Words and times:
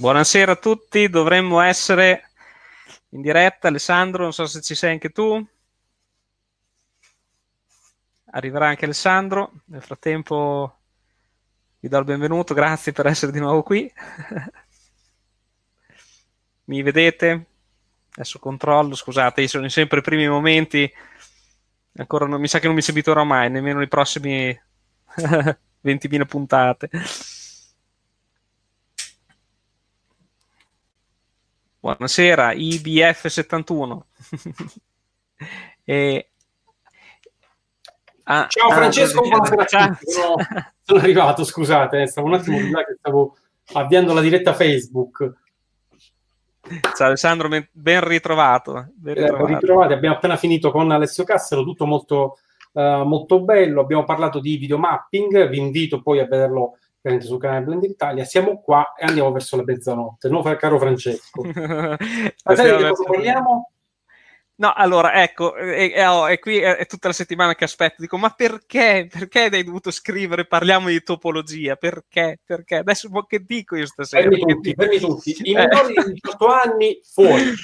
Buonasera 0.00 0.52
a 0.52 0.56
tutti, 0.56 1.10
dovremmo 1.10 1.60
essere 1.60 2.30
in 3.10 3.20
diretta. 3.20 3.68
Alessandro, 3.68 4.22
non 4.22 4.32
so 4.32 4.46
se 4.46 4.62
ci 4.62 4.74
sei 4.74 4.92
anche 4.92 5.10
tu. 5.10 5.46
Arriverà 8.30 8.68
anche 8.68 8.86
Alessandro. 8.86 9.52
Nel 9.66 9.82
frattempo 9.82 10.78
vi 11.80 11.88
do 11.88 11.98
il 11.98 12.06
benvenuto, 12.06 12.54
grazie 12.54 12.92
per 12.92 13.08
essere 13.08 13.30
di 13.30 13.40
nuovo 13.40 13.62
qui. 13.62 13.92
Mi 16.64 16.80
vedete? 16.80 17.46
Adesso 18.12 18.38
controllo, 18.38 18.94
scusate, 18.94 19.42
io 19.42 19.48
sono 19.48 19.68
sempre 19.68 19.98
i 19.98 20.02
primi 20.02 20.26
momenti. 20.26 20.90
Ancora 21.96 22.24
non, 22.24 22.40
mi 22.40 22.48
sa 22.48 22.58
che 22.58 22.68
non 22.68 22.74
mi 22.74 22.80
si 22.80 22.92
abituerò 22.92 23.24
mai, 23.24 23.50
nemmeno 23.50 23.80
nei 23.80 23.88
prossimi 23.88 24.48
20.000 25.84 26.24
puntate. 26.24 26.88
Buonasera, 31.82 32.52
IBF71. 32.52 34.00
e... 35.82 36.30
ah, 38.24 38.46
Ciao 38.50 38.68
ah, 38.68 38.74
Francesco, 38.74 39.22
buonasera. 39.26 39.64
Ciao. 39.64 39.96
Sono, 40.02 40.34
sono, 40.82 40.98
arrivato, 41.00 41.42
scusate, 41.42 42.02
eh, 42.02 42.06
stavo 42.06 42.26
un 42.26 42.34
attimo 42.34 42.58
di 42.58 42.70
là 42.70 42.84
che 42.84 42.96
stavo 42.98 43.38
avviando 43.72 44.12
la 44.12 44.20
diretta 44.20 44.52
Facebook. 44.52 45.32
Ciao 46.94 47.06
Alessandro, 47.06 47.48
ben 47.48 48.06
ritrovato. 48.06 48.90
Ben 48.94 49.14
ritrovato. 49.14 49.46
Eh, 49.46 49.54
ritrovati. 49.54 49.92
Abbiamo 49.94 50.16
appena 50.16 50.36
finito 50.36 50.70
con 50.70 50.90
Alessio 50.90 51.24
Cassero, 51.24 51.64
tutto 51.64 51.86
molto, 51.86 52.36
uh, 52.72 53.04
molto 53.04 53.40
bello. 53.40 53.80
Abbiamo 53.80 54.04
parlato 54.04 54.38
di 54.38 54.58
videomapping, 54.58 55.48
vi 55.48 55.58
invito 55.58 56.02
poi 56.02 56.18
a 56.18 56.26
vederlo 56.26 56.76
sul 57.20 57.38
canale 57.38 57.64
Blend 57.64 57.84
Italia. 57.84 58.24
Siamo 58.24 58.60
qua 58.60 58.94
e 58.96 59.04
andiamo 59.06 59.32
verso 59.32 59.56
la 59.56 59.64
mezzanotte, 59.64 60.28
no, 60.28 60.42
caro 60.42 60.78
Francesco? 60.78 61.42
Ma 61.44 62.54
sai 62.54 62.76
di 62.76 62.88
cosa 62.88 63.04
parliamo? 63.04 63.70
No, 64.60 64.74
allora, 64.74 65.22
ecco, 65.22 65.56
e, 65.56 65.90
e, 65.94 66.04
oh, 66.04 66.28
e 66.28 66.38
qui 66.38 66.58
è, 66.58 66.76
è, 66.76 66.84
tutta 66.84 67.08
la 67.08 67.14
settimana 67.14 67.54
che 67.54 67.64
aspetto, 67.64 67.96
dico, 67.98 68.18
ma 68.18 68.28
perché? 68.28 69.08
Perché 69.10 69.48
hai 69.50 69.64
dovuto 69.64 69.90
scrivere 69.90 70.44
parliamo 70.44 70.88
di 70.88 71.02
topologia? 71.02 71.76
Perché? 71.76 72.40
Perché? 72.44 72.76
Adesso 72.76 73.08
che 73.26 73.42
dico 73.42 73.74
io 73.76 73.86
stasera? 73.86 74.28
Fermi 74.28 74.40
tutti, 74.40 74.74
fermi 74.74 74.98
tutti. 74.98 75.30
I 75.48 75.54
minori 75.54 75.94
di 76.04 76.12
18 76.12 76.46
anni, 76.46 77.00
fuori. 77.02 77.54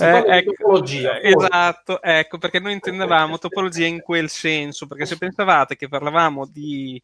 Eh, 0.00 0.24
ecco, 0.26 0.52
topologia, 0.52 1.18
esatto, 1.18 2.02
ecco, 2.02 2.36
perché 2.36 2.60
noi 2.60 2.74
intendevamo 2.74 3.38
topologia 3.38 3.86
in 3.86 4.02
quel 4.02 4.28
senso, 4.28 4.86
perché 4.86 5.06
se 5.06 5.16
pensavate 5.16 5.76
che 5.76 5.88
parlavamo 5.88 6.46
di 6.46 7.02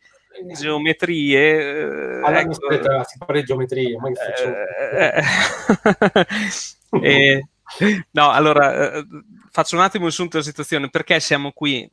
geometrie. 0.52 1.38
Eh, 1.38 2.20
allora, 2.22 2.40
ecco, 2.40 2.50
aspetta, 2.50 3.04
si 3.04 3.18
parla 3.18 3.40
di 3.40 3.44
geometrie, 3.44 3.96
ma 3.98 4.08
che 4.08 4.14
faccio? 4.14 4.52
Eh, 7.02 7.44
no, 8.12 8.30
allora 8.30 8.92
eh, 8.94 9.04
faccio 9.50 9.74
un 9.74 9.82
attimo 9.82 10.06
il 10.06 10.12
sunto 10.12 10.32
della 10.36 10.48
situazione. 10.48 10.90
Perché 10.90 11.18
siamo 11.20 11.52
qui? 11.52 11.90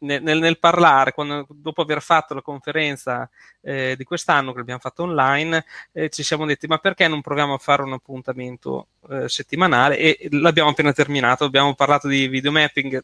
Nel, 0.00 0.22
nel, 0.22 0.38
nel 0.38 0.58
parlare, 0.58 1.12
quando, 1.12 1.46
dopo 1.48 1.80
aver 1.80 2.02
fatto 2.02 2.34
la 2.34 2.42
conferenza 2.42 3.30
eh, 3.62 3.94
di 3.96 4.04
quest'anno 4.04 4.52
che 4.52 4.58
l'abbiamo 4.58 4.80
fatto 4.80 5.04
online, 5.04 5.64
eh, 5.92 6.10
ci 6.10 6.22
siamo 6.22 6.44
detti: 6.44 6.66
ma 6.66 6.78
perché 6.78 7.08
non 7.08 7.22
proviamo 7.22 7.54
a 7.54 7.58
fare 7.58 7.82
un 7.82 7.94
appuntamento 7.94 8.88
eh, 9.08 9.28
settimanale? 9.28 9.96
E 9.96 10.28
l'abbiamo 10.32 10.70
appena 10.70 10.92
terminato. 10.92 11.44
Abbiamo 11.44 11.74
parlato 11.74 12.06
di 12.08 12.28
videomapping 12.28 13.02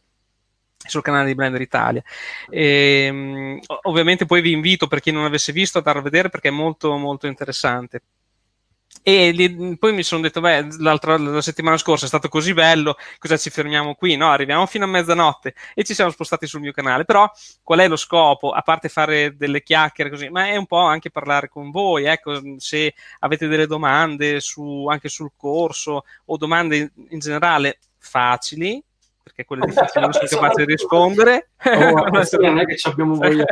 sul 0.85 1.01
canale 1.01 1.27
di 1.27 1.35
Blender 1.35 1.61
Italia. 1.61 2.03
E, 2.49 3.05
ehm, 3.07 3.59
ovviamente 3.83 4.25
poi 4.25 4.41
vi 4.41 4.51
invito 4.51 4.87
per 4.87 4.99
chi 4.99 5.11
non 5.11 5.25
avesse 5.25 5.51
visto 5.51 5.79
a 5.79 5.81
darlo 5.81 6.01
a 6.01 6.03
vedere 6.03 6.29
perché 6.29 6.49
è 6.49 6.51
molto 6.51 6.95
molto 6.97 7.27
interessante. 7.27 8.01
E 9.03 9.31
lì, 9.31 9.77
poi 9.77 9.93
mi 9.93 10.03
sono 10.03 10.21
detto, 10.21 10.41
beh, 10.41 10.77
la 10.77 11.41
settimana 11.41 11.77
scorsa 11.77 12.05
è 12.05 12.07
stato 12.07 12.29
così 12.29 12.53
bello, 12.53 12.97
cosa 13.17 13.35
ci 13.35 13.49
fermiamo 13.49 13.95
qui? 13.95 14.15
No, 14.15 14.29
arriviamo 14.29 14.67
fino 14.67 14.85
a 14.85 14.87
mezzanotte 14.87 15.55
e 15.73 15.83
ci 15.83 15.95
siamo 15.95 16.11
spostati 16.11 16.45
sul 16.45 16.59
mio 16.61 16.71
canale. 16.71 17.03
Però 17.03 17.29
qual 17.63 17.79
è 17.79 17.87
lo 17.87 17.95
scopo? 17.95 18.51
A 18.51 18.61
parte 18.61 18.89
fare 18.89 19.35
delle 19.35 19.63
chiacchiere 19.63 20.09
così, 20.11 20.29
ma 20.29 20.47
è 20.47 20.55
un 20.55 20.67
po' 20.67 20.81
anche 20.81 21.09
parlare 21.09 21.49
con 21.49 21.71
voi. 21.71 22.05
Ecco, 22.05 22.39
se 22.57 22.93
avete 23.19 23.47
delle 23.47 23.65
domande 23.65 24.39
su, 24.39 24.85
anche 24.87 25.09
sul 25.09 25.31
corso 25.35 26.03
o 26.25 26.37
domande 26.37 26.91
in 27.09 27.19
generale 27.19 27.79
facili, 27.97 28.83
perché 29.23 29.45
quelle 29.45 29.65
difficili 29.65 30.01
non 30.01 30.13
sono 30.13 30.27
capace 30.27 30.65
di 30.65 30.71
rispondere. 30.71 31.49
Oh, 31.63 32.07
non 32.39 32.59
è 32.59 32.65
che 32.65 32.77
abbiamo 32.83 33.15
voglia 33.15 33.45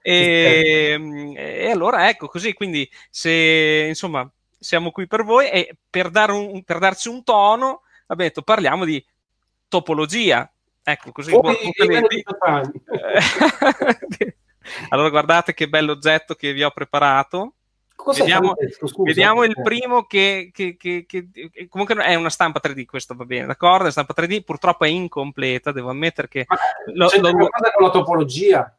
e, 0.00 1.34
e 1.36 1.70
allora 1.70 2.08
ecco 2.08 2.26
così, 2.28 2.54
quindi 2.54 2.90
se 3.10 3.86
insomma 3.88 4.28
siamo 4.58 4.90
qui 4.90 5.06
per 5.06 5.24
voi 5.24 5.50
e 5.50 5.76
per, 5.90 6.10
dare 6.10 6.32
un, 6.32 6.62
per 6.64 6.78
darci 6.78 7.08
un 7.08 7.22
tono, 7.22 7.82
abbiamo 8.06 8.22
detto 8.22 8.42
parliamo 8.42 8.84
di 8.84 9.04
topologia. 9.68 10.50
Ecco, 10.86 11.12
così 11.12 11.32
allora 14.88 15.10
guardate 15.10 15.54
che 15.54 15.68
bello 15.68 15.92
oggetto 15.92 16.34
che 16.34 16.52
vi 16.52 16.62
ho 16.62 16.70
preparato 16.70 17.54
Cosa 18.04 18.22
vediamo, 18.22 18.54
vediamo 19.02 19.44
il 19.44 19.54
primo 19.62 20.04
che, 20.04 20.50
che, 20.52 20.76
che, 20.76 21.06
che, 21.08 21.28
comunque 21.70 21.94
è 22.04 22.14
una 22.14 22.28
stampa 22.28 22.60
3D, 22.62 22.84
questo 22.84 23.14
va 23.14 23.24
bene, 23.24 23.46
d'accordo? 23.46 23.84
La 23.84 23.90
stampa 23.90 24.12
3D 24.14 24.44
purtroppo 24.44 24.84
è 24.84 24.88
incompleta, 24.88 25.72
devo 25.72 25.88
ammettere 25.88 26.28
che... 26.28 26.44
Ma 26.46 26.58
lo, 26.92 27.06
c'è 27.06 27.18
lo, 27.18 27.32
qualcosa 27.32 27.72
con 27.72 27.86
la 27.86 27.90
topologia? 27.90 28.76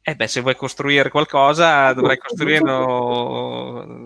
Eh 0.00 0.14
beh, 0.14 0.28
se 0.28 0.40
vuoi 0.40 0.54
costruire 0.54 1.10
qualcosa 1.10 1.92
dovrai 1.92 2.16
costruirlo 2.16 4.04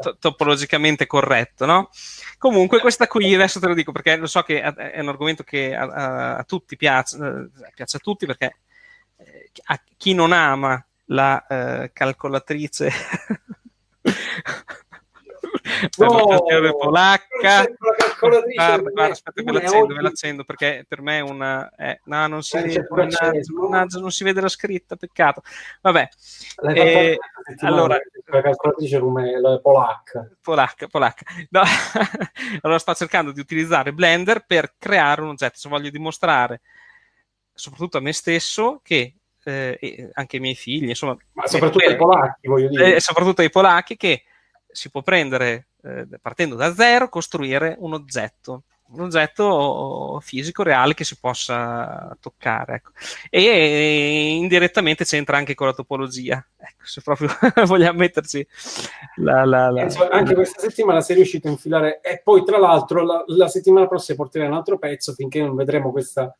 to- 0.00 0.16
topologicamente 0.18 1.06
corretto, 1.06 1.66
no? 1.66 1.90
Comunque 2.38 2.80
questa 2.80 3.06
qui 3.06 3.34
adesso 3.34 3.60
te 3.60 3.66
lo 3.66 3.74
dico 3.74 3.92
perché 3.92 4.16
lo 4.16 4.26
so 4.26 4.40
che 4.40 4.62
è 4.62 4.98
un 4.98 5.08
argomento 5.08 5.42
che 5.42 5.76
a, 5.76 5.84
a, 5.84 6.36
a 6.38 6.44
tutti 6.44 6.76
piace, 6.76 7.18
eh, 7.18 7.70
piace 7.74 7.98
a 7.98 8.00
tutti 8.00 8.24
perché 8.24 8.60
eh, 9.18 9.50
a 9.64 9.80
chi 9.98 10.14
non 10.14 10.32
ama 10.32 10.82
la 11.12 11.46
eh, 11.46 11.90
calcolatrice. 11.92 12.90
No, 15.98 16.44
polacca. 16.78 17.64
Guarda, 18.18 18.90
guarda, 18.90 19.12
aspetta 19.12 19.42
ve 19.42 19.52
l'accendo, 19.52 19.94
ve 19.94 20.02
l'accendo 20.02 20.44
perché 20.44 20.84
per 20.88 21.00
me 21.02 21.18
è 21.18 21.20
una 21.20 21.70
eh, 21.76 22.00
no, 22.04 22.26
non 22.26 22.42
si, 22.42 22.56
vede, 22.60 22.86
mannaggia, 22.90 24.00
non 24.00 24.10
si 24.10 24.24
vede 24.24 24.40
la 24.40 24.48
scritta 24.48 24.96
peccato. 24.96 25.42
Vabbè 25.80 26.08
eh, 26.74 27.18
allora 27.60 27.98
la 28.26 28.40
calcolatrice 28.40 28.98
come 28.98 29.40
la 29.40 29.58
polacca. 29.60 30.28
Polacca, 30.40 30.86
polacca. 30.86 31.24
No. 31.50 31.62
allora 32.62 32.78
sto 32.78 32.94
cercando 32.94 33.32
di 33.32 33.40
utilizzare 33.40 33.92
Blender 33.92 34.44
per 34.46 34.74
creare 34.78 35.22
un 35.22 35.28
oggetto. 35.28 35.58
Se 35.58 35.68
voglio 35.68 35.90
dimostrare 35.90 36.60
soprattutto 37.52 37.98
a 37.98 38.00
me 38.00 38.12
stesso 38.12 38.80
che 38.82 39.14
eh, 39.44 40.10
anche 40.12 40.36
i 40.36 40.40
miei 40.40 40.54
figli, 40.54 40.88
insomma, 40.88 41.16
ma 41.32 41.46
soprattutto 41.46 41.86
ai 41.86 41.96
polacchi, 41.96 42.48
voglio 42.48 42.68
dire. 42.68 42.96
Eh, 42.96 43.00
soprattutto 43.00 43.40
ai 43.40 43.50
polacchi 43.50 43.96
che 43.96 44.24
si 44.70 44.90
può 44.90 45.02
prendere 45.02 45.68
eh, 45.82 46.06
partendo 46.20 46.54
da 46.54 46.74
zero, 46.74 47.08
costruire 47.08 47.76
un 47.78 47.92
oggetto, 47.94 48.64
un 48.92 49.00
oggetto 49.00 50.20
fisico 50.22 50.62
reale 50.62 50.94
che 50.94 51.04
si 51.04 51.18
possa 51.18 52.16
toccare. 52.20 52.76
Ecco. 52.76 52.90
E, 53.30 53.44
e 53.44 54.28
indirettamente 54.36 55.04
c'entra 55.04 55.36
anche 55.36 55.54
con 55.54 55.66
la 55.66 55.72
topologia. 55.72 56.44
Ecco, 56.56 56.84
se 56.84 57.00
proprio 57.02 57.28
vogliamo 57.66 57.98
metterci 57.98 58.46
la, 59.16 59.44
la, 59.44 59.70
la... 59.70 59.88
Anche 60.10 60.34
questa 60.34 60.60
settimana 60.60 61.00
sei 61.00 61.16
riuscito 61.16 61.48
a 61.48 61.50
infilare, 61.50 62.00
e 62.00 62.20
poi 62.22 62.44
tra 62.44 62.58
l'altro 62.58 63.04
la, 63.04 63.24
la 63.26 63.48
settimana 63.48 63.86
prossima 63.86 64.16
porterai 64.16 64.48
un 64.48 64.54
altro 64.54 64.78
pezzo 64.78 65.12
finché 65.12 65.40
non 65.40 65.54
vedremo 65.54 65.90
questa 65.90 66.34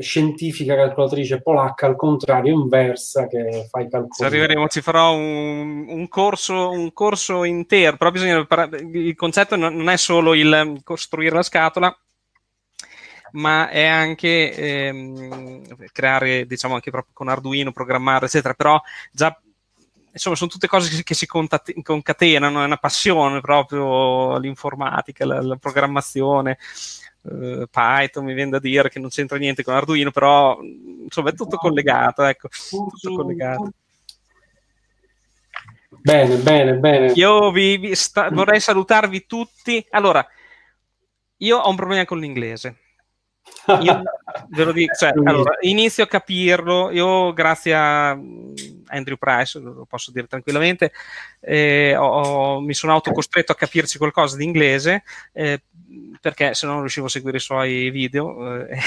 scientifica 0.00 0.74
calcolatrice 0.74 1.42
polacca, 1.42 1.86
al 1.86 1.96
contrario, 1.96 2.52
inversa, 2.52 3.26
che 3.26 3.66
fa 3.70 3.80
i 3.80 3.88
calcoli. 3.88 4.10
Se 4.10 4.24
arriveremo, 4.24 4.68
ci 4.68 4.80
farò 4.80 5.14
un, 5.14 5.86
un, 5.88 6.08
corso, 6.08 6.70
un 6.70 6.92
corso 6.92 7.44
intero, 7.44 7.96
però 7.96 8.10
bisogna, 8.10 8.46
il 8.92 9.14
concetto 9.14 9.56
non 9.56 9.88
è 9.88 9.96
solo 9.96 10.34
il 10.34 10.80
costruire 10.82 11.34
la 11.34 11.42
scatola, 11.42 11.96
ma 13.32 13.68
è 13.68 13.84
anche 13.84 14.54
ehm, 14.54 15.90
creare, 15.92 16.46
diciamo, 16.46 16.74
anche 16.74 16.90
proprio 16.90 17.12
con 17.14 17.28
Arduino, 17.28 17.72
programmare, 17.72 18.26
eccetera, 18.26 18.54
però 18.54 18.80
già 19.12 19.38
insomma, 20.12 20.36
sono 20.36 20.50
tutte 20.50 20.66
cose 20.66 21.02
che 21.02 21.14
si 21.14 21.26
concatenano, 21.26 22.62
è 22.62 22.64
una 22.64 22.76
passione 22.76 23.40
proprio 23.40 24.38
l'informatica, 24.38 25.24
la, 25.24 25.40
la 25.40 25.56
programmazione. 25.56 26.58
Uh, 27.22 27.66
Python 27.70 28.24
mi 28.24 28.32
viene 28.32 28.50
da 28.50 28.58
dire 28.58 28.88
che 28.88 28.98
non 28.98 29.10
c'entra 29.10 29.36
niente 29.36 29.62
con 29.62 29.74
Arduino, 29.74 30.10
però 30.10 30.58
insomma 30.62 31.30
è 31.30 31.34
tutto 31.34 31.58
collegato, 31.58 32.24
ecco, 32.24 32.48
tutto 32.48 33.14
collegato. 33.14 33.72
Bene, 35.88 36.36
bene, 36.36 36.74
bene. 36.74 37.12
Io 37.12 37.50
vi, 37.50 37.76
vi 37.76 37.94
sta- 37.94 38.30
vorrei 38.30 38.60
salutarvi 38.60 39.26
tutti. 39.26 39.84
Allora, 39.90 40.26
io 41.38 41.58
ho 41.58 41.68
un 41.68 41.76
problema 41.76 42.04
con 42.04 42.18
l'inglese. 42.18 42.76
Io 43.80 44.02
ve 44.50 44.64
lo 44.64 44.72
dico, 44.72 44.94
cioè, 44.94 45.12
allora, 45.24 45.56
inizio 45.60 46.04
a 46.04 46.06
capirlo, 46.06 46.90
io 46.90 47.32
grazie 47.32 47.74
a 47.74 48.10
Andrew 48.10 49.16
Price, 49.16 49.58
lo 49.58 49.86
posso 49.88 50.10
dire 50.10 50.26
tranquillamente, 50.26 50.92
eh, 51.40 51.94
ho, 51.96 52.60
mi 52.60 52.74
sono 52.74 52.92
autocostretto 52.92 53.52
a 53.52 53.56
capirci 53.56 53.98
qualcosa 53.98 54.36
di 54.36 54.44
inglese, 54.44 55.02
eh, 55.32 55.62
perché 56.20 56.54
se 56.54 56.66
no 56.66 56.72
non 56.72 56.80
riuscivo 56.82 57.06
a 57.06 57.10
seguire 57.10 57.36
i 57.36 57.40
suoi 57.40 57.90
video, 57.90 58.66
eh, 58.66 58.78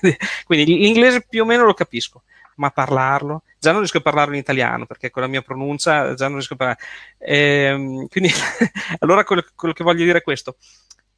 quindi 0.44 0.78
l'inglese 0.78 1.24
più 1.28 1.42
o 1.42 1.46
meno 1.46 1.64
lo 1.64 1.74
capisco, 1.74 2.22
ma 2.56 2.70
parlarlo, 2.70 3.42
già 3.58 3.70
non 3.70 3.80
riesco 3.80 3.98
a 3.98 4.02
parlarlo 4.02 4.34
in 4.34 4.40
italiano, 4.40 4.86
perché 4.86 5.10
con 5.10 5.22
la 5.22 5.28
mia 5.28 5.42
pronuncia 5.42 6.14
già 6.14 6.26
non 6.26 6.36
riesco 6.36 6.54
a 6.54 6.56
parlare. 6.56 6.80
Eh, 7.18 8.06
quindi, 8.10 8.30
allora 9.00 9.24
quello, 9.24 9.44
quello 9.54 9.74
che 9.74 9.84
voglio 9.84 10.04
dire 10.04 10.18
è 10.18 10.22
questo 10.22 10.56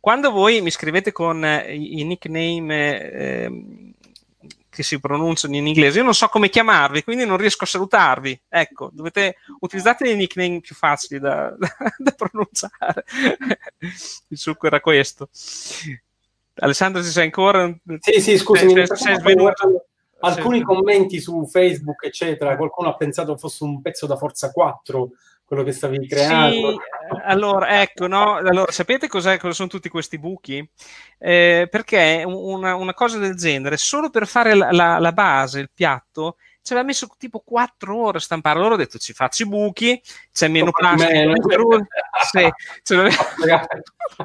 quando 0.03 0.33
voi 0.33 0.61
mi 0.63 0.73
scrivete 0.73 1.13
con 1.13 1.45
eh, 1.45 1.77
i 1.77 2.03
nickname 2.03 3.11
eh, 3.13 3.95
che 4.69 4.83
si 4.83 4.99
pronunciano 4.99 5.55
in 5.55 5.69
inglese, 5.69 5.99
io 5.99 6.05
non 6.05 6.13
so 6.13 6.27
come 6.27 6.49
chiamarvi, 6.49 7.05
quindi 7.05 7.25
non 7.25 7.37
riesco 7.37 7.63
a 7.63 7.69
salutarvi. 7.69 8.41
Ecco, 8.49 8.91
dovete 8.93 9.37
utilizzare 9.61 9.99
dei 10.01 10.17
nickname 10.17 10.59
più 10.59 10.75
facili 10.75 11.21
da, 11.21 11.55
da, 11.57 11.73
da 11.99 12.11
pronunciare. 12.17 13.05
Il 14.27 14.39
succo 14.39 14.67
era 14.67 14.81
questo. 14.81 15.29
Alessandro, 16.55 17.01
ci 17.01 17.11
sei 17.11 17.27
ancora? 17.27 17.73
Sì, 18.01 18.21
sì, 18.21 18.39
scusami. 18.39 18.73
Sei, 18.73 18.97
sei 18.97 19.15
svenuto. 19.21 19.87
Alcuni 20.19 20.63
commenti 20.63 21.21
su 21.21 21.47
Facebook, 21.47 22.05
eccetera, 22.05 22.57
qualcuno 22.57 22.89
ha 22.89 22.97
pensato 22.97 23.37
fosse 23.37 23.63
un 23.63 23.81
pezzo 23.81 24.09
da 24.09 24.17
Forza 24.17 24.51
4 24.51 25.11
quello 25.53 25.65
che 25.65 25.73
stavi 25.73 26.09
creando. 26.09 26.71
Sì, 26.71 26.77
allora, 27.27 27.83
ecco, 27.83 28.07
no? 28.07 28.37
allora, 28.37 28.73
sapete 28.73 29.07
cosa 29.07 29.39
sono 29.53 29.69
tutti 29.69 29.91
questi 29.91 30.19
buchi? 30.19 30.67
Eh, 31.19 31.69
perché 31.71 32.23
una, 32.27 32.75
una, 32.75 32.95
cosa 32.95 33.19
del 33.19 33.37
genere, 33.37 33.77
solo 33.77 34.09
per 34.09 34.27
fare 34.27 34.55
la, 34.55 34.71
la, 34.71 34.99
la 34.99 35.13
base, 35.13 35.61
il 35.61 35.71
piatto, 35.71 36.37
ci 36.63 36.73
aveva 36.73 36.87
messo 36.87 37.07
tipo 37.19 37.41
4 37.45 37.95
ore 37.95 38.17
a 38.17 38.21
stampare. 38.21 38.59
Allora 38.59 38.75
ho 38.75 38.79
detto 38.79 38.97
ci 38.97 39.13
faccio 39.13 39.43
i 39.43 39.49
buchi, 39.49 40.01
c'è 40.33 40.49
meno 40.49 40.71
plastica. 40.71 41.35
sì, 42.31 42.49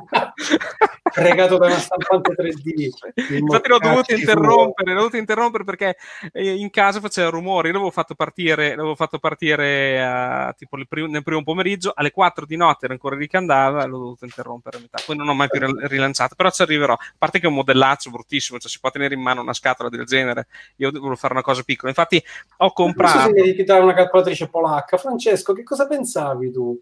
Fregato 1.12 1.58
da 1.58 1.68
una 1.68 1.78
stampante 1.78 2.34
3D. 2.34 2.90
Infatti 3.38 3.68
l'ho 3.70 3.78
dovuto 3.80 4.14
interrompere, 4.14 4.92
l'ho 4.92 4.98
dovuto 4.98 5.18
interrompere 5.18 5.64
perché 5.64 5.98
eh, 6.32 6.56
in 6.56 6.70
casa 6.70 7.00
faceva 7.00 7.30
rumore. 7.30 7.68
Io 7.68 7.74
l'avevo 7.74 7.92
fatto 7.92 8.16
partire, 8.16 8.76
l'avevo 8.76 8.96
fatto 8.96 9.20
partire 9.20 10.50
uh, 10.50 10.54
tipo 10.56 10.78
primo, 10.88 11.08
nel 11.08 11.24
primo 11.24 11.44
pomeriggio, 11.44 11.92
alle 11.96 12.12
4 12.12 12.46
di 12.46 12.56
notte 12.56 12.86
era 12.86 12.94
ancora 12.94 13.16
lì 13.16 13.28
che 13.28 13.38
andava, 13.38 13.86
l'ho 13.86 13.98
dovuto 13.98 14.26
interrompere 14.26 14.78
a 14.78 14.82
metà. 14.82 15.02
Poi 15.06 15.16
non 15.16 15.28
ho 15.28 15.34
mai 15.34 15.48
più 15.50 15.60
rilanciato, 15.88 16.36
però 16.36 16.50
ci 16.50 16.62
arriverò. 16.62 16.94
A 16.94 17.16
parte 17.18 17.40
che 17.40 17.46
è 17.46 17.50
un 17.50 17.56
modellaccio 17.56 18.10
bruttissimo, 18.10 18.60
cioè 18.60 18.70
si 18.70 18.80
può 18.80 18.90
tenere 18.90 19.14
in 19.14 19.22
mano 19.22 19.42
una 19.42 19.54
scatola 19.54 19.90
del 19.90 20.06
genere. 20.06 20.48
Io 20.78 20.92
volevo 20.92 21.16
fare 21.16 21.34
una 21.34 21.44
cosa 21.44 21.64
piccola. 21.64 21.90
Infatti 21.90 22.24
ho 22.58 22.72
comprato. 22.72 23.30
Non 23.30 23.38
so 23.38 23.66
se 23.66 23.72
una 23.74 23.94
calcolatrice 23.94 24.50
polacca. 24.50 24.98
Francesco, 24.98 25.54
che 25.54 25.64
cosa 25.64 25.88
pensavi 25.88 26.52
tu? 26.52 26.80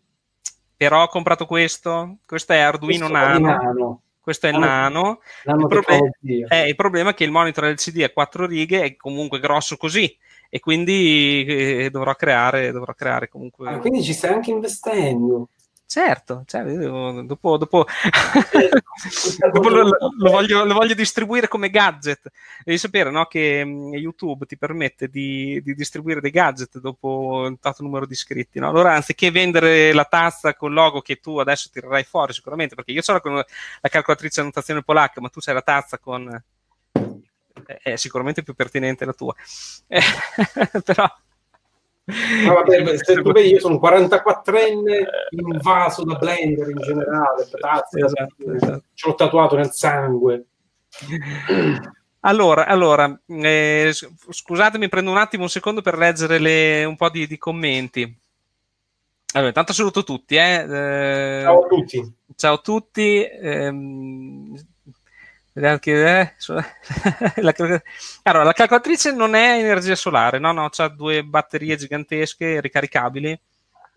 Però 0.78 1.04
ho 1.04 1.08
comprato 1.08 1.46
questo. 1.46 2.18
Questo 2.26 2.54
è 2.54 2.60
Arduino 2.60 3.08
questo 3.10 3.40
Nano. 3.40 4.02
Questo 4.26 4.48
è 4.48 4.50
il 4.50 4.58
nano. 4.58 5.22
nano 5.44 5.62
il, 5.62 5.68
proble- 5.68 6.18
è, 6.48 6.56
il 6.64 6.76
problema 6.76 7.12
è 7.12 7.14
che 7.14 7.26
il 7.26 7.30
monitor 7.30 7.66
LCD 7.66 8.00
è 8.00 8.12
4 8.12 8.48
righe, 8.48 8.82
è 8.82 8.96
comunque 8.96 9.40
grosso 9.40 9.78
così 9.78 10.18
e 10.50 10.60
quindi 10.60 11.46
eh, 11.48 11.90
dovrò 11.92 12.16
creare, 12.16 12.72
dovrò 12.72 12.94
creare 12.94 13.30
comunque. 13.30 13.70
Ah, 13.70 13.78
quindi 13.78 14.02
ci 14.02 14.14
stai 14.14 14.34
anche 14.34 14.50
investendo. 14.50 15.50
Certo, 15.88 16.44
cioè, 16.48 16.64
dopo, 16.64 17.58
dopo, 17.58 17.86
dopo 19.54 19.70
lo, 19.70 19.84
lo, 19.84 20.32
voglio, 20.32 20.66
lo, 20.66 20.74
voglio, 20.74 20.96
distribuire 20.96 21.48
come 21.48 21.70
gadget. 21.70 22.32
Devi 22.64 22.80
sapere 22.80 23.12
no, 23.12 23.26
che 23.26 23.64
mm, 23.64 23.94
YouTube 23.94 24.48
ti 24.48 24.58
permette 24.58 25.08
di, 25.10 25.62
di, 25.64 25.76
distribuire 25.76 26.22
dei 26.22 26.32
gadget 26.32 26.80
dopo 26.80 27.44
un 27.46 27.56
dato 27.62 27.84
numero 27.84 28.08
di 28.08 28.14
iscritti. 28.14 28.58
No? 28.60 28.70
Allora, 28.70 28.96
anziché 28.96 29.30
vendere 29.30 29.94
la 29.94 30.06
tazza 30.06 30.56
con 30.56 30.74
logo 30.74 31.02
che 31.02 31.18
tu 31.18 31.38
adesso 31.38 31.70
tirerai 31.72 32.04
fuori 32.04 32.34
sicuramente, 32.34 32.74
perché 32.74 32.92
io 32.92 33.02
ho 33.06 33.14
la, 33.14 33.46
la 33.82 33.90
calcolatrice 33.90 34.42
annotazione 34.42 34.82
polacca, 34.82 35.22
ma 35.22 35.30
tu 35.30 35.40
c'hai 35.40 35.54
la 35.54 35.62
tazza 35.62 36.00
con... 36.00 36.44
È 37.82 37.96
sicuramente 37.96 38.42
più 38.42 38.56
pertinente 38.56 39.06
la 39.06 39.14
tua. 39.14 39.36
Però 40.84 41.16
ma 42.46 42.54
vabbè, 42.54 42.98
se 42.98 43.16
tu 43.16 43.32
vedi, 43.32 43.50
io 43.50 43.60
sono 43.60 43.76
un 43.76 43.80
44enne 43.82 45.06
invaso 45.30 46.04
da 46.04 46.16
Blender 46.16 46.70
in 46.70 46.78
generale, 46.78 47.48
tazze, 47.50 48.06
esatto, 48.06 48.54
esatto. 48.54 48.84
ce 48.94 49.08
l'ho 49.08 49.16
tatuato 49.16 49.56
nel 49.56 49.72
sangue. 49.72 50.46
Allora, 52.22 52.66
allora 52.66 53.20
eh, 53.28 53.92
scusatemi, 54.30 54.90
prendo 54.90 55.12
un 55.12 55.18
attimo 55.18 55.44
un 55.44 55.50
secondo 55.50 55.82
per 55.82 55.96
leggere 55.96 56.40
le, 56.40 56.84
un 56.84 56.96
po' 56.96 57.10
di, 57.10 57.28
di, 57.28 57.38
commenti. 57.38 58.02
Allora, 59.34 59.50
intanto 59.50 59.74
saluto 59.74 60.04
tutti. 60.04 60.36
Eh. 60.36 60.66
Eh, 60.68 61.42
ciao 61.44 61.64
a 61.64 61.68
tutti. 61.68 62.14
Ciao 62.36 62.54
a 62.56 62.60
tutti. 62.60 63.28
Vediamo 65.56 65.80
eh, 65.82 66.34
la, 67.42 67.54
allora, 68.24 68.44
la 68.44 68.52
calcolatrice 68.52 69.14
non 69.14 69.36
è 69.36 69.58
energia 69.58 69.96
solare, 69.96 70.38
no, 70.38 70.52
no, 70.52 70.70
ha 70.70 70.88
due 70.90 71.24
batterie 71.24 71.78
gigantesche 71.78 72.60
ricaricabili. 72.60 73.40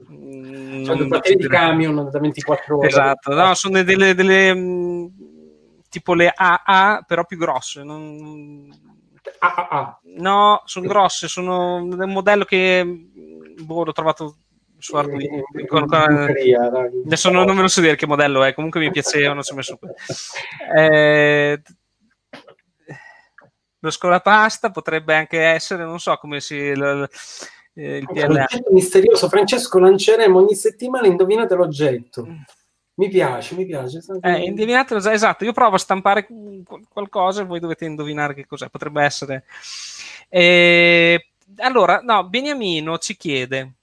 Mm, 0.08 0.84
cioè, 0.84 0.94
due 0.94 1.06
batterie 1.06 1.37
di 1.37 1.49
camion 1.49 2.08
da 2.10 2.20
24 2.20 2.78
ore. 2.78 2.87
Esatto, 2.87 3.34
no, 3.34 3.55
sono 3.55 3.82
delle, 3.82 4.14
delle 4.14 4.55
mm, 4.55 5.06
tipo 5.88 6.14
le 6.14 6.32
AA, 6.32 7.05
però 7.05 7.25
più 7.25 7.37
grosse. 7.37 7.82
Non... 7.82 8.72
AAA. 9.40 10.00
No, 10.19 10.62
sono 10.64 10.87
grosse, 10.87 11.26
sono 11.26 11.75
un 11.82 12.05
modello 12.06 12.44
che 12.44 12.84
boh, 12.84 13.82
l'ho 13.82 13.93
trovato 13.93 14.37
su 14.78 14.96
Arduino. 14.96 15.42
Con, 15.66 15.86
con, 15.86 16.34
adesso 17.04 17.30
non, 17.30 17.46
non, 17.46 17.56
me 17.56 17.62
lo 17.62 17.69
so 17.69 17.80
dire 17.80 17.96
che 17.96 18.06
modello 18.06 18.44
è, 18.44 18.54
comunque 18.54 18.80
mi 18.80 18.90
piacevano, 18.90 19.42
ci 19.42 19.52
ho 19.52 19.56
messo 19.56 19.78
eh, 20.76 21.60
lo 23.80 23.90
scolapasta 23.90 24.70
potrebbe 24.70 25.14
anche 25.14 25.40
essere, 25.40 25.84
non 25.84 25.98
so 25.98 26.16
come 26.16 26.40
si... 26.40 26.75
L, 26.75 27.08
il 27.75 28.08
PLA. 28.12 28.46
misterioso, 28.70 29.28
Francesco, 29.28 29.78
lanceremo 29.78 30.36
ogni 30.36 30.56
settimana 30.56 31.06
indovinate 31.06 31.54
l'oggetto. 31.54 32.26
Mi 32.94 33.08
piace, 33.08 33.54
mi 33.54 33.64
piace. 33.64 34.00
Eh, 34.20 34.42
indovinatelo 34.46 34.98
esatto. 35.10 35.44
Io 35.44 35.52
provo 35.52 35.76
a 35.76 35.78
stampare 35.78 36.26
qualcosa 36.88 37.42
e 37.42 37.44
voi 37.44 37.60
dovete 37.60 37.84
indovinare 37.84 38.34
che 38.34 38.46
cos'è. 38.46 38.69
Potrebbe 38.69 39.04
essere. 39.04 39.44
Eh, 40.28 41.29
allora, 41.58 42.00
no, 42.03 42.29
Beniamino 42.29 42.98
ci 42.98 43.17
chiede 43.17 43.74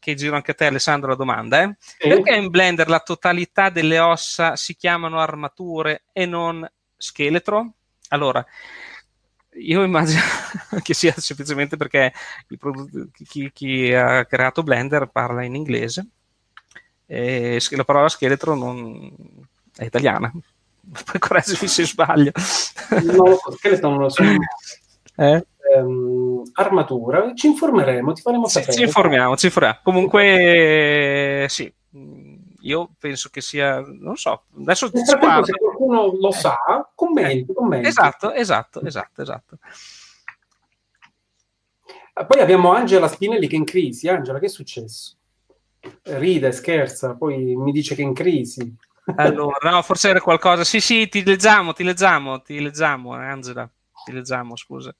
che 0.00 0.14
giro 0.14 0.34
anche 0.34 0.50
a 0.50 0.54
te 0.54 0.66
Alessandro 0.66 1.10
la 1.10 1.14
domanda, 1.14 1.62
eh? 1.62 1.76
sì. 1.78 2.08
perché 2.08 2.34
in 2.34 2.48
Blender 2.48 2.88
la 2.88 3.00
totalità 3.00 3.68
delle 3.68 4.00
ossa 4.00 4.56
si 4.56 4.74
chiamano 4.74 5.20
armature 5.20 6.04
e 6.12 6.26
non 6.26 6.68
scheletro? 6.96 7.74
Allora, 8.08 8.44
io 9.54 9.82
immagino 9.82 10.20
che 10.82 10.94
sia 10.94 11.14
semplicemente 11.16 11.76
perché 11.76 12.12
chi, 13.24 13.50
chi, 13.52 13.92
ha 13.92 14.24
creato 14.24 14.62
Blender 14.62 15.06
parla 15.06 15.44
in 15.44 15.54
inglese 15.54 16.06
e 17.06 17.60
la 17.70 17.84
parola 17.84 18.08
scheletro 18.08 18.54
non 18.54 19.12
è 19.76 19.84
italiana. 19.84 20.32
Puoi 21.04 21.18
correggermi 21.18 21.68
se 21.68 21.84
sbaglio. 21.84 22.32
No, 23.02 23.38
scheletro 23.56 23.90
non 23.90 23.98
lo 23.98 24.08
so. 24.08 24.22
Eh? 25.16 25.44
Ehm, 25.76 26.42
armatura, 26.54 27.32
ci 27.34 27.46
informeremo, 27.46 28.12
ti 28.12 28.22
faremo 28.22 28.46
sapere. 28.46 28.72
ci 28.72 28.82
informiamo, 28.82 29.36
ci 29.36 29.46
informiamo. 29.46 29.78
Comunque, 29.82 31.46
sì, 31.48 31.72
io 32.60 32.90
penso 32.98 33.28
che 33.30 33.40
sia, 33.40 33.80
non 33.80 34.16
so, 34.16 34.44
adesso 34.58 34.90
se 34.92 35.16
qualcuno 35.18 36.16
lo 36.18 36.30
sa, 36.30 36.58
commenti, 36.94 37.52
commenti. 37.52 37.88
Esatto, 37.88 38.32
esatto, 38.32 38.80
esatto, 38.82 39.22
esatto. 39.22 39.58
Ah, 42.14 42.24
poi 42.26 42.40
abbiamo 42.40 42.72
Angela 42.72 43.08
Spinelli 43.08 43.46
che 43.46 43.54
è 43.54 43.58
in 43.58 43.64
crisi. 43.64 44.08
Angela, 44.08 44.38
che 44.38 44.46
è 44.46 44.48
successo? 44.48 45.14
Ride, 46.02 46.52
scherza, 46.52 47.14
poi 47.14 47.56
mi 47.56 47.72
dice 47.72 47.94
che 47.94 48.02
è 48.02 48.04
in 48.04 48.12
crisi. 48.12 48.76
Allora, 49.16 49.70
no, 49.70 49.82
forse 49.82 50.10
era 50.10 50.20
qualcosa. 50.20 50.64
Sì, 50.64 50.80
sì, 50.80 51.08
ti 51.08 51.24
leggiamo, 51.24 51.72
ti 51.72 51.82
leggiamo, 51.82 52.42
ti 52.42 52.60
leggiamo, 52.60 53.12
Angela 53.12 53.68
utilizzamo, 54.02 54.56
scusa. 54.56 54.94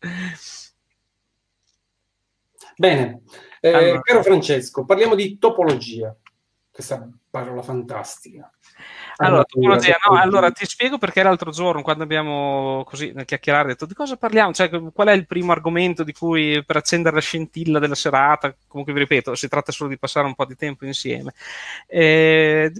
Bene, 2.80 3.20
eh, 3.60 3.72
allora. 3.74 4.00
caro 4.00 4.22
Francesco, 4.22 4.86
parliamo 4.86 5.14
di 5.14 5.36
topologia, 5.36 6.16
questa 6.70 7.06
parola 7.28 7.60
fantastica. 7.60 8.50
Allora, 9.16 9.44
topologia, 9.44 9.98
no, 10.08 10.18
allora 10.18 10.50
ti 10.50 10.64
spiego 10.64 10.96
perché 10.96 11.22
l'altro 11.22 11.50
giorno, 11.50 11.82
quando 11.82 12.04
abbiamo 12.04 12.82
così 12.86 13.12
nel 13.12 13.26
chiacchierare, 13.26 13.68
detto 13.68 13.84
di 13.84 13.92
cosa 13.92 14.16
parliamo, 14.16 14.54
cioè 14.54 14.70
qual 14.94 15.08
è 15.08 15.12
il 15.12 15.26
primo 15.26 15.52
argomento 15.52 16.04
di 16.04 16.14
cui 16.14 16.64
per 16.64 16.76
accendere 16.76 17.16
la 17.16 17.20
scintilla 17.20 17.78
della 17.80 17.94
serata, 17.94 18.56
comunque 18.66 18.94
vi 18.94 19.00
ripeto, 19.00 19.34
si 19.34 19.48
tratta 19.48 19.72
solo 19.72 19.90
di 19.90 19.98
passare 19.98 20.26
un 20.26 20.34
po' 20.34 20.46
di 20.46 20.56
tempo 20.56 20.86
insieme. 20.86 21.34
Eh, 21.86 22.72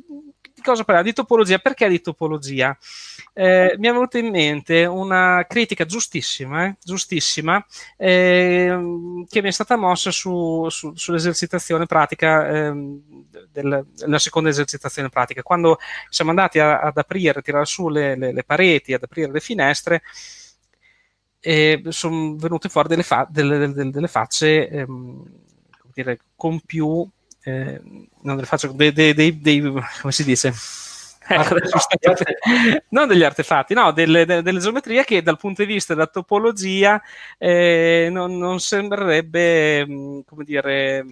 cosa 0.62 0.85
parliamo? 0.85 1.09
Di 1.09 1.14
topologia. 1.14 1.59
Perché 1.59 1.88
di 1.88 2.00
topologia? 2.00 2.76
Eh, 3.33 3.75
mi 3.79 3.87
è 3.88 3.93
venuta 3.93 4.19
in 4.19 4.29
mente 4.29 4.85
una 4.85 5.45
critica 5.49 5.85
giustissima, 5.85 6.67
eh, 6.67 6.76
giustissima 6.83 7.64
eh, 7.97 9.25
che 9.29 9.43
mi 9.43 9.49
è 9.49 9.52
stata 9.52 9.76
mossa 9.76 10.11
su, 10.11 10.67
su, 10.69 10.93
sull'esercitazione 10.95 11.87
pratica, 11.87 12.49
ehm, 12.49 13.02
del, 13.50 13.87
della 13.95 14.19
seconda 14.19 14.49
esercitazione 14.49 15.09
pratica. 15.09 15.43
Quando 15.43 15.79
siamo 16.09 16.31
andati 16.31 16.59
a, 16.59 16.81
ad 16.81 16.97
aprire, 16.97 17.38
a 17.38 17.43
tirare 17.43 17.67
su 17.67 17.88
le, 17.88 18.17
le, 18.17 18.33
le, 18.33 18.45
pareti, 18.45 18.93
ad 18.95 19.02
aprire 19.02 19.31
le 19.31 19.40
finestre, 19.40 20.02
sono 21.88 22.37
venute 22.37 22.69
fuori 22.69 22.88
delle, 22.88 23.02
fa- 23.02 23.26
delle, 23.31 23.59
delle, 23.59 23.90
delle 23.90 24.09
facce 24.09 24.69
ehm, 24.69 25.25
dire, 25.93 26.19
con 26.37 26.61
più 26.61 27.09
eh, 27.50 27.80
non 28.23 28.37
le 28.37 28.45
faccio 28.45 28.69
dei, 28.73 28.92
dei, 28.92 29.14
dei, 29.14 29.40
dei, 29.40 29.61
come 30.00 30.12
si 30.12 30.25
dice? 30.25 30.52
Ecco, 31.33 31.54
non 32.90 33.07
degli 33.07 33.23
artefatti, 33.23 33.73
no, 33.73 33.92
delle, 33.92 34.25
delle, 34.25 34.59
geometrie 34.59 35.04
che 35.04 35.23
dal 35.23 35.38
punto 35.38 35.64
di 35.64 35.73
vista 35.73 35.95
della 35.95 36.09
topologia 36.09 37.00
eh, 37.38 38.09
non, 38.11 38.37
non, 38.37 38.59
sembrerebbe, 38.59 39.87
mm, 39.87 40.21
come 40.26 40.42
dire, 40.42 41.07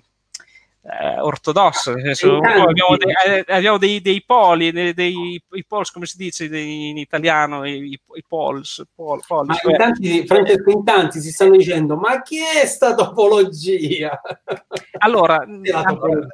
eh, 0.82 1.20
ortodosso, 1.20 1.92
nel 1.92 2.16
senso, 2.16 2.38
abbiamo, 2.38 2.96
dei, 2.96 3.12
eh, 3.26 3.44
abbiamo 3.48 3.78
dei, 3.78 4.00
dei, 4.00 4.22
poli, 4.24 4.70
dei, 4.70 4.94
dei 4.94 5.42
i 5.52 5.64
pols, 5.66 5.90
come 5.90 6.06
si 6.06 6.16
dice 6.16 6.44
in 6.44 6.96
italiano, 6.96 7.66
i, 7.66 7.90
i 7.90 8.24
pols, 8.26 8.84
pol, 8.94 9.20
pol, 9.26 9.46
ma 9.46 9.54
cioè... 9.54 9.72
in 9.72 9.76
tanti, 9.76 10.26
Francesco, 10.26 10.70
in 10.70 10.84
tanti 10.84 11.20
si 11.20 11.30
stanno 11.30 11.56
dicendo, 11.56 11.96
ma 11.96 12.22
chi 12.22 12.38
è 12.38 12.64
sta 12.66 12.94
topologia? 12.94 14.20
Allora, 15.00 15.36
allora 15.36 16.26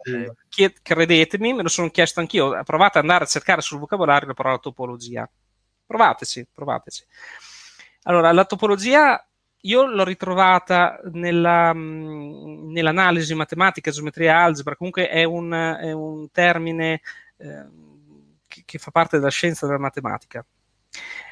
credetemi, 0.83 1.53
me 1.53 1.63
lo 1.63 1.69
sono 1.69 1.91
chiesto 1.91 2.21
anch'io, 2.21 2.63
provate 2.65 2.97
ad 2.97 3.05
andare 3.05 3.25
a 3.25 3.27
cercare 3.27 3.61
sul 3.61 3.79
vocabolario 3.79 4.29
la 4.29 4.35
parola 4.35 4.57
topologia. 4.57 5.29
Provateci, 5.87 6.47
provateci. 6.51 7.05
Allora, 8.05 8.33
la 8.33 8.45
topologia 8.47 9.23
io 9.67 9.87
l'ho 9.87 10.05
ritrovata 10.05 11.01
nella, 11.13 11.73
mm, 11.73 12.71
nell'analisi 12.73 13.35
matematica, 13.35 13.91
geometria 13.91 14.43
algebra, 14.43 14.77
comunque 14.77 15.09
è 15.09 15.25
un, 15.25 15.53
è 15.53 15.93
un 15.93 16.31
termine 16.31 17.01
eh, 17.37 17.67
che, 18.47 18.63
che, 18.65 18.79
fa 18.79 18.91
parte 18.91 19.19
della 19.19 19.31
scienza 19.31 19.67
della 19.67 19.79
matematica. 19.79 20.45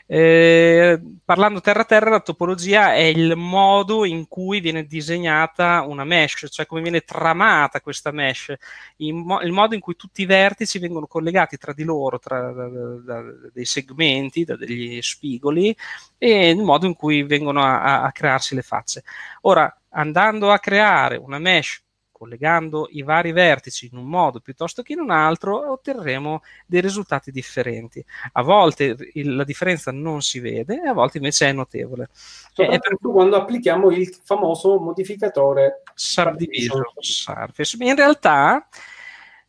Eh, 0.07 1.01
parlando 1.25 1.61
terra 1.61 1.83
a 1.83 1.85
terra, 1.85 2.11
la 2.11 2.21
topologia 2.21 2.95
è 2.95 3.03
il 3.03 3.35
modo 3.37 4.05
in 4.05 4.29
cui 4.29 4.61
viene 4.61 4.85
disegnata 4.85 5.83
una 5.87 6.05
mesh, 6.05 6.49
cioè 6.51 6.67
come 6.67 6.83
viene 6.83 7.01
tramata 7.01 7.81
questa 7.81 8.11
mesh, 8.11 8.55
mo- 8.99 9.41
il 9.41 9.53
modo 9.53 9.75
in 9.75 9.81
cui 9.81 9.97
tutti 9.97 10.23
i 10.23 10.27
vertici 10.27 10.79
vengono 10.79 11.07
collegati 11.07 11.57
tra 11.57 11.73
di 11.73 11.85
loro, 11.85 12.19
tra 12.19 12.53
da, 12.53 12.69
da, 12.69 13.21
da 13.21 13.23
dei 13.53 13.65
segmenti, 13.65 14.45
da 14.45 14.57
degli 14.57 15.01
spigoli, 15.01 15.75
e 16.19 16.51
il 16.51 16.63
modo 16.63 16.87
in 16.87 16.95
cui 16.95 17.23
vengono 17.23 17.63
a, 17.63 18.03
a 18.03 18.13
crearsi 18.13 18.55
le 18.55 18.63
facce. 18.63 19.05
Ora, 19.43 19.75
andando 19.91 20.51
a 20.51 20.59
creare 20.59 21.17
una 21.17 21.39
mesh 21.39 21.83
collegando 22.23 22.87
i 22.93 23.03
vari 23.03 23.33
vertici 23.33 23.89
in 23.91 23.99
un 23.99 24.05
modo 24.05 24.39
piuttosto 24.39 24.83
che 24.83 24.93
in 24.93 25.01
un 25.01 25.11
altro, 25.11 25.73
otterremo 25.73 26.41
dei 26.67 26.81
risultati 26.81 27.33
differenti. 27.33 28.05
A 28.35 28.43
volte 28.43 28.97
il, 29.15 29.35
la 29.35 29.43
differenza 29.43 29.91
non 29.91 30.23
si 30.23 30.39
vede 30.39 30.81
e 30.85 30.87
a 30.87 30.93
volte 30.93 31.17
invece 31.17 31.49
è 31.49 31.53
notevole. 31.53 32.11
Soprattutto 32.13 32.99
per... 33.01 33.11
quando 33.11 33.35
applichiamo 33.35 33.91
il 33.91 34.17
famoso 34.23 34.79
modificatore 34.79 35.83
subdivision 35.95 36.85
surface. 37.01 37.77
In 37.81 37.97
realtà, 37.97 38.69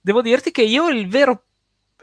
devo 0.02 0.24
dirti 0.24 0.50
che 0.50 0.64
io 0.64 0.90
il 0.90 1.08
vero 1.08 1.44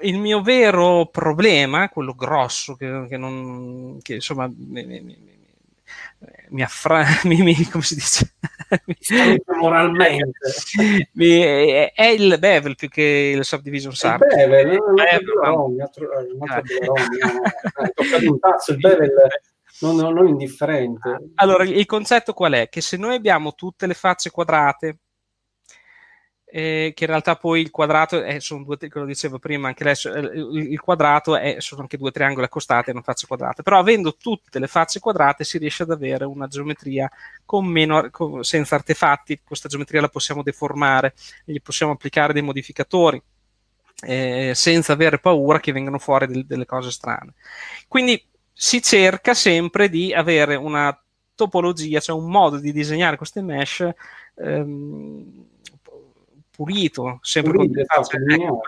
il 0.02 0.18
mio 0.18 0.40
vero 0.40 1.06
problema, 1.06 1.88
quello 1.88 2.14
grosso, 2.14 2.76
che, 2.76 3.06
che, 3.08 3.16
non, 3.16 3.98
che 4.00 4.14
insomma 4.14 4.46
mi, 4.46 4.86
mi, 4.86 5.00
mi, 5.00 5.18
mi 6.50 6.62
affra... 6.62 7.04
come 7.70 7.82
si 7.82 7.94
dice? 7.96 8.34
moralmente. 9.60 10.38
è, 11.94 12.04
il 12.04 12.36
bevel 12.38 12.76
più 12.76 12.88
che 12.88 13.34
il 13.36 13.44
subdivision 13.44 13.92
sub. 13.92 14.20
Il 14.22 14.36
bevel, 14.36 14.66
non 14.68 15.00
è 15.00 15.18
un 15.22 15.80
altro 15.80 16.08
un 18.28 18.38
tasso, 18.38 18.72
il 18.72 18.78
bevel 18.78 19.12
non, 19.80 19.96
non 19.96 20.28
indifferente. 20.28 21.30
Allora, 21.34 21.64
il 21.64 21.86
concetto 21.86 22.32
qual 22.32 22.52
è? 22.52 22.68
Che 22.68 22.80
se 22.80 22.96
noi 22.96 23.14
abbiamo 23.14 23.54
tutte 23.54 23.86
le 23.86 23.94
facce 23.94 24.30
quadrate 24.30 24.98
eh, 26.52 26.92
che 26.94 27.04
in 27.04 27.10
realtà 27.10 27.36
poi 27.36 27.60
il 27.60 27.70
quadrato 27.70 28.22
è, 28.22 28.40
sono 28.40 28.64
due, 28.64 28.76
lo 28.90 29.04
dicevo 29.04 29.38
prima, 29.38 29.68
anche 29.68 29.82
adesso, 29.82 30.12
eh, 30.12 30.38
il, 30.38 30.80
quadrato 30.80 31.36
è, 31.36 31.56
sono 31.60 31.82
anche 31.82 31.96
due 31.96 32.10
triangoli 32.10 32.44
accostati 32.44 32.90
e 32.90 32.92
non 32.92 33.02
facce 33.02 33.26
quadrate, 33.26 33.62
però 33.62 33.78
avendo 33.78 34.16
tutte 34.16 34.58
le 34.58 34.66
facce 34.66 34.98
quadrate 34.98 35.44
si 35.44 35.58
riesce 35.58 35.84
ad 35.84 35.90
avere 35.90 36.24
una 36.24 36.48
geometria 36.48 37.10
con 37.44 37.66
meno, 37.66 38.08
con, 38.10 38.42
senza 38.42 38.74
artefatti, 38.74 39.40
questa 39.44 39.68
geometria 39.68 40.00
la 40.00 40.08
possiamo 40.08 40.42
deformare, 40.42 41.14
gli 41.44 41.60
possiamo 41.62 41.92
applicare 41.92 42.32
dei 42.32 42.42
modificatori. 42.42 43.22
Eh, 44.02 44.52
senza 44.54 44.94
avere 44.94 45.18
paura 45.18 45.60
che 45.60 45.72
vengano 45.72 45.98
fuori 45.98 46.26
del, 46.26 46.46
delle 46.46 46.64
cose 46.64 46.90
strane. 46.90 47.34
Quindi 47.86 48.26
si 48.50 48.80
cerca 48.80 49.34
sempre 49.34 49.90
di 49.90 50.14
avere 50.14 50.54
una 50.54 50.98
topologia, 51.34 52.00
cioè 52.00 52.16
un 52.16 52.30
modo 52.30 52.58
di 52.58 52.72
disegnare 52.72 53.18
queste 53.18 53.42
mesh 53.42 53.86
ehm, 54.36 55.49
pulito, 56.60 57.18
sempre 57.22 57.52
pulito, 57.52 57.72
con 57.72 57.82
esatto, 57.82 58.16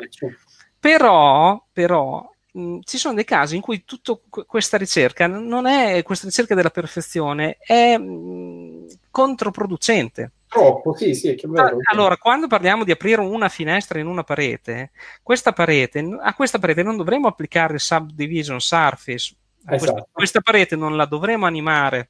ecco. 0.03 0.33
Però, 0.81 1.63
però 1.71 2.27
mh, 2.53 2.79
ci 2.85 2.97
sono 2.97 3.15
dei 3.15 3.25
casi 3.25 3.57
in 3.57 3.61
cui 3.61 3.85
tutta 3.85 4.19
questa 4.47 4.79
ricerca 4.79 5.27
non 5.27 5.67
è 5.67 6.03
questa 6.03 6.27
ricerca 6.27 6.55
della 6.55 6.71
perfezione, 6.71 7.59
è 7.59 7.99
mh, 7.99 8.87
controproducente. 9.11 10.33
Troppo, 10.49 10.95
sì, 10.97 11.15
sì, 11.15 11.35
che 11.35 11.47
vero. 11.49 11.79
Allora, 11.91 12.17
quando 12.17 12.47
parliamo 12.47 12.85
di 12.85 12.91
aprire 12.91 13.21
una 13.21 13.49
finestra 13.49 13.99
in 13.99 14.07
una 14.07 14.25
parete, 14.25 14.91
questa 15.23 15.53
parete, 15.53 16.19
a 16.21 16.35
questa 16.35 16.59
parete 16.59 16.83
non 16.83 16.97
dovremo 16.97 17.29
applicare 17.29 17.75
il 17.75 17.81
subdivision 17.81 18.61
surface, 18.61 19.35
esatto. 19.67 19.77
questa, 19.77 20.07
questa 20.11 20.41
parete 20.41 20.77
non 20.77 20.97
la 20.97 21.05
dovremo 21.05 21.45
animare 21.45 22.09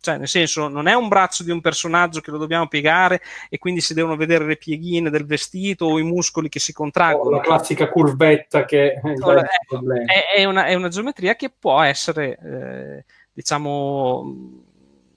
cioè, 0.00 0.16
nel 0.16 0.28
senso, 0.28 0.68
non 0.68 0.86
è 0.86 0.94
un 0.94 1.08
braccio 1.08 1.42
di 1.42 1.50
un 1.50 1.60
personaggio 1.60 2.20
che 2.20 2.30
lo 2.30 2.38
dobbiamo 2.38 2.68
piegare 2.68 3.20
e 3.48 3.58
quindi 3.58 3.80
si 3.80 3.94
devono 3.94 4.16
vedere 4.16 4.46
le 4.46 4.56
pieghine 4.56 5.10
del 5.10 5.26
vestito 5.26 5.86
o 5.86 5.98
i 5.98 6.04
muscoli 6.04 6.48
che 6.48 6.60
si 6.60 6.72
contraggono. 6.72 7.36
la 7.36 7.40
classica 7.40 7.88
curvetta 7.88 8.64
che 8.64 9.00
allora, 9.02 9.42
è, 9.42 10.36
è, 10.36 10.44
una, 10.44 10.66
è, 10.66 10.74
una, 10.74 10.88
geometria 10.88 11.34
che 11.34 11.50
può 11.56 11.80
essere, 11.82 12.38
eh, 12.42 13.04
diciamo, 13.32 14.62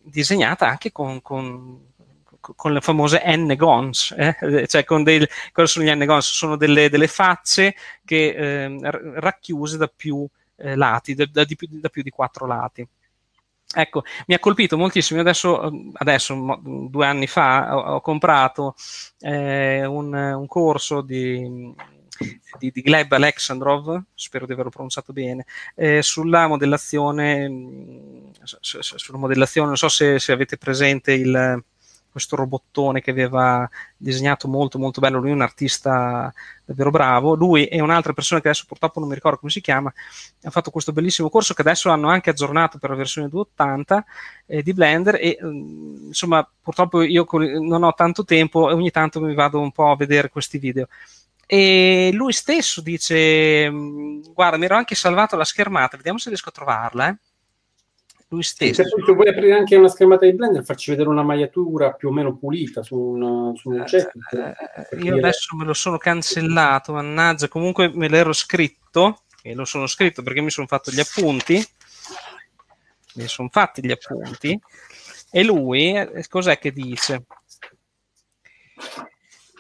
disegnata 0.02 0.68
anche 0.68 0.92
con, 0.92 1.22
con 1.22 1.90
con 2.42 2.74
le 2.74 2.82
famose 2.82 3.22
n-gons, 3.24 4.16
eh? 4.18 4.66
cioè 4.68 4.84
con 4.84 5.04
dei, 5.04 5.24
cosa 5.52 5.68
sono 5.68 5.86
gli 5.86 5.92
n-gons? 5.92 6.26
Sono 6.26 6.56
delle, 6.56 6.90
delle 6.90 7.08
facce 7.08 7.76
che 8.04 8.34
eh, 8.36 8.80
racchiuse 8.82 9.78
da 9.78 9.88
più 9.96 10.28
eh, 10.56 10.76
lati, 10.76 11.14
da, 11.14 11.28
da, 11.32 11.44
di 11.44 11.56
da 11.60 11.90
più 11.90 12.02
di 12.02 12.10
quattro 12.10 12.48
lati. 12.48 12.88
Ecco, 13.74 14.04
mi 14.28 14.36
ha 14.36 14.40
colpito 14.40 14.78
moltissimo. 14.78 15.20
Adesso, 15.20 15.72
adesso 15.94 16.60
due 16.90 17.06
anni 17.06 17.28
fa, 17.28 17.76
ho, 17.76 17.96
ho 17.96 18.02
comprato 18.02 18.76
eh, 19.20 19.86
un, 19.86 20.14
un, 20.14 20.48
corso 20.48 21.02
di, 21.02 21.74
di, 22.60 22.72
di, 22.72 22.82
Gleb 22.82 23.12
Alexandrov, 23.12 24.04
spero 24.14 24.46
di 24.46 24.54
averlo 24.54 24.72
pronunciato 24.72 25.14
bene, 25.14 25.46
eh, 25.76 26.02
sulla 26.02 26.48
modellazione, 26.48 28.32
sulla 28.44 29.18
modellazione, 29.18 29.68
non 29.68 29.78
so 29.78 29.90
se, 29.90 30.20
se 30.20 30.32
avete 30.32 30.58
presente 30.58 31.14
il, 31.14 31.64
questo 32.12 32.36
robottone 32.36 33.02
che 33.02 33.12
aveva 33.12 33.68
disegnato 33.98 34.48
molto 34.48 34.78
molto 34.78 35.00
bello, 35.00 35.20
lui 35.20 35.32
è 35.32 35.34
un 35.34 35.42
artista 35.42 36.32
davvero 36.66 36.92
bravo, 36.92 37.36
lui 37.36 37.66
e 37.66 37.82
un'altra 37.82 38.14
persona 38.14 38.42
che 38.42 38.50
adesso 38.50 38.66
purtroppo 38.68 39.00
non 39.00 39.10
mi 39.10 39.16
ricordo 39.16 39.38
come 39.40 39.52
si 39.52 39.62
chiama, 39.62 39.92
ha 40.44 40.50
fatto 40.50 40.72
questo 40.72 40.92
bellissimo 40.92 41.30
corso 41.30 41.54
che 41.54 41.62
adesso 41.62 41.90
hanno 41.90 42.10
anche 42.10 42.30
aggiornato 42.30 42.78
per 42.78 42.90
la 42.90 42.96
versione 42.96 43.30
280 43.30 44.06
eh, 44.46 44.62
di 44.62 44.74
Blender 44.74 45.16
e 45.16 45.40
mm, 45.42 46.08
insomma 46.08 46.48
purtroppo 46.62 47.02
io 47.02 47.26
non 47.32 47.84
ho 47.84 47.94
tanto 47.94 48.24
tempo 48.24 48.70
e 48.70 48.74
ogni 48.74 48.92
tanto 48.92 49.22
mi 49.22 49.34
vado 49.34 49.60
un 49.60 49.72
po' 49.72 49.92
a 49.92 49.96
vedere 49.96 50.30
questi 50.30 50.58
video. 50.58 50.88
E 51.46 52.12
lui 52.14 52.32
stesso 52.34 52.82
dice: 52.82 53.70
mm, 53.70 54.22
Guarda, 54.34 54.58
mi 54.58 54.66
ero 54.66 54.76
anche 54.76 54.96
salvato 54.96 55.36
la 55.36 55.44
schermata, 55.44 55.98
vediamo 55.98 56.18
se 56.18 56.30
riesco 56.30 56.50
a 56.50 56.54
trovarla. 56.54 57.10
Eh 57.10 57.16
lui 58.32 58.44
stesso. 58.44 58.84
Se 58.84 59.14
vuoi 59.14 59.28
aprire 59.28 59.54
anche 59.54 59.76
una 59.76 59.90
schermata 59.90 60.26
di 60.26 60.34
Blender, 60.34 60.64
farci 60.64 60.92
vedere 60.92 61.10
una 61.10 61.22
magliatura 61.22 61.92
più 61.92 62.08
o 62.08 62.12
meno 62.12 62.38
pulita 62.38 62.82
su 62.82 62.98
un, 62.98 63.56
su 63.56 63.70
un 63.70 63.82
oggetto. 63.82 64.18
Eh, 64.32 64.98
io 65.04 65.16
adesso 65.16 65.56
me 65.58 65.66
lo 65.66 65.74
sono 65.74 65.98
cancellato, 65.98 66.94
mannaggia, 66.94 67.50
comunque 67.50 67.90
me 67.94 68.08
l'ero 68.08 68.32
scritto, 68.32 69.24
e 69.42 69.54
lo 69.54 69.66
sono 69.66 69.86
scritto 69.86 70.24
perché 70.24 70.40
mi 70.40 70.50
sono 70.50 70.68
fatto 70.68 70.92
gli 70.92 71.00
appunti, 71.02 71.64
mi 73.16 73.28
sono 73.28 73.50
fatti 73.52 73.86
gli 73.86 73.92
appunti, 73.92 74.58
e 75.30 75.44
lui, 75.44 75.94
eh, 75.94 76.26
cos'è 76.30 76.58
che 76.58 76.72
dice? 76.72 77.26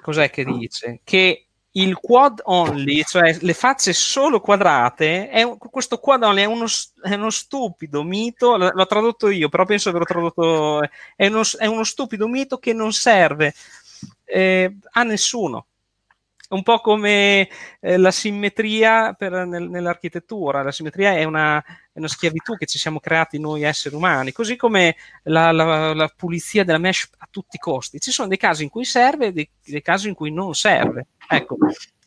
Cos'è 0.01 0.29
che 0.29 0.45
dice? 0.45 1.01
Che 1.03 1.47
il 1.73 1.95
quad 1.95 2.41
only, 2.45 3.03
cioè 3.03 3.37
le 3.39 3.53
facce 3.53 3.93
solo 3.93 4.41
quadrate, 4.41 5.29
è, 5.29 5.57
questo 5.57 5.97
quad 5.99 6.23
only 6.23 6.41
è 6.41 6.45
uno, 6.45 6.65
è 7.01 7.13
uno 7.13 7.29
stupido 7.29 8.03
mito, 8.03 8.57
l'ho 8.57 8.85
tradotto 8.85 9.29
io, 9.29 9.47
però 9.47 9.65
penso 9.65 9.89
di 9.89 9.95
averlo 9.95 10.13
tradotto, 10.13 10.81
è 11.15 11.27
uno, 11.27 11.41
è 11.57 11.65
uno 11.67 11.83
stupido 11.83 12.27
mito 12.27 12.57
che 12.57 12.73
non 12.73 12.91
serve 12.91 13.53
eh, 14.25 14.77
a 14.91 15.03
nessuno 15.03 15.67
un 16.51 16.63
po' 16.63 16.79
come 16.79 17.49
eh, 17.79 17.97
la 17.97 18.11
simmetria 18.11 19.13
per, 19.13 19.45
nel, 19.45 19.69
nell'architettura. 19.69 20.63
La 20.63 20.71
simmetria 20.71 21.13
è 21.13 21.23
una, 21.23 21.63
è 21.91 21.99
una, 21.99 22.07
schiavitù 22.07 22.55
che 22.55 22.65
ci 22.65 22.77
siamo 22.77 22.99
creati 22.99 23.39
noi 23.39 23.63
esseri 23.63 23.95
umani, 23.95 24.31
così 24.31 24.55
come 24.55 24.95
la, 25.23 25.51
la, 25.51 25.93
la, 25.93 26.13
pulizia 26.15 26.63
della 26.63 26.77
mesh 26.77 27.09
a 27.17 27.27
tutti 27.29 27.55
i 27.55 27.59
costi. 27.59 27.99
Ci 27.99 28.11
sono 28.11 28.27
dei 28.27 28.37
casi 28.37 28.63
in 28.63 28.69
cui 28.69 28.85
serve 28.85 29.27
e 29.27 29.31
dei, 29.31 29.49
dei 29.63 29.81
casi 29.81 30.07
in 30.09 30.13
cui 30.13 30.31
non 30.31 30.53
serve. 30.53 31.07
Ecco. 31.27 31.57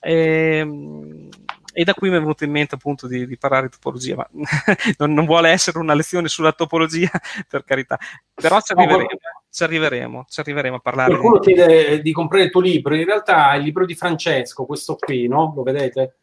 Ehm, 0.00 1.28
e 1.76 1.82
da 1.82 1.92
qui 1.92 2.08
mi 2.08 2.16
è 2.16 2.20
venuto 2.20 2.44
in 2.44 2.52
mente 2.52 2.76
appunto 2.76 3.08
di, 3.08 3.26
di 3.26 3.36
parlare 3.36 3.66
di 3.66 3.72
topologia, 3.72 4.14
ma 4.14 4.28
non, 4.98 5.12
non, 5.12 5.24
vuole 5.24 5.50
essere 5.50 5.78
una 5.78 5.94
lezione 5.94 6.28
sulla 6.28 6.52
topologia, 6.52 7.10
per 7.48 7.64
carità, 7.64 7.98
però 8.32 8.60
ci 8.60 8.72
arriveremo, 8.72 9.08
ci 9.54 9.62
arriveremo, 9.62 10.24
ci 10.28 10.40
arriveremo 10.40 10.76
a 10.76 10.80
parlare. 10.80 11.10
Qualcuno 11.10 11.38
di... 11.38 11.54
chiede 11.54 12.02
di 12.02 12.10
comprare 12.10 12.44
il 12.44 12.50
tuo 12.50 12.60
libro, 12.60 12.96
in 12.96 13.04
realtà 13.04 13.54
il 13.54 13.62
libro 13.62 13.86
di 13.86 13.94
Francesco, 13.94 14.66
questo 14.66 14.96
qui, 14.96 15.28
no? 15.28 15.52
Lo 15.54 15.62
vedete? 15.62 16.16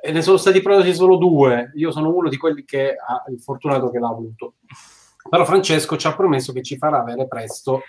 E 0.00 0.10
ne 0.10 0.22
sono 0.22 0.38
stati 0.38 0.62
prodotti 0.62 0.94
solo 0.94 1.16
due, 1.16 1.70
io 1.74 1.90
sono 1.90 2.08
uno 2.08 2.30
di 2.30 2.38
quelli 2.38 2.64
che 2.64 2.94
ha 2.94 3.24
il 3.30 3.40
fortunato 3.40 3.90
che 3.90 3.98
l'ha 3.98 4.08
avuto. 4.08 4.54
Però 5.28 5.44
Francesco 5.44 5.98
ci 5.98 6.06
ha 6.06 6.14
promesso 6.14 6.54
che 6.54 6.62
ci 6.62 6.78
farà 6.78 7.00
avere 7.00 7.28
presto 7.28 7.82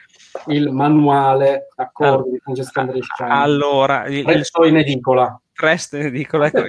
il 0.48 0.70
manuale 0.70 1.68
d'accordo 1.74 2.30
di 2.30 2.40
Francesco 2.40 2.82
Andresciani. 2.82 3.32
Allora, 3.32 4.06
il, 4.08 4.24
presto 4.24 4.66
in 4.66 4.76
edicola 4.76 5.40
in 5.98 6.06
edicola. 6.06 6.48
Ecco, 6.48 6.62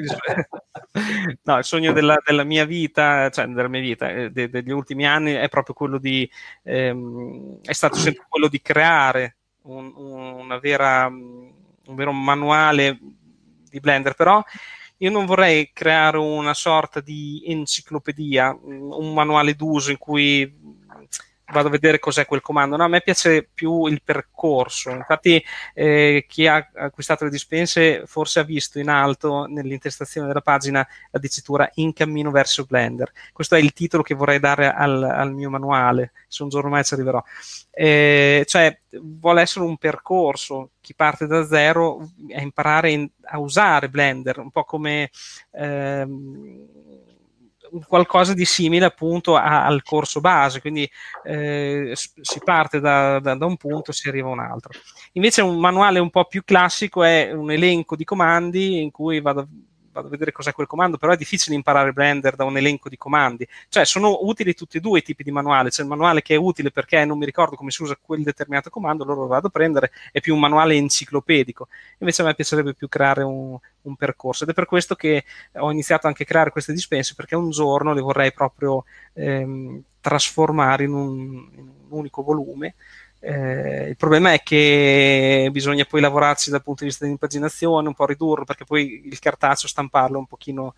no, 1.44 1.58
il 1.58 1.64
sogno 1.64 1.92
della, 1.92 2.16
della, 2.24 2.44
mia 2.44 2.64
vita, 2.64 3.30
cioè 3.30 3.46
della 3.46 3.68
mia 3.68 3.80
vita, 3.80 4.10
eh, 4.10 4.30
de, 4.30 4.48
degli 4.48 4.70
ultimi 4.70 5.06
anni 5.06 5.32
è 5.32 5.48
proprio 5.48 5.74
quello 5.74 5.98
di, 5.98 6.28
ehm, 6.64 7.60
è 7.62 7.72
stato 7.72 7.96
sempre 7.96 8.26
quello 8.28 8.48
di 8.48 8.60
creare 8.60 9.36
un, 9.62 9.92
una 9.94 10.58
vera, 10.58 11.06
un 11.06 11.94
vero 11.94 12.12
manuale 12.12 12.98
di 13.70 13.80
Blender, 13.80 14.14
però 14.14 14.42
io 14.98 15.10
non 15.10 15.24
vorrei 15.24 15.70
creare 15.72 16.18
una 16.18 16.54
sorta 16.54 17.00
di 17.00 17.42
enciclopedia, 17.46 18.56
un 18.62 19.14
manuale 19.14 19.54
d'uso 19.54 19.90
in 19.90 19.98
cui 19.98 20.78
vado 21.52 21.68
a 21.68 21.70
vedere 21.70 21.98
cos'è 21.98 22.26
quel 22.26 22.40
comando. 22.40 22.76
No, 22.76 22.84
a 22.84 22.88
me 22.88 23.00
piace 23.00 23.48
più 23.52 23.86
il 23.86 24.02
percorso. 24.02 24.90
Infatti, 24.90 25.42
eh, 25.74 26.24
chi 26.28 26.46
ha 26.46 26.70
acquistato 26.74 27.24
le 27.24 27.30
dispense 27.30 28.02
forse 28.06 28.40
ha 28.40 28.44
visto 28.44 28.78
in 28.78 28.88
alto 28.88 29.46
nell'intestazione 29.46 30.26
della 30.26 30.40
pagina 30.40 30.86
la 31.10 31.18
dicitura 31.18 31.68
in 31.74 31.92
cammino 31.92 32.30
verso 32.30 32.64
Blender. 32.64 33.10
Questo 33.32 33.54
è 33.54 33.58
il 33.58 33.72
titolo 33.72 34.02
che 34.02 34.14
vorrei 34.14 34.38
dare 34.38 34.72
al, 34.72 35.02
al 35.02 35.32
mio 35.32 35.50
manuale, 35.50 36.12
se 36.28 36.42
un 36.42 36.48
giorno 36.48 36.70
mai 36.70 36.84
ci 36.84 36.94
arriverò. 36.94 37.22
Eh, 37.70 38.44
cioè, 38.46 38.78
vuole 39.00 39.42
essere 39.42 39.64
un 39.64 39.76
percorso. 39.76 40.70
Chi 40.80 40.94
parte 40.94 41.26
da 41.26 41.46
zero 41.46 42.10
a 42.34 42.40
imparare 42.40 42.90
in, 42.90 43.08
a 43.24 43.38
usare 43.38 43.88
Blender, 43.88 44.38
un 44.38 44.50
po' 44.50 44.64
come. 44.64 45.10
Ehm, 45.52 46.89
qualcosa 47.86 48.34
di 48.34 48.44
simile 48.44 48.84
appunto 48.84 49.36
a, 49.36 49.64
al 49.64 49.82
corso 49.82 50.20
base, 50.20 50.60
quindi 50.60 50.88
eh, 51.24 51.92
si 51.94 52.40
parte 52.44 52.80
da, 52.80 53.20
da, 53.20 53.34
da, 53.34 53.46
un 53.46 53.56
punto 53.56 53.90
e 53.90 53.94
si 53.94 54.08
arriva 54.08 54.28
a 54.28 54.32
un 54.32 54.40
altro. 54.40 54.72
Invece 55.12 55.42
un 55.42 55.58
manuale 55.58 55.98
un 55.98 56.10
po' 56.10 56.24
più 56.24 56.42
classico 56.44 57.02
è 57.02 57.32
un 57.32 57.50
elenco 57.50 57.96
di 57.96 58.04
comandi 58.04 58.80
in 58.80 58.90
cui 58.90 59.20
vado 59.20 59.46
vado 59.92 60.06
a 60.06 60.10
vedere 60.10 60.32
cos'è 60.32 60.52
quel 60.52 60.66
comando, 60.66 60.96
però 60.96 61.12
è 61.12 61.16
difficile 61.16 61.54
imparare 61.54 61.92
Blender 61.92 62.36
da 62.36 62.44
un 62.44 62.56
elenco 62.56 62.88
di 62.88 62.96
comandi. 62.96 63.46
Cioè, 63.68 63.84
sono 63.84 64.18
utili 64.22 64.54
tutti 64.54 64.78
e 64.78 64.80
due 64.80 65.00
i 65.00 65.02
tipi 65.02 65.22
di 65.22 65.30
manuale. 65.30 65.70
C'è 65.70 65.82
il 65.82 65.88
manuale 65.88 66.22
che 66.22 66.34
è 66.34 66.38
utile 66.38 66.70
perché 66.70 67.04
non 67.04 67.18
mi 67.18 67.24
ricordo 67.24 67.56
come 67.56 67.70
si 67.70 67.82
usa 67.82 67.98
quel 68.00 68.22
determinato 68.22 68.70
comando, 68.70 69.02
allora 69.02 69.20
lo 69.20 69.26
vado 69.26 69.48
a 69.48 69.50
prendere, 69.50 69.90
è 70.12 70.20
più 70.20 70.34
un 70.34 70.40
manuale 70.40 70.74
enciclopedico. 70.74 71.68
Invece 71.98 72.22
a 72.22 72.26
me 72.26 72.34
piacerebbe 72.34 72.74
più 72.74 72.88
creare 72.88 73.22
un, 73.22 73.58
un 73.82 73.96
percorso 73.96 74.44
ed 74.44 74.50
è 74.50 74.54
per 74.54 74.66
questo 74.66 74.94
che 74.94 75.24
ho 75.54 75.70
iniziato 75.70 76.06
anche 76.06 76.22
a 76.22 76.26
creare 76.26 76.50
queste 76.50 76.72
dispense, 76.72 77.14
perché 77.14 77.34
un 77.36 77.50
giorno 77.50 77.92
le 77.92 78.00
vorrei 78.00 78.32
proprio 78.32 78.84
ehm, 79.14 79.82
trasformare 80.00 80.84
in 80.84 80.92
un, 80.92 81.48
in 81.54 81.68
un 81.68 81.86
unico 81.88 82.22
volume 82.22 82.74
eh, 83.20 83.88
il 83.88 83.96
problema 83.96 84.32
è 84.32 84.42
che 84.42 85.48
bisogna 85.52 85.84
poi 85.84 86.00
lavorarci 86.00 86.50
dal 86.50 86.62
punto 86.62 86.84
di 86.84 86.88
vista 86.88 87.04
di 87.04 87.10
impaginazione, 87.10 87.86
un 87.86 87.94
po' 87.94 88.06
ridurlo, 88.06 88.44
perché 88.44 88.64
poi 88.64 89.02
il 89.04 89.18
cartaceo 89.18 89.68
stamparlo 89.68 90.18
un 90.18 90.26
pochino... 90.26 90.74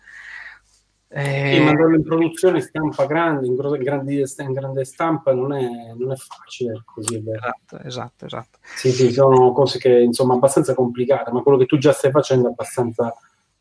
Eh... 1.07 1.53
Sì, 1.53 1.63
mandarlo 1.63 1.95
in 1.95 2.03
produzione 2.03 2.59
stampa 2.59 3.05
grande, 3.05 3.45
in, 3.45 3.55
grandi, 3.55 4.19
in 4.19 4.51
grande 4.51 4.83
stampa 4.83 5.31
non 5.31 5.53
è, 5.53 5.93
non 5.95 6.11
è 6.11 6.15
facile, 6.15 6.81
così. 6.83 7.23
Esatto, 7.25 7.79
esatto, 7.83 8.25
esatto. 8.25 8.59
Sì, 8.75 8.91
sì, 8.91 9.11
sono 9.11 9.51
cose 9.51 9.77
che 9.77 9.99
insomma 9.99 10.33
abbastanza 10.33 10.73
complicate, 10.73 11.31
ma 11.31 11.41
quello 11.43 11.57
che 11.57 11.65
tu 11.65 11.77
già 11.77 11.93
stai 11.93 12.11
facendo 12.11 12.47
è 12.47 12.51
abbastanza 12.51 13.13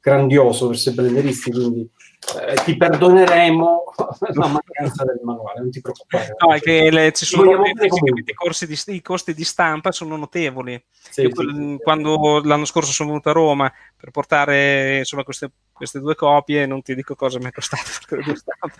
grandioso 0.02 0.68
per 0.68 0.76
i 0.84 0.90
blenderisti, 0.90 1.50
quindi 1.52 1.88
eh, 2.40 2.54
ti 2.64 2.76
perdoneremo 2.76 3.84
la 4.34 4.46
mancanza 4.48 5.04
del 5.04 5.20
manuale, 5.22 5.60
non 5.60 5.70
ti 5.70 5.80
preoccupare. 5.80 6.34
No, 6.38 6.52
è 6.52 6.60
che 6.60 6.90
le, 6.90 7.12
ci 7.12 7.24
sono 7.24 7.64
i, 7.64 8.34
corsi 8.34 8.66
di, 8.66 8.76
i 8.86 9.00
costi 9.00 9.32
di 9.32 9.44
stampa 9.44 9.92
sono 9.92 10.16
notevoli. 10.16 10.82
Sì, 10.90 11.22
Io, 11.22 11.30
sì, 11.34 11.78
quando 11.80 12.40
sì. 12.42 12.48
l'anno 12.48 12.64
scorso 12.64 12.90
sono 12.90 13.10
venuto 13.10 13.30
a 13.30 13.32
Roma 13.32 13.72
per 13.96 14.10
portare 14.10 14.98
insomma, 14.98 15.22
queste, 15.22 15.50
queste, 15.72 16.00
due 16.00 16.16
copie, 16.16 16.66
non 16.66 16.82
ti 16.82 16.96
dico 16.96 17.14
cosa 17.14 17.38
mi 17.38 17.46
è 17.46 17.52
costato. 17.52 17.90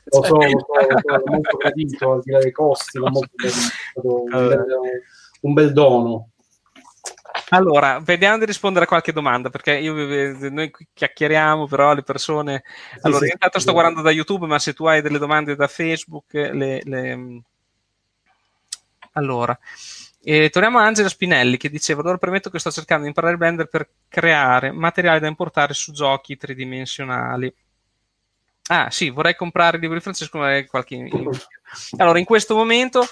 Lo 0.04 0.22
so, 0.24 0.36
lo 0.36 0.48
so, 0.48 1.22
molto 1.26 1.56
gradito, 1.56 2.12
al 2.12 2.20
di 2.22 2.30
là 2.32 2.38
dei 2.38 2.52
costi, 2.52 2.98
molto 2.98 3.28
gradito, 3.34 4.24
bel, 4.28 4.64
un 5.42 5.52
bel 5.52 5.72
dono. 5.72 6.31
Allora, 7.52 8.00
vediamo 8.00 8.38
di 8.38 8.46
rispondere 8.46 8.86
a 8.86 8.88
qualche 8.88 9.12
domanda, 9.12 9.50
perché 9.50 9.76
io, 9.76 9.92
noi 10.50 10.72
chiacchieriamo, 10.94 11.66
però 11.66 11.92
le 11.92 12.02
persone... 12.02 12.64
Allora, 13.02 13.26
sì, 13.26 13.32
intanto 13.32 13.58
sì, 13.58 13.64
sto 13.64 13.72
guardando 13.72 14.00
da 14.00 14.10
YouTube, 14.10 14.46
ma 14.46 14.58
se 14.58 14.72
tu 14.72 14.86
hai 14.86 15.02
delle 15.02 15.18
domande 15.18 15.54
da 15.54 15.66
Facebook, 15.66 16.32
le... 16.32 16.80
le... 16.82 17.42
Allora, 19.12 19.58
eh, 20.22 20.48
torniamo 20.48 20.78
a 20.78 20.84
Angela 20.84 21.10
Spinelli 21.10 21.58
che 21.58 21.68
diceva: 21.68 22.00
Allora 22.00 22.16
premetto 22.16 22.48
che 22.48 22.58
sto 22.58 22.70
cercando 22.70 23.02
di 23.02 23.08
imparare 23.08 23.36
Blender 23.36 23.66
per 23.66 23.86
creare 24.08 24.70
materiali 24.70 25.20
da 25.20 25.26
importare 25.26 25.74
su 25.74 25.92
giochi 25.92 26.38
tridimensionali. 26.38 27.52
Ah, 28.68 28.90
sì, 28.90 29.10
vorrei 29.10 29.34
comprare 29.34 29.76
il 29.76 29.82
libro 29.82 29.98
di 29.98 30.02
Francesco, 30.02 30.38
ma 30.38 30.64
qualche. 30.64 31.10
Allora, 31.98 32.18
in 32.18 32.24
questo 32.24 32.54
momento 32.54 33.04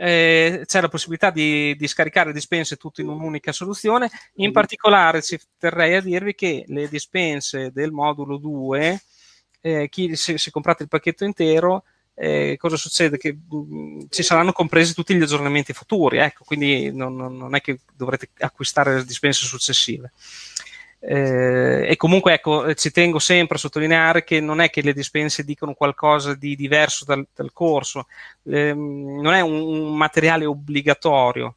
eh, 0.00 0.62
c'è 0.64 0.80
la 0.80 0.88
possibilità 0.88 1.30
di, 1.30 1.74
di, 1.76 1.88
scaricare 1.88 2.32
dispense 2.32 2.76
tutto 2.76 3.00
in 3.00 3.08
un'unica 3.08 3.50
soluzione. 3.50 4.08
In 4.34 4.52
particolare 4.52 5.22
ci 5.22 5.40
terrei 5.58 5.96
a 5.96 6.00
dirvi 6.00 6.36
che 6.36 6.64
le 6.68 6.88
dispense 6.88 7.72
del 7.72 7.90
modulo 7.90 8.36
2, 8.36 9.02
eh, 9.60 9.88
chi, 9.88 10.14
se, 10.14 10.38
se, 10.38 10.52
comprate 10.52 10.84
il 10.84 10.88
pacchetto 10.88 11.24
intero, 11.24 11.82
eh, 12.14 12.54
cosa 12.58 12.76
succede? 12.76 13.18
Che 13.18 13.32
mh, 13.32 13.56
mm, 13.56 14.00
ci 14.08 14.22
saranno 14.22 14.52
compresi 14.52 14.94
tutti 14.94 15.16
gli 15.16 15.22
aggiornamenti 15.22 15.72
futuri, 15.72 16.18
ecco, 16.18 16.44
quindi 16.44 16.92
non, 16.92 17.16
non, 17.16 17.56
è 17.56 17.60
che 17.60 17.80
dovrete 17.92 18.28
acquistare 18.38 18.94
le 18.94 19.04
dispense 19.04 19.46
successive. 19.46 20.12
Eh, 21.00 21.86
e 21.88 21.96
comunque 21.96 22.32
ecco, 22.34 22.74
ci 22.74 22.90
tengo 22.90 23.20
sempre 23.20 23.56
a 23.56 23.60
sottolineare 23.60 24.24
che 24.24 24.40
non 24.40 24.60
è 24.60 24.68
che 24.68 24.82
le 24.82 24.92
dispense 24.92 25.44
dicono 25.44 25.74
qualcosa 25.74 26.34
di 26.34 26.56
diverso 26.56 27.04
dal, 27.04 27.24
dal 27.34 27.52
corso, 27.52 28.06
eh, 28.44 28.74
non 28.74 29.32
è 29.32 29.40
un, 29.40 29.60
un, 29.60 29.96
materiale 29.96 30.44
obbligatorio, 30.44 31.54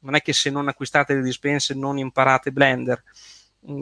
non 0.00 0.14
è 0.14 0.20
che 0.20 0.34
se 0.34 0.50
non 0.50 0.68
acquistate 0.68 1.14
le 1.14 1.22
dispense 1.22 1.74
non 1.74 1.96
imparate 1.98 2.52
Blender. 2.52 3.02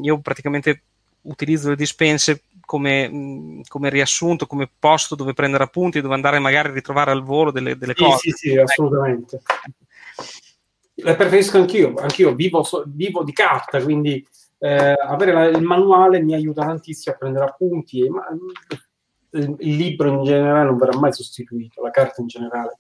Io 0.03 0.21
praticamente 0.21 0.83
utilizzo 1.23 1.71
le 1.71 1.77
dispense 1.77 2.43
come, 2.65 3.63
come 3.67 3.91
riassunto, 3.91 4.47
come 4.47 4.71
posto 4.79 5.17
dove 5.17 5.33
prendere 5.33 5.65
appunti, 5.65 6.01
dove 6.01 6.15
andare 6.15 6.39
magari 6.39 6.69
a 6.69 6.73
ritrovare 6.73 7.11
al 7.11 7.25
volo 7.25 7.51
delle, 7.51 7.77
delle 7.77 7.95
sì, 7.97 8.05
cose. 8.05 8.19
Sì, 8.19 8.31
sì, 8.31 8.57
assolutamente. 8.57 9.43
Le 10.95 11.17
preferisco 11.17 11.57
anch'io, 11.57 11.95
anch'io 11.97 12.35
vivo, 12.35 12.65
vivo 12.87 13.25
di 13.25 13.33
carta, 13.33 13.83
quindi 13.83 14.25
eh, 14.61 14.93
avere 14.93 15.33
la, 15.33 15.45
il 15.47 15.63
manuale 15.63 16.23
mi 16.23 16.35
aiuta 16.35 16.67
tantissimo 16.67 17.15
a 17.15 17.19
prendere 17.19 17.45
appunti 17.47 18.05
e, 18.05 18.11
ma, 18.11 18.27
il, 19.33 19.57
il, 19.59 19.77
libro 19.77 20.09
in 20.09 20.23
generale 20.23 20.67
non 20.67 20.77
verrà 20.77 20.99
mai 20.99 21.13
sostituito, 21.13 21.83
la 21.83 21.91
carta 21.91 22.21
in 22.21 22.27
generale 22.27 22.79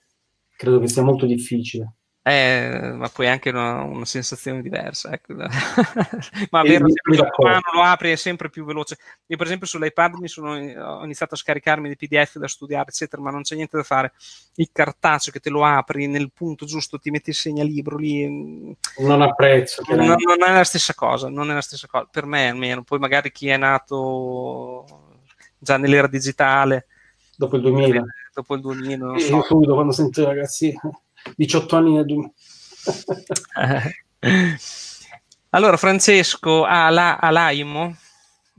credo 0.56 0.78
che 0.78 0.88
sia 0.88 1.02
molto 1.02 1.24
difficile. 1.24 1.94
Eh, 2.22 2.92
ma 2.96 3.08
poi 3.08 3.28
anche 3.28 3.48
una, 3.48 3.82
una 3.82 4.04
sensazione 4.04 4.60
diversa. 4.60 5.10
Ecco. 5.10 5.34
ma 6.50 6.60
avere 6.60 6.84
sempre 6.90 7.30
mano 7.38 7.60
lo 7.72 7.82
apri 7.82 8.12
è 8.12 8.16
sempre 8.16 8.50
più 8.50 8.64
veloce. 8.64 8.98
Io, 9.26 9.36
per 9.38 9.46
esempio, 9.46 9.66
sull'iPad 9.66 10.14
mi 10.14 10.28
sono, 10.28 10.52
ho 10.52 11.04
iniziato 11.04 11.34
a 11.34 11.38
scaricarmi 11.38 11.88
dei 11.88 11.96
PDF 11.96 12.36
da 12.36 12.46
studiare, 12.46 12.90
eccetera, 12.90 13.22
ma 13.22 13.30
non 13.30 13.42
c'è 13.42 13.54
niente 13.54 13.78
da 13.78 13.82
fare. 13.82 14.12
Il 14.56 14.68
cartaceo 14.70 15.32
che 15.32 15.40
te 15.40 15.48
lo 15.48 15.64
apri 15.64 16.06
nel 16.08 16.30
punto 16.30 16.66
giusto, 16.66 16.98
ti 16.98 17.10
metti 17.10 17.30
il 17.30 17.36
segnalibro 17.36 17.96
lì. 17.96 18.28
Mm, 18.28 18.72
non 18.98 19.22
apprezzo. 19.22 19.82
Non, 19.88 20.06
non 20.06 20.42
è 20.46 20.52
la 20.52 20.64
stessa 20.64 20.92
cosa, 20.94 21.30
non 21.30 21.50
è 21.50 21.54
la 21.54 21.62
stessa 21.62 21.86
cosa. 21.86 22.06
Per 22.10 22.26
me 22.26 22.50
almeno. 22.50 22.82
Poi 22.82 22.98
magari 22.98 23.32
chi 23.32 23.48
è 23.48 23.56
nato 23.56 24.84
già 25.56 25.78
nell'era 25.78 26.06
digitale. 26.06 26.86
Dopo 27.34 27.56
il 27.56 27.62
2000. 27.62 28.04
Dopo 28.34 28.54
il 28.54 28.60
2000, 28.60 29.06
non 29.06 29.18
so. 29.18 29.36
Io 29.36 29.72
quando 29.74 29.92
sento 29.92 30.22
ragazzi 30.26 30.76
18 31.36 31.76
anni 31.76 31.92
nel 31.92 32.04
2000. 32.04 32.32
allora, 35.50 35.76
Francesco, 35.76 36.64
alla, 36.64 37.18
all'AIMO, 37.18 37.96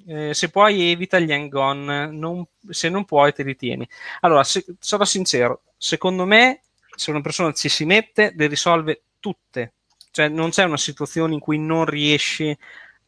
eh, 0.08 0.34
se 0.34 0.50
puoi 0.50 0.92
evita 0.92 1.20
gli 1.20 1.32
hang-on, 1.32 2.48
se 2.70 2.90
non 2.90 3.06
puoi 3.06 3.34
te 3.34 3.44
li 3.44 3.56
tieni. 3.56 3.88
Allora, 4.22 4.44
se, 4.44 4.66
sarò 4.80 5.06
sincero, 5.06 5.64
secondo 5.78 6.26
me 6.26 6.62
se 6.96 7.10
una 7.10 7.22
persona 7.22 7.52
ci 7.54 7.70
si 7.70 7.86
mette, 7.86 8.34
le 8.36 8.48
risolve 8.48 9.04
tutte. 9.20 9.74
Cioè 10.12 10.28
non 10.28 10.50
c'è 10.50 10.64
una 10.66 10.78
situazione 10.78 11.34
in 11.34 11.40
cui 11.40 11.58
non 11.58 11.86
riesci 11.86 12.56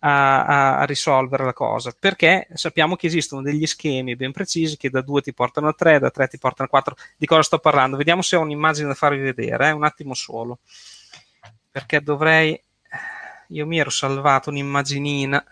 a, 0.05 0.79
a, 0.79 0.83
risolvere 0.83 1.45
la 1.45 1.53
cosa, 1.53 1.95
perché 1.97 2.47
sappiamo 2.53 2.97
che 2.97 3.07
esistono 3.07 3.41
degli 3.41 3.65
schemi 3.65 4.17
ben 4.17 4.33
precisi 4.33 4.75
che 4.75 4.89
da 4.89 5.01
2 5.01 5.21
ti 5.21 5.33
portano 5.33 5.69
a 5.69 5.73
3, 5.73 5.99
da 5.99 6.11
3 6.11 6.27
ti 6.27 6.37
portano 6.37 6.67
a 6.67 6.69
4. 6.69 6.95
Di 7.15 7.25
cosa 7.25 7.41
sto 7.41 7.59
parlando? 7.59 7.95
Vediamo 7.95 8.21
se 8.21 8.35
ho 8.35 8.41
un'immagine 8.41 8.87
da 8.87 8.95
farvi 8.95 9.21
vedere, 9.21 9.69
eh? 9.69 9.71
un 9.71 9.85
attimo 9.85 10.13
solo, 10.13 10.59
perché 11.71 12.01
dovrei... 12.01 12.61
Io 13.49 13.65
mi 13.65 13.79
ero 13.79 13.89
salvato 13.89 14.49
un'immaginina. 14.49 15.45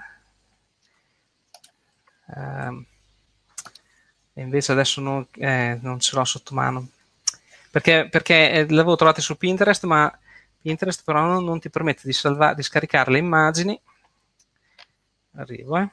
Eh, 2.27 2.85
e 4.33 4.41
invece 4.41 4.71
adesso 4.73 4.99
non, 5.01 5.25
eh, 5.37 5.77
non, 5.81 5.99
ce 5.99 6.15
l'ho 6.15 6.23
sotto 6.23 6.53
mano 6.53 6.87
perché, 7.69 8.07
perché 8.09 8.51
eh, 8.51 8.69
l'avevo 8.69 8.95
trovata 8.95 9.19
su 9.19 9.35
Pinterest 9.35 9.83
ma 9.83 10.11
Pinterest 10.61 11.03
però 11.03 11.25
non, 11.25 11.43
non 11.43 11.59
ti 11.59 11.69
permette 11.69 12.03
di, 12.05 12.13
salva- 12.13 12.53
di 12.53 12.63
scaricare 12.63 13.11
le 13.11 13.17
immagini 13.17 13.79
Arrivo, 15.35 15.77
eh. 15.77 15.89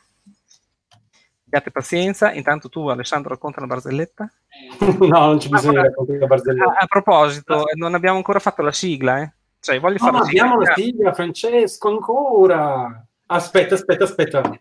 Abbiate 1.46 1.70
pazienza. 1.70 2.32
Intanto 2.32 2.68
tu, 2.68 2.88
Alessandro, 2.88 3.30
racconta 3.30 3.60
una 3.60 3.74
barzelletta. 3.74 4.30
no, 4.98 5.06
non 5.06 5.38
c'è 5.38 5.48
bisogno 5.48 5.80
ah, 5.80 5.82
raccontare 5.82 6.18
la 6.18 6.26
barzelletta. 6.26 6.72
A, 6.72 6.76
a 6.80 6.86
proposito, 6.86 7.62
ah. 7.62 7.70
non 7.74 7.94
abbiamo 7.94 8.16
ancora 8.16 8.38
fatto 8.38 8.62
la 8.62 8.72
sigla, 8.72 9.22
eh. 9.22 9.32
Cioè, 9.60 9.80
voglio 9.80 9.98
fare 9.98 10.12
no, 10.12 10.18
la 10.18 10.24
sigla. 10.24 10.42
abbiamo 10.42 10.62
la 10.62 10.72
sigla, 10.74 11.14
Francesco, 11.14 11.88
ancora. 11.88 13.06
Aspetta, 13.26 13.74
aspetta, 13.74 14.04
aspetta. 14.04 14.58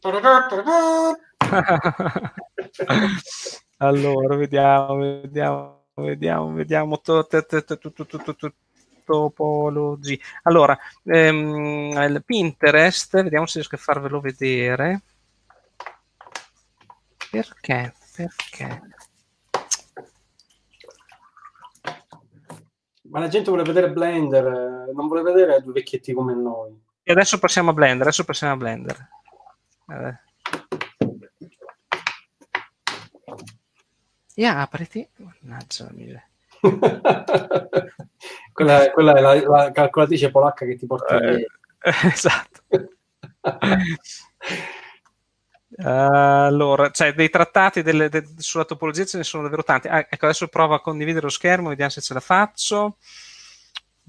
allora, 3.78 4.36
vediamo, 4.36 4.96
vediamo, 4.96 5.86
vediamo, 5.94 6.52
vediamo 6.52 7.00
topology. 9.08 10.20
Allora, 10.42 10.78
ehm, 11.04 11.92
il 12.08 12.22
Pinterest, 12.24 13.22
vediamo 13.22 13.46
se 13.46 13.58
riesco 13.58 13.76
a 13.76 13.78
farvelo 13.78 14.20
vedere. 14.20 15.00
Perché? 17.30 17.94
Perché? 18.14 18.82
Ma 23.10 23.20
la 23.20 23.28
gente 23.28 23.48
vuole 23.48 23.64
vedere 23.64 23.90
Blender, 23.90 24.90
non 24.94 25.06
vuole 25.06 25.22
vedere 25.22 25.62
due 25.62 25.72
vecchietti 25.72 26.12
come 26.12 26.34
noi. 26.34 26.78
E 27.02 27.12
adesso 27.12 27.38
passiamo 27.38 27.70
a 27.70 27.72
Blender, 27.72 28.02
adesso 28.02 28.24
passiamo 28.24 28.52
a 28.52 28.56
Blender. 28.56 29.08
Eh. 29.88 30.26
E 34.34 34.44
apriti. 34.44 35.08
Mannaggia 35.16 35.84
la 35.84 35.90
miseria. 35.94 36.27
quella, 38.52 38.90
quella, 38.90 39.14
è 39.14 39.20
la, 39.20 39.34
la, 39.48 39.70
calcolatrice 39.70 40.30
polacca 40.30 40.64
che 40.66 40.76
ti 40.76 40.86
porta 40.86 41.18
eh, 41.20 41.46
esatto 42.12 42.62
allora, 45.80 46.90
cioè 46.90 47.12
dei 47.14 47.30
trattati 47.30 47.82
delle, 47.82 48.08
de, 48.08 48.24
sulla 48.38 48.64
topologia 48.64 49.04
ce 49.04 49.18
ne 49.18 49.24
sono 49.24 49.44
davvero 49.44 49.62
tanti. 49.62 49.86
Ah, 49.88 49.98
ecco, 49.98 50.24
adesso 50.24 50.48
provo 50.48 50.74
a 50.74 50.80
condividere 50.80 51.24
lo 51.24 51.30
schermo, 51.30 51.68
vediamo 51.68 51.90
se 51.90 52.00
ce 52.00 52.14
la 52.14 52.20
faccio. 52.20 52.96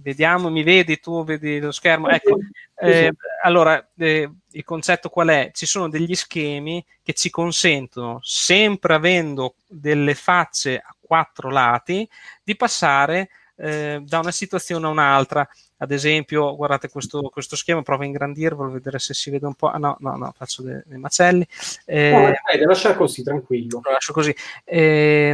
Vediamo, 0.02 0.50
mi 0.50 0.64
vedi 0.64 1.00
tu, 1.00 1.24
vedi 1.26 1.60
lo 1.60 1.72
schermo? 1.72 2.08
Ecco, 2.10 2.38
eh, 2.76 3.12
allora, 3.44 3.86
eh, 3.98 4.32
il 4.52 4.64
concetto 4.64 5.10
qual 5.10 5.28
è? 5.28 5.52
Ci 5.54 5.66
sono 5.66 5.90
degli 5.90 6.16
schemi 6.16 6.84
che 7.04 7.14
ci 7.14 7.30
consentono, 7.30 8.20
sempre 8.24 8.94
avendo 8.94 9.56
delle 9.68 10.16
facce 10.16 10.78
a 10.78 10.96
quattro 11.00 11.50
lati, 11.50 12.08
di 12.42 12.56
passare 12.56 13.30
eh, 13.60 14.02
da 14.04 14.20
una 14.20 14.32
situazione 14.32 14.86
a 14.86 14.90
un'altra. 14.90 15.48
Ad 15.82 15.92
esempio, 15.92 16.56
guardate 16.56 16.90
questo, 16.90 17.30
questo 17.30 17.56
schema, 17.56 17.82
provo 17.82 18.04
a 18.04 18.06
ingrandirvelo, 18.06 18.72
vedere 18.72 19.00
se 19.00 19.14
si 19.14 19.30
vede 19.30 19.46
un 19.46 19.54
po'. 19.54 19.70
Ah, 19.70 19.78
no, 19.78 19.98
no, 20.00 20.16
no, 20.16 20.34
faccio 20.36 20.62
dei, 20.62 20.82
dei 20.86 20.98
macelli. 20.98 21.48
Eh, 21.86 22.12
no, 22.12 22.22
dai, 22.22 22.66
lascia 22.66 22.96
così, 22.96 23.24
tranquillo. 23.24 23.80
Lo 23.84 23.92
lascio 23.92 24.14
così. 24.14 24.36
Eh, 24.64 25.32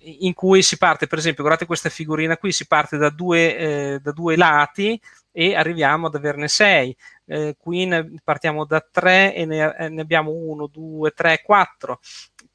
in 0.00 0.34
cui 0.34 0.62
si 0.62 0.78
parte, 0.78 1.06
per 1.06 1.18
esempio, 1.18 1.42
guardate 1.42 1.66
questa 1.66 1.88
figurina 1.88 2.36
qui, 2.36 2.52
si 2.52 2.66
parte 2.66 2.96
da 2.96 3.10
due, 3.10 3.56
eh, 3.56 3.98
da 4.00 4.12
due 4.12 4.36
lati 4.36 5.00
e 5.32 5.54
arriviamo 5.54 6.06
ad 6.06 6.14
averne 6.14 6.48
sei. 6.48 6.96
Eh, 7.26 7.56
qui 7.58 7.84
ne 7.84 8.14
partiamo 8.24 8.64
da 8.64 8.84
tre 8.90 9.34
e 9.34 9.44
ne, 9.44 9.88
ne 9.88 10.00
abbiamo 10.00 10.30
uno, 10.30 10.66
due, 10.66 11.10
tre, 11.10 11.42
quattro 11.44 12.00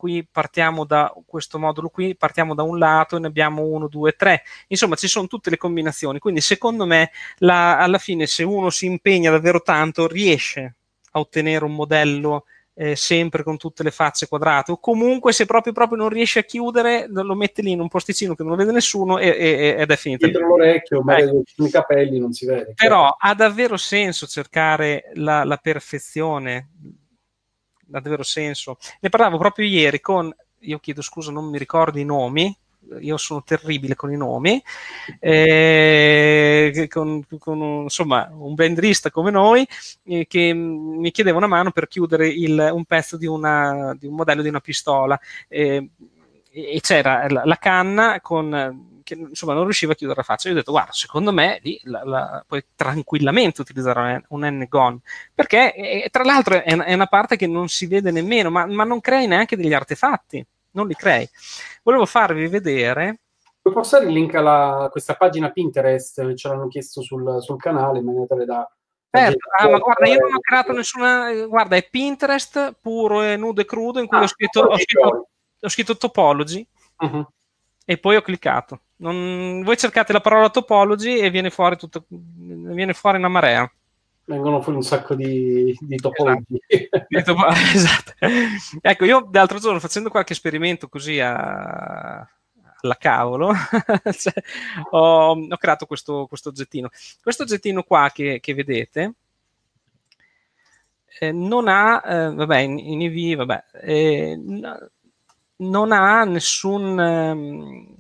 qui 0.04 0.28
partiamo 0.30 0.84
da 0.84 1.14
questo 1.26 1.58
modulo 1.58 1.88
qui, 1.88 2.14
partiamo 2.14 2.54
da 2.54 2.62
un 2.62 2.78
lato 2.78 3.16
e 3.16 3.20
ne 3.20 3.28
abbiamo 3.28 3.64
uno, 3.64 3.88
due, 3.88 4.12
tre. 4.12 4.44
Insomma, 4.68 4.96
ci 4.96 5.08
sono 5.08 5.28
tutte 5.28 5.50
le 5.50 5.56
combinazioni. 5.56 6.20
Quindi, 6.20 6.42
secondo 6.42 6.86
me, 6.86 7.12
la, 7.38 7.78
alla 7.78 8.00
fine, 8.00 8.28
se 8.28 8.44
uno 8.44 8.70
si 8.70 8.86
impegna 8.86 9.32
davvero 9.32 9.62
tanto, 9.62 10.06
riesce 10.06 10.76
a 11.12 11.20
ottenere 11.22 11.64
un 11.64 11.74
modello 11.74 12.44
eh, 12.74 12.98
sempre 12.98 13.44
con 13.44 13.56
tutte 13.56 13.82
le 13.82 13.92
facce 13.92 14.28
quadrate 14.28 14.74
o 14.74 14.80
comunque 14.80 15.32
se 15.32 15.46
proprio, 15.46 15.72
proprio 15.72 16.00
non 16.00 16.10
riesce 16.10 16.40
a 16.40 16.44
chiudere 16.44 17.06
lo 17.08 17.36
mette 17.36 17.62
lì 17.62 17.72
in 17.72 17.80
un 17.80 17.88
posticino 17.88 18.34
che 18.34 18.42
non 18.42 18.54
lo 18.54 18.58
vede 18.58 18.72
nessuno 18.72 19.20
e, 19.20 19.28
e, 19.28 19.76
ed 19.78 19.92
è 19.92 19.96
finito 19.96 20.26
dietro 20.26 20.48
l'orecchio 20.48 21.04
ma 21.04 21.20
ecco. 21.20 21.44
i 21.58 21.70
capelli 21.70 22.18
non 22.18 22.34
si 22.34 22.48
vede 22.48 22.74
però 22.74 23.10
certo. 23.10 23.18
ha 23.20 23.36
davvero 23.36 23.78
senso 23.78 24.26
cercare 24.26 25.12
la, 25.14 25.44
la 25.44 25.58
perfezione 25.58 26.70
ha 27.98 28.02
davvero 28.02 28.24
senso. 28.24 28.78
Ne 29.00 29.10
parlavo 29.10 29.38
proprio 29.38 29.66
ieri 29.66 30.00
con, 30.00 30.34
io 30.60 30.80
chiedo 30.80 31.02
scusa, 31.02 31.32
non 31.32 31.50
mi 31.50 31.58
ricordo 31.58 32.00
i 32.00 32.06
nomi, 32.06 32.56
io 33.00 33.18
sono 33.18 33.44
terribile 33.44 33.96
con 33.96 34.12
i 34.12 34.18
nomi, 34.18 34.62
eh, 35.20 36.88
con, 36.90 37.24
con 37.40 37.62
un, 37.62 37.84
insomma 37.84 38.30
un 38.34 38.54
blenderista 38.54 39.10
come 39.10 39.32
noi 39.32 39.66
eh, 40.04 40.26
che 40.28 40.54
mi 40.54 41.12
chiedeva 41.12 41.38
una 41.38 41.48
mano 41.48 41.72
per 41.72 41.88
chiudere 41.88 42.28
il, 42.28 42.70
un 42.74 42.84
pezzo 42.86 43.18
di, 43.18 43.26
una, 43.26 43.96
di, 43.98 44.08
un 44.08 44.16
modello 44.16 44.42
di 44.42 44.50
una 44.50 44.60
pistola 44.60 45.20
eh, 45.48 45.90
e 46.52 46.80
c'era 46.82 47.26
la 47.28 47.58
canna 47.58 48.20
con 48.22 48.92
che 49.04 49.14
insomma 49.16 49.54
non 49.54 49.64
riusciva 49.64 49.94
a 49.94 49.96
chiudere 49.96 50.20
la 50.20 50.26
faccia. 50.26 50.48
Io 50.48 50.56
ho 50.56 50.58
detto, 50.58 50.72
guarda, 50.72 50.92
secondo 50.92 51.32
me 51.32 51.60
lì 51.62 51.80
la, 51.84 52.04
la, 52.04 52.44
puoi 52.48 52.66
tranquillamente 52.76 53.62
utilizzare 53.62 54.24
un 54.30 54.46
N-Gon, 54.46 55.00
perché 55.34 55.74
e, 55.74 56.10
tra 56.10 56.24
l'altro 56.24 56.56
è, 56.56 56.64
è, 56.64 56.94
una 56.94 57.08
parte 57.08 57.36
che 57.36 57.48
non 57.48 57.68
si 57.68 57.86
vede 57.86 58.12
nemmeno, 58.12 58.50
ma, 58.50 58.66
ma 58.66 58.84
non 58.84 59.02
crei 59.02 59.28
neanche 59.28 59.56
degli 59.56 59.74
artefatti, 59.74 60.46
non 60.72 60.88
li 60.88 60.96
crei. 60.96 61.30
Volevo 61.84 62.06
farvi 62.06 62.48
vedere 62.48 63.20
Puoi 63.64 63.76
postare 63.76 64.08
il 64.08 64.12
link 64.12 64.36
a 64.36 64.90
questa 64.92 65.16
pagina 65.16 65.50
Pinterest? 65.50 66.34
Ce 66.34 66.48
l'hanno 66.50 66.68
chiesto 66.68 67.02
sul, 67.02 67.42
sul 67.42 67.56
canale 67.56 68.00
in 68.00 68.04
maniera 68.04 68.26
tale 68.26 68.44
da. 68.44 68.70
Certo, 69.10 69.48
ah, 69.58 69.70
ma 69.70 69.78
guarda, 69.78 70.06
io 70.06 70.20
non 70.20 70.34
ho 70.34 70.40
creato 70.42 70.74
nessuna. 70.74 71.32
Guarda, 71.46 71.78
è 71.78 71.88
Pinterest 71.90 72.76
puro 72.82 73.22
e 73.22 73.38
nudo 73.38 73.62
e 73.62 73.66
crudo 73.66 74.02
in 74.02 74.08
cui 74.08 74.18
ah, 74.18 74.24
ho, 74.24 74.28
scritto, 74.28 74.60
ho, 74.64 74.78
scritto, 74.78 75.30
ho, 75.62 75.70
scritto, 75.70 75.96
topology 75.96 76.68
uh-huh. 76.98 77.26
e 77.86 77.98
poi 77.98 78.18
ho 78.18 78.22
cliccato. 78.22 78.82
Non... 79.04 79.62
Voi 79.64 79.78
cercate 79.78 80.14
la 80.14 80.22
parola 80.22 80.50
topology 80.50 81.20
e 81.20 81.30
viene 81.30 81.50
fuori, 81.50 81.78
tutto... 81.78 82.06
viene 82.08 82.94
fuori 82.94 83.18
una 83.18 83.28
marea. 83.28 83.70
Vengono 84.26 84.62
fuori 84.62 84.78
un 84.78 84.84
sacco 84.84 85.16
di, 85.16 85.78
di 85.80 85.98
topologie. 85.98 86.60
Esatto. 87.10 87.38
esatto. 87.74 88.14
Ecco, 88.82 89.06
io 89.06 89.30
l'altro 89.32 89.60
giorno 89.60 89.80
facendo 89.80 90.10
qualche 90.10 90.34
esperimento 90.34 90.88
così 90.88 91.20
a, 91.20 92.26
alla 92.82 92.98
cavolo, 92.98 93.54
cioè, 94.16 94.34
ho, 94.92 95.32
ho, 95.32 95.58
creato 95.58 95.86
questo, 95.86 96.26
questo, 96.28 96.50
oggettino. 96.50 96.90
Questo 97.22 97.44
oggettino 97.44 97.84
qua 97.84 98.10
che, 98.14 98.40
che 98.42 98.54
vedete 98.54 99.14
eh, 101.20 101.32
non 101.32 101.68
ha, 101.68 102.02
eh, 102.06 102.34
vabbè, 102.34 102.58
in, 102.60 102.80
in 102.80 103.02
EV, 103.02 103.38
vabbè, 103.38 103.64
eh, 103.84 104.40
non 105.58 105.92
ha 105.92 106.24
nessun, 106.24 107.00
ehm, 107.00 107.96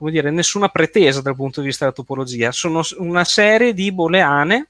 come 0.00 0.12
dire, 0.12 0.30
nessuna 0.30 0.70
pretesa 0.70 1.20
dal 1.20 1.36
punto 1.36 1.60
di 1.60 1.66
vista 1.66 1.84
della 1.84 1.94
topologia, 1.94 2.52
sono 2.52 2.80
una 2.96 3.22
serie 3.24 3.74
di 3.74 3.92
booleane, 3.92 4.66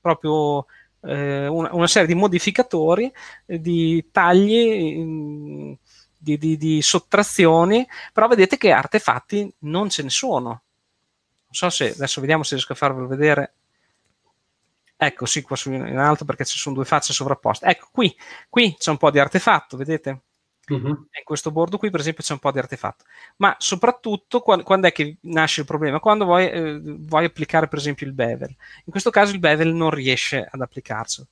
proprio 0.00 0.66
eh, 1.02 1.46
una, 1.46 1.72
una, 1.72 1.86
serie 1.86 2.08
di 2.08 2.16
modificatori, 2.16 3.12
eh, 3.46 3.60
di 3.60 4.08
tagli, 4.10 5.78
di, 6.18 6.36
di, 6.36 6.56
di, 6.56 6.82
sottrazioni, 6.82 7.86
però 8.12 8.26
vedete 8.26 8.56
che 8.56 8.72
artefatti 8.72 9.54
non 9.60 9.88
ce 9.88 10.02
ne 10.02 10.10
sono. 10.10 10.48
Non 10.48 10.62
so 11.52 11.70
se 11.70 11.92
adesso 11.92 12.20
vediamo 12.20 12.42
se 12.42 12.56
riesco 12.56 12.72
a 12.72 12.76
farvelo 12.76 13.06
vedere. 13.06 13.54
Ecco, 14.96 15.26
sì, 15.26 15.42
qua 15.42 15.54
su 15.54 15.70
in 15.70 15.96
alto 15.96 16.24
perché 16.24 16.44
ci 16.44 16.58
sono 16.58 16.74
due 16.74 16.84
facce 16.84 17.12
sovrapposte. 17.12 17.66
Ecco, 17.66 17.86
qui, 17.92 18.12
qui 18.50 18.74
c'è 18.76 18.90
un 18.90 18.96
po' 18.96 19.12
di 19.12 19.20
artefatto, 19.20 19.76
vedete? 19.76 20.22
Uh-huh. 20.68 20.88
In 20.88 21.24
questo 21.24 21.50
bordo 21.50 21.78
qui, 21.78 21.90
per 21.90 22.00
esempio, 22.00 22.22
c'è 22.22 22.32
un 22.32 22.38
po' 22.38 22.50
di 22.50 22.58
artefatto. 22.58 23.04
Ma 23.36 23.54
soprattutto, 23.58 24.40
quando, 24.40 24.86
è 24.86 24.92
che 24.92 25.18
nasce 25.22 25.60
il 25.60 25.66
problema? 25.66 26.00
Quando 26.00 26.24
vuoi, 26.24 26.48
eh, 26.48 26.80
vuoi, 26.82 27.24
applicare, 27.24 27.68
per 27.68 27.78
esempio, 27.78 28.06
il 28.06 28.12
bevel. 28.12 28.48
In 28.48 28.90
questo 28.90 29.10
caso 29.10 29.32
il 29.32 29.40
bevel 29.40 29.74
non 29.74 29.90
riesce 29.90 30.46
ad 30.48 30.60
applicarselo. 30.60 31.26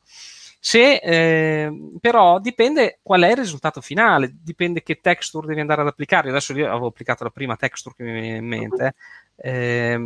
Se, 0.64 0.94
eh, 1.02 1.72
però 2.00 2.38
dipende 2.38 3.00
qual 3.02 3.22
è 3.22 3.30
il 3.30 3.36
risultato 3.36 3.80
finale, 3.80 4.32
dipende 4.32 4.82
che 4.82 5.00
texture 5.00 5.46
devi 5.46 5.60
andare 5.60 5.80
ad 5.80 5.88
applicare. 5.88 6.28
Adesso 6.28 6.56
io 6.56 6.70
avevo 6.70 6.86
applicato 6.86 7.24
la 7.24 7.30
prima 7.30 7.56
texture 7.56 7.94
che 7.96 8.04
mi 8.04 8.12
viene 8.12 8.36
in 8.36 8.46
mente. 8.46 8.94
Eh, 9.36 9.98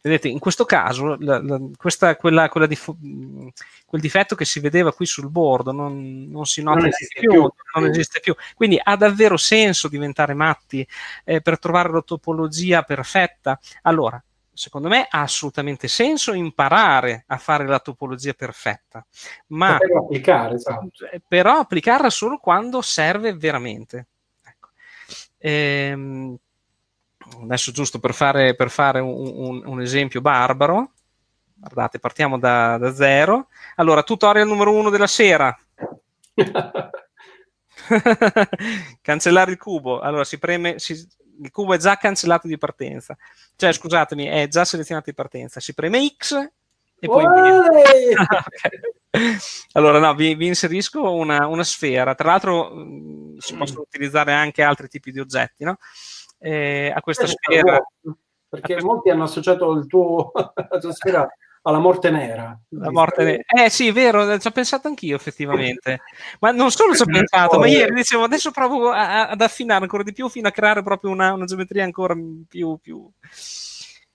Vedete, 0.00 0.28
in 0.28 0.38
questo 0.38 0.64
caso, 0.64 1.16
la, 1.18 1.42
la, 1.42 1.60
questa, 1.76 2.14
quella, 2.16 2.48
quella 2.48 2.66
dif- 2.66 2.94
quel 3.84 4.00
difetto 4.00 4.36
che 4.36 4.44
si 4.44 4.60
vedeva 4.60 4.92
qui 4.92 5.06
sul 5.06 5.28
bordo 5.28 5.72
non, 5.72 6.28
non 6.30 6.46
si 6.46 6.62
nota 6.62 6.82
non 6.82 6.90
più, 6.90 7.28
più, 7.28 7.50
non 7.74 7.90
esiste 7.90 8.20
più. 8.20 8.34
Quindi 8.54 8.80
ha 8.80 8.96
davvero 8.96 9.36
senso 9.36 9.88
diventare 9.88 10.34
matti 10.34 10.86
eh, 11.24 11.40
per 11.40 11.58
trovare 11.58 11.90
la 11.90 12.02
topologia 12.02 12.82
perfetta? 12.82 13.58
Allora, 13.82 14.22
secondo 14.52 14.88
me 14.88 15.06
ha 15.08 15.20
assolutamente 15.20 15.88
senso 15.88 16.32
imparare 16.32 17.24
a 17.26 17.38
fare 17.38 17.66
la 17.66 17.80
topologia 17.80 18.34
perfetta, 18.34 19.04
ma 19.48 19.78
però, 19.78 20.04
applicare, 20.04 20.54
esatto. 20.54 20.90
però 21.26 21.58
applicarla 21.58 22.10
solo 22.10 22.38
quando 22.38 22.82
serve 22.82 23.34
veramente. 23.34 24.06
Ecco. 24.44 24.68
Ehm, 25.38 26.36
adesso 27.42 27.72
giusto 27.72 27.98
per 27.98 28.14
fare, 28.14 28.54
per 28.54 28.70
fare 28.70 29.00
un, 29.00 29.32
un, 29.34 29.62
un, 29.64 29.80
esempio 29.80 30.20
barbaro, 30.20 30.92
guardate, 31.54 31.98
partiamo 31.98 32.38
da, 32.38 32.76
da, 32.78 32.92
zero. 32.94 33.48
Allora, 33.76 34.02
tutorial 34.02 34.46
numero 34.46 34.72
uno 34.72 34.90
della 34.90 35.06
sera. 35.06 35.56
Cancellare 39.00 39.50
il 39.50 39.58
cubo. 39.58 40.00
Allora, 40.00 40.24
si 40.24 40.38
preme, 40.38 40.78
si, 40.78 40.92
il 41.40 41.50
cubo 41.50 41.74
è 41.74 41.78
già 41.78 41.96
cancellato 41.96 42.46
di 42.46 42.58
partenza. 42.58 43.16
Cioè, 43.56 43.72
scusatemi, 43.72 44.26
è 44.26 44.48
già 44.48 44.64
selezionato 44.64 45.10
di 45.10 45.16
partenza. 45.16 45.60
Si 45.60 45.74
preme 45.74 46.06
X 46.16 46.34
e 47.00 47.06
poi... 47.06 47.24
okay. 47.24 48.14
Allora, 49.72 49.98
no, 49.98 50.14
vi, 50.14 50.34
vi 50.34 50.46
inserisco 50.46 51.12
una, 51.12 51.46
una, 51.46 51.64
sfera. 51.64 52.14
Tra 52.14 52.28
l'altro, 52.30 52.70
mh, 52.74 53.38
si 53.38 53.54
possono 53.54 53.80
utilizzare 53.80 54.32
anche 54.32 54.62
altri 54.62 54.88
tipi 54.88 55.12
di 55.12 55.20
oggetti, 55.20 55.64
no? 55.64 55.78
Eh, 56.38 56.92
a 56.94 57.00
questa 57.00 57.26
sfera. 57.26 57.80
Perché 58.48 58.74
questa... 58.74 58.86
molti 58.86 59.10
hanno 59.10 59.24
associato 59.24 59.70
il 59.72 59.86
tuo, 59.86 60.32
la 60.34 60.78
tua 60.78 60.92
sfera 60.92 61.28
alla 61.62 61.78
morte 61.78 62.10
nera. 62.10 62.58
La 62.70 62.90
morte 62.90 63.24
nera. 63.24 63.42
Eh 63.46 63.68
sì, 63.68 63.90
vero, 63.90 64.38
ci 64.38 64.46
ho 64.46 64.50
pensato 64.50 64.88
anch'io 64.88 65.16
effettivamente. 65.16 66.00
ma 66.40 66.50
non 66.50 66.70
solo 66.70 66.94
ci 66.94 67.02
ho 67.02 67.06
pensato, 67.10 67.58
ma 67.58 67.66
ieri 67.66 67.94
dicevo 67.94 68.24
adesso 68.24 68.50
provo 68.50 68.90
a, 68.90 69.28
ad 69.28 69.40
affinare 69.40 69.82
ancora 69.82 70.02
di 70.02 70.12
più 70.12 70.28
fino 70.28 70.48
a 70.48 70.52
creare 70.52 70.82
proprio 70.82 71.10
una, 71.10 71.32
una 71.32 71.44
geometria 71.44 71.84
ancora 71.84 72.14
più, 72.48 72.78
più, 72.78 73.10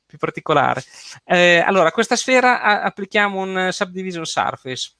più 0.06 0.18
particolare. 0.18 0.84
Eh, 1.26 1.64
allora, 1.66 1.90
a 1.90 1.92
questa 1.92 2.16
sfera 2.16 2.62
a, 2.62 2.82
applichiamo 2.82 3.40
un 3.40 3.70
subdivision 3.72 4.26
surface. 4.26 4.94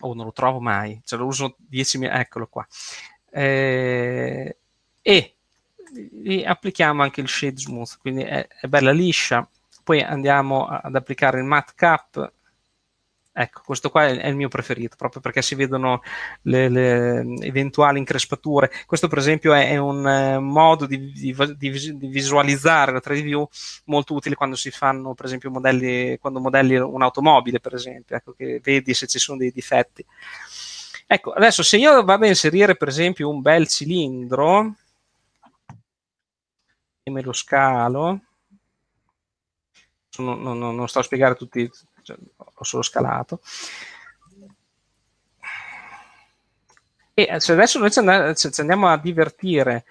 Oh, 0.00 0.14
non 0.14 0.26
lo 0.26 0.32
trovo 0.32 0.60
mai, 0.60 1.00
ce 1.04 1.16
lo 1.16 1.26
uso 1.26 1.56
10 1.58 2.04
eccolo 2.04 2.46
qua. 2.46 2.64
Eh, 3.30 4.58
e 5.02 5.37
applichiamo 6.44 7.02
anche 7.02 7.20
il 7.20 7.28
shade 7.28 7.58
smooth, 7.58 7.98
quindi 8.00 8.22
è, 8.22 8.46
è 8.46 8.66
bella 8.66 8.92
liscia. 8.92 9.48
Poi 9.82 10.02
andiamo 10.02 10.66
ad 10.66 10.94
applicare 10.94 11.38
il 11.38 11.44
matte 11.44 11.72
cap. 11.74 12.32
Ecco, 13.32 13.62
questo 13.64 13.88
qua 13.88 14.06
è, 14.06 14.16
è 14.16 14.26
il 14.26 14.34
mio 14.34 14.48
preferito, 14.48 14.96
proprio 14.96 15.20
perché 15.20 15.42
si 15.42 15.54
vedono 15.54 16.02
le, 16.42 16.68
le 16.68 17.18
eventuali 17.42 17.98
increspature. 17.98 18.70
Questo, 18.84 19.06
per 19.06 19.18
esempio, 19.18 19.54
è, 19.54 19.70
è 19.70 19.76
un 19.76 20.04
uh, 20.04 20.40
modo 20.40 20.86
di, 20.86 21.12
di, 21.12 21.34
di, 21.56 21.70
di, 21.96 22.06
visualizzare 22.08 22.90
la 22.90 23.00
3D 23.02 23.22
view 23.22 23.48
molto 23.84 24.14
utile 24.14 24.34
quando 24.34 24.56
si 24.56 24.70
fanno, 24.72 25.14
per 25.14 25.26
esempio, 25.26 25.50
modelli, 25.50 26.18
quando 26.18 26.40
modelli 26.40 26.76
un'automobile, 26.76 27.60
per 27.60 27.74
esempio, 27.74 28.16
ecco, 28.16 28.32
che 28.32 28.60
vedi 28.62 28.92
se 28.92 29.06
ci 29.06 29.20
sono 29.20 29.38
dei 29.38 29.52
difetti. 29.52 30.04
Ecco, 31.06 31.30
adesso 31.30 31.62
se 31.62 31.78
io 31.78 32.04
vado 32.04 32.24
a 32.24 32.28
inserire, 32.28 32.76
per 32.76 32.88
esempio, 32.88 33.30
un 33.30 33.40
bel 33.40 33.66
cilindro, 33.68 34.74
me 37.10 37.22
lo 37.22 37.32
scalo. 37.32 38.20
Non, 40.18 40.42
non, 40.42 40.58
non 40.58 40.88
sto 40.88 40.98
a 40.98 41.02
spiegare 41.02 41.34
tutti, 41.34 41.70
cioè, 42.02 42.16
ho 42.36 42.64
solo 42.64 42.82
scalato. 42.82 43.40
E 47.14 47.40
se 47.40 47.52
adesso 47.52 47.78
noi 47.78 47.90
ci 47.90 48.60
andiamo 48.60 48.88
a 48.88 48.96
divertire 48.96 49.84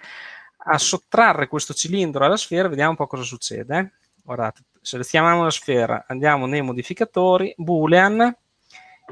a 0.69 0.77
sottrarre 0.77 1.47
questo 1.47 1.73
cilindro 1.73 2.25
alla 2.25 2.37
sfera, 2.37 2.67
vediamo 2.67 2.91
un 2.91 2.95
po' 2.95 3.07
cosa 3.07 3.23
succede. 3.23 3.93
Guardate, 4.23 4.63
selezioniamo 4.81 5.43
la 5.43 5.49
sfera, 5.49 6.05
andiamo 6.07 6.45
nei 6.45 6.61
modificatori, 6.61 7.53
boolean, 7.57 8.35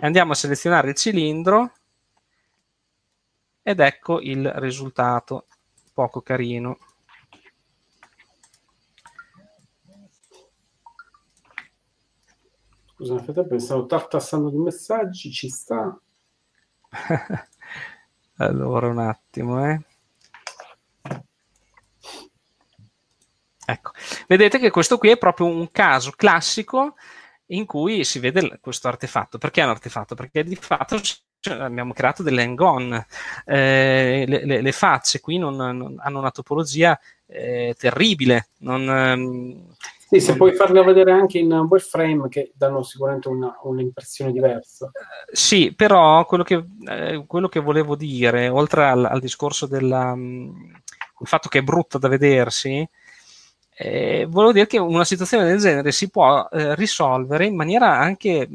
andiamo 0.01 0.33
a 0.33 0.35
selezionare 0.35 0.89
il 0.89 0.95
cilindro 0.95 1.71
ed 3.61 3.79
ecco 3.79 4.19
il 4.21 4.49
risultato, 4.55 5.47
poco 5.93 6.21
carino. 6.21 6.77
Scusa, 12.95 13.13
nel 13.15 13.23
frattempo 13.23 13.59
stavo 13.59 13.85
tartassando 13.87 14.49
di 14.49 14.57
messaggi, 14.57 15.29
ci 15.29 15.49
sta. 15.49 15.99
allora, 18.37 18.87
un 18.87 18.99
attimo, 18.99 19.69
eh. 19.69 19.81
Ecco, 23.67 23.91
vedete 24.27 24.59
che 24.59 24.69
questo 24.69 24.97
qui 24.97 25.09
è 25.09 25.17
proprio 25.17 25.47
un 25.47 25.69
caso 25.71 26.11
classico 26.11 26.95
in 27.47 27.65
cui 27.65 28.05
si 28.05 28.19
vede 28.19 28.59
questo 28.61 28.87
artefatto. 28.87 29.39
Perché 29.39 29.59
è 29.59 29.65
un 29.65 29.71
artefatto? 29.71 30.15
Perché 30.15 30.45
di 30.45 30.55
fatto 30.55 30.97
abbiamo 31.47 31.93
creato 31.93 32.23
delle 32.23 32.43
hang-on. 32.43 33.05
Eh, 33.45 34.25
le, 34.27 34.45
le, 34.45 34.61
le, 34.61 34.71
facce 34.71 35.19
qui 35.19 35.37
non, 35.37 35.55
non 35.55 35.95
hanno 35.99 36.19
una 36.19 36.31
topologia 36.31 36.99
eh, 37.27 37.75
terribile. 37.77 38.49
Non, 38.59 38.89
ehm, 38.89 39.67
sì, 40.07 40.19
se 40.19 40.35
puoi 40.35 40.53
farlo 40.53 40.83
vedere 40.83 41.11
anche 41.11 41.39
in 41.39 41.51
wireframe 41.51 42.29
che 42.29 42.51
danno 42.55 42.83
sicuramente 42.83 43.27
una, 43.27 43.57
un'impressione 43.63 44.31
diversa. 44.31 44.91
Sì, 45.31 45.73
però 45.73 46.25
quello 46.25 46.43
che, 46.43 46.63
eh, 46.87 47.23
quello 47.25 47.47
che 47.47 47.59
volevo 47.59 47.95
dire, 47.95 48.47
oltre 48.47 48.85
al, 48.85 49.05
al 49.05 49.19
discorso 49.19 49.65
del 49.65 49.89
um, 49.91 50.79
fatto 51.23 51.49
che 51.49 51.59
è 51.59 51.63
brutta 51.63 51.97
da 51.97 52.07
vedersi, 52.07 52.87
eh, 53.77 54.27
volevo 54.29 54.53
dire 54.53 54.67
che 54.67 54.77
una 54.77 55.03
situazione 55.03 55.45
del 55.45 55.59
genere 55.59 55.91
si 55.91 56.09
può 56.09 56.47
eh, 56.49 56.75
risolvere 56.75 57.45
in 57.45 57.55
maniera 57.55 57.97
anche 57.97 58.47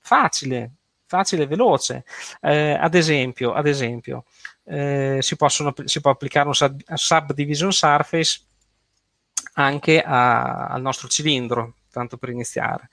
facile, 0.00 0.72
facile 1.12 1.42
e 1.42 1.46
veloce. 1.46 2.04
Eh, 2.40 2.72
ad 2.72 2.94
esempio, 2.94 3.52
ad 3.52 3.66
esempio 3.66 4.24
eh, 4.64 5.18
si, 5.20 5.36
possono, 5.36 5.74
si, 5.84 6.00
può 6.00 6.10
applicare 6.10 6.46
un 6.46 6.54
sub, 6.54 6.80
subdivision 6.94 7.70
surface 7.70 8.40
anche 9.54 10.00
a, 10.00 10.68
al 10.68 10.80
nostro 10.80 11.08
cilindro, 11.08 11.74
tanto 11.90 12.16
per 12.16 12.30
iniziare. 12.30 12.88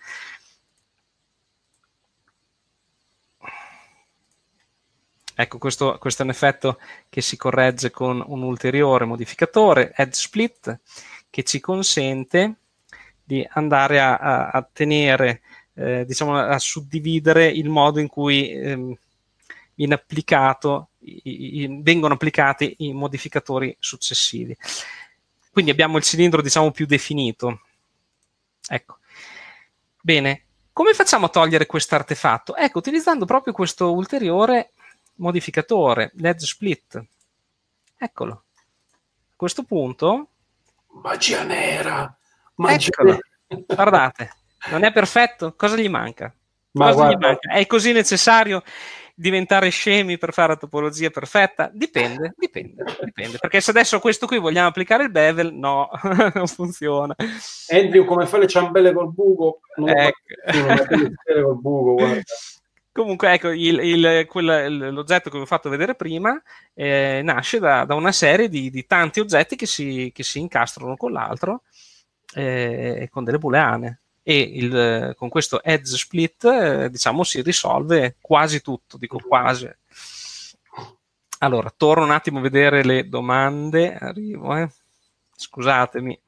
Ecco, 5.33 5.57
questo, 5.57 5.97
questo, 5.99 6.21
è 6.21 6.25
un 6.25 6.31
effetto 6.31 6.77
che 7.07 7.21
si 7.21 7.37
corregge 7.37 7.91
con 7.91 8.21
un 8.27 8.41
ulteriore 8.41 9.05
modificatore, 9.05 9.93
Edge 9.95 10.19
Split, 10.19 10.79
che 11.29 11.43
ci 11.43 11.61
consente 11.61 12.55
di 13.23 13.47
andare 13.51 14.01
a, 14.01 14.17
a, 14.17 14.49
a 14.49 14.69
tenere, 14.69 15.41
eh, 15.79 16.05
diciamo, 16.05 16.37
a 16.37 16.59
suddividere 16.59 17.47
il 17.47 17.69
modo 17.69 17.99
in 17.99 18.07
cui 18.07 18.51
ehm, 18.51 18.93
viene 19.75 19.93
applicato, 19.93 20.89
i, 20.99 21.61
i, 21.61 21.79
vengono 21.81 22.15
applicati 22.15 22.75
i 22.79 22.93
modificatori 22.93 23.75
successivi. 23.79 24.55
Quindi 25.51 25.71
abbiamo 25.71 25.97
il 25.97 26.03
cilindro, 26.03 26.41
diciamo, 26.41 26.71
più 26.71 26.85
definito. 26.85 27.61
Ecco. 28.67 28.97
Bene, 30.01 30.43
come 30.73 30.93
facciamo 30.93 31.27
a 31.27 31.29
togliere 31.29 31.65
questo 31.65 31.95
artefatto? 31.95 32.55
Ecco, 32.57 32.79
utilizzando 32.79 33.25
proprio 33.25 33.53
questo 33.53 33.93
ulteriore 33.93 34.71
modificatore, 35.15 36.11
l'edge 36.15 36.45
split. 36.45 37.01
Eccolo. 37.97 38.43
questo 39.35 39.63
punto... 39.63 40.27
Magia 41.01 41.43
nera! 41.43 42.13
Magia 42.55 43.01
nera. 43.03 43.19
Guardate, 43.47 44.38
non 44.71 44.83
è 44.83 44.91
perfetto? 44.91 45.53
Cosa 45.55 45.75
gli 45.75 45.89
manca? 45.89 46.33
Cosa 46.71 46.93
guarda... 46.93 47.13
gli 47.13 47.19
manca? 47.19 47.51
È 47.51 47.65
così 47.65 47.91
necessario 47.91 48.63
diventare 49.15 49.67
scemi 49.69 50.17
per 50.17 50.31
fare 50.31 50.49
la 50.49 50.55
topologia 50.55 51.09
perfetta? 51.09 51.69
Dipende, 51.73 52.33
dipende, 52.37 52.83
dipende. 53.03 53.37
Perché 53.37 53.59
se 53.59 53.71
adesso 53.71 53.99
questo 53.99 54.27
qui 54.27 54.39
vogliamo 54.39 54.69
applicare 54.69 55.03
il 55.03 55.11
bevel, 55.11 55.53
no, 55.53 55.89
non 56.33 56.47
funziona. 56.47 57.15
Andrew, 57.67 58.05
come 58.05 58.25
fa 58.25 58.37
le 58.37 58.47
ciambelle 58.47 58.93
col 58.93 59.11
buco? 59.11 59.59
Non 59.75 59.89
ecco. 59.89 60.19
col 61.43 61.59
buco, 61.59 61.93
guarda. 61.95 62.21
Comunque, 62.91 63.33
ecco, 63.33 63.49
il, 63.49 63.79
il, 63.79 64.25
quel, 64.27 64.91
l'oggetto 64.91 65.29
che 65.29 65.37
vi 65.37 65.43
ho 65.43 65.47
fatto 65.47 65.69
vedere 65.69 65.95
prima 65.95 66.41
eh, 66.73 67.21
nasce 67.23 67.59
da, 67.59 67.85
da, 67.85 67.95
una 67.95 68.11
serie 68.11 68.49
di, 68.49 68.69
di 68.69 68.85
tanti 68.85 69.19
oggetti 69.19 69.55
che 69.55 69.67
si, 69.67 70.11
che 70.13 70.23
si, 70.23 70.39
incastrano 70.39 70.97
con 70.97 71.11
l'altro 71.11 71.63
eh, 72.33 73.07
con 73.11 73.23
delle 73.23 73.37
booleane. 73.37 74.01
E 74.29 74.39
il, 74.41 75.15
con 75.17 75.27
questo 75.27 75.63
edge 75.63 75.97
split, 75.97 76.43
eh, 76.45 76.89
diciamo, 76.91 77.23
si 77.23 77.41
risolve 77.41 78.17
quasi 78.21 78.61
tutto, 78.61 78.97
dico 78.97 79.17
quasi. 79.17 79.67
Allora, 81.39 81.73
torno 81.75 82.03
un 82.03 82.11
attimo 82.11 82.37
a 82.37 82.41
vedere 82.43 82.83
le 82.83 83.09
domande. 83.09 83.95
Arrivo, 83.95 84.55
eh. 84.55 84.69
Scusatemi. 85.35 86.21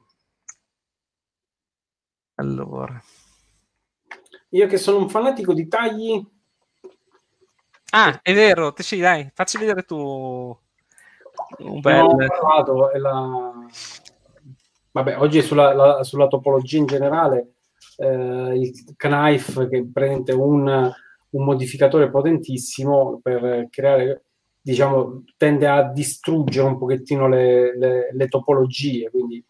Allora. 2.34 3.00
Io 4.48 4.66
che 4.66 4.78
sono 4.78 4.98
un 4.98 5.08
fanatico 5.08 5.54
di 5.54 5.68
tagli, 5.68 6.26
Ah, 7.94 8.18
è 8.22 8.32
vero, 8.32 8.72
sì, 8.78 8.98
dai, 9.00 9.30
facci 9.34 9.58
vedere 9.58 9.82
tu 9.82 9.96
un 11.58 11.80
bel... 11.80 12.02
No, 12.02 12.16
parlato, 12.16 12.90
la... 12.94 13.52
Vabbè, 14.92 15.18
oggi 15.18 15.42
sulla, 15.42 15.74
la, 15.74 16.02
sulla, 16.02 16.26
topologia 16.26 16.78
in 16.78 16.86
generale, 16.86 17.52
eh, 18.02 18.58
il 18.58 18.72
Knife 18.96 19.68
che 19.68 19.86
prende 19.92 20.32
un, 20.32 20.92
un, 21.30 21.44
modificatore 21.44 22.10
potentissimo 22.10 23.20
per 23.22 23.68
creare, 23.70 24.24
diciamo, 24.60 25.24
tende 25.36 25.66
a 25.68 25.90
distruggere 25.90 26.66
un 26.66 26.78
pochettino 26.78 27.28
le, 27.28 27.76
le, 27.76 28.08
le 28.12 28.28
topologie, 28.28 29.10
quindi 29.10 29.44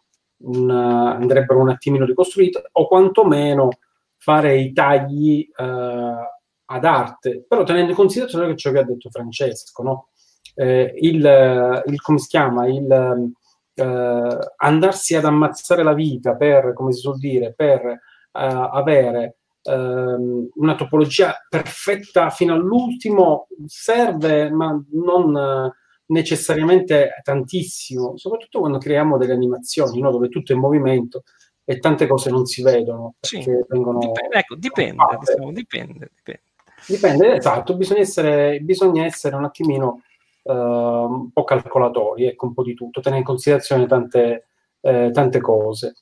un, 0.45 0.71
andrebbero 0.71 1.61
un 1.61 1.71
attimino 1.71 2.05
ricostruite, 2.05 2.69
o 2.73 2.87
quantomeno 2.87 3.69
fare 4.17 4.59
i 4.59 4.73
tagli... 4.73 5.49
Eh, 5.57 6.31
ad 6.75 6.85
arte, 6.87 7.45
però 7.47 7.65
tenendo 7.65 7.91
in 7.91 7.97
considerazione 7.97 8.57
ciò 8.57 8.71
che 8.71 8.79
ha 8.79 8.85
detto 8.85 9.11
Francesco, 9.11 9.83
no? 9.83 10.09
eh, 10.55 10.95
il, 11.01 11.83
il, 11.87 12.01
come 12.01 12.19
si 12.19 12.29
chiama, 12.29 12.67
il 12.67 13.33
eh, 13.75 14.38
andarsi 14.57 15.15
ad 15.15 15.25
ammazzare 15.25 15.83
la 15.83 15.95
vita 15.95 16.35
per, 16.35 16.73
come 16.75 16.93
si 16.93 17.01
suol 17.01 17.19
dire, 17.19 17.53
per 17.55 18.01
avere 18.33 19.37
ehm, 19.62 20.49
una 20.55 20.75
topologia 20.75 21.35
perfetta 21.49 22.31
fino 22.31 22.55
all'ultimo 22.55 23.47
serve, 23.66 24.51
ma 24.51 24.83
non 24.92 25.73
necessariamente 26.07 27.21
tantissimo, 27.23 28.16
soprattutto 28.16 28.61
quando 28.61 28.79
creiamo 28.79 29.16
delle 29.16 29.33
animazioni 29.33 30.01
no? 30.01 30.11
dove 30.11 30.29
tutto 30.29 30.53
è 30.53 30.55
in 30.55 30.61
movimento 30.61 31.23
e 31.64 31.79
tante 31.79 32.07
cose 32.07 32.31
non 32.31 32.45
si 32.45 32.62
vedono. 32.62 33.14
Sì. 33.21 33.45
Vengono 33.68 33.99
dipende, 33.99 34.37
ecco, 34.37 34.55
dipende, 34.57 35.05
diciamo, 35.18 35.53
dipende, 35.53 36.11
dipende. 36.14 36.42
Dipende, 36.87 37.37
esatto, 37.37 37.77
bisogna 37.77 38.01
essere, 38.01 38.59
bisogna 38.61 39.05
essere 39.05 39.37
un 39.37 39.45
attimino 39.45 40.03
uh, 40.42 40.53
un 40.53 41.31
po' 41.33 41.45
calcolatori, 41.45 42.27
ecco, 42.27 42.47
un 42.47 42.55
po' 42.55 42.64
di 42.64 42.75
tutto, 42.75 43.01
tenere 43.01 43.21
in 43.21 43.27
considerazione 43.27 43.87
tante, 43.87 44.47
eh, 44.81 45.11
tante 45.12 45.40
cose. 45.40 45.95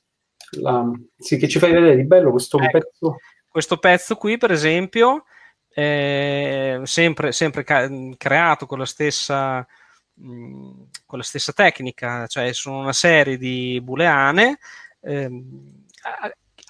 La, 0.59 0.89
sì, 1.17 1.37
che 1.37 1.47
ci 1.47 1.59
fai 1.59 1.71
vedere 1.71 1.95
di 1.95 2.05
bello 2.05 2.31
questo 2.31 2.59
ecco, 2.59 2.77
pezzo? 2.77 3.15
Questo 3.47 3.77
pezzo 3.77 4.15
qui, 4.15 4.37
per 4.37 4.51
esempio, 4.51 5.25
è 5.69 6.79
sempre, 6.83 7.31
sempre 7.31 7.63
ca- 7.63 7.89
creato 8.17 8.65
con 8.65 8.79
la 8.79 8.85
stessa 8.85 9.65
con 10.13 11.17
la 11.17 11.23
stessa 11.23 11.51
tecnica, 11.51 12.27
cioè 12.27 12.53
sono 12.53 12.79
una 12.79 12.93
serie 12.93 13.37
di 13.37 13.79
booleane 13.81 14.59
ehm, 15.01 15.85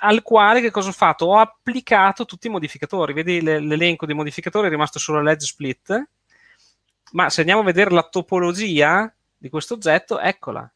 al 0.03 0.21
quale 0.23 0.61
che 0.61 0.71
cosa 0.71 0.89
ho 0.89 0.93
fatto? 0.93 1.25
Ho 1.25 1.37
applicato 1.37 2.25
tutti 2.25 2.47
i 2.47 2.49
modificatori. 2.49 3.13
Vedi 3.13 3.41
l'elenco 3.41 4.05
dei 4.05 4.15
modificatori 4.15 4.67
è 4.67 4.69
rimasto 4.69 4.97
solo 4.97 5.21
l'edge 5.21 5.45
split, 5.45 6.09
ma 7.11 7.29
se 7.29 7.41
andiamo 7.41 7.61
a 7.61 7.65
vedere 7.65 7.91
la 7.91 8.07
topologia 8.09 9.13
di 9.37 9.49
questo 9.49 9.75
oggetto, 9.75 10.19
eccola. 10.19 10.71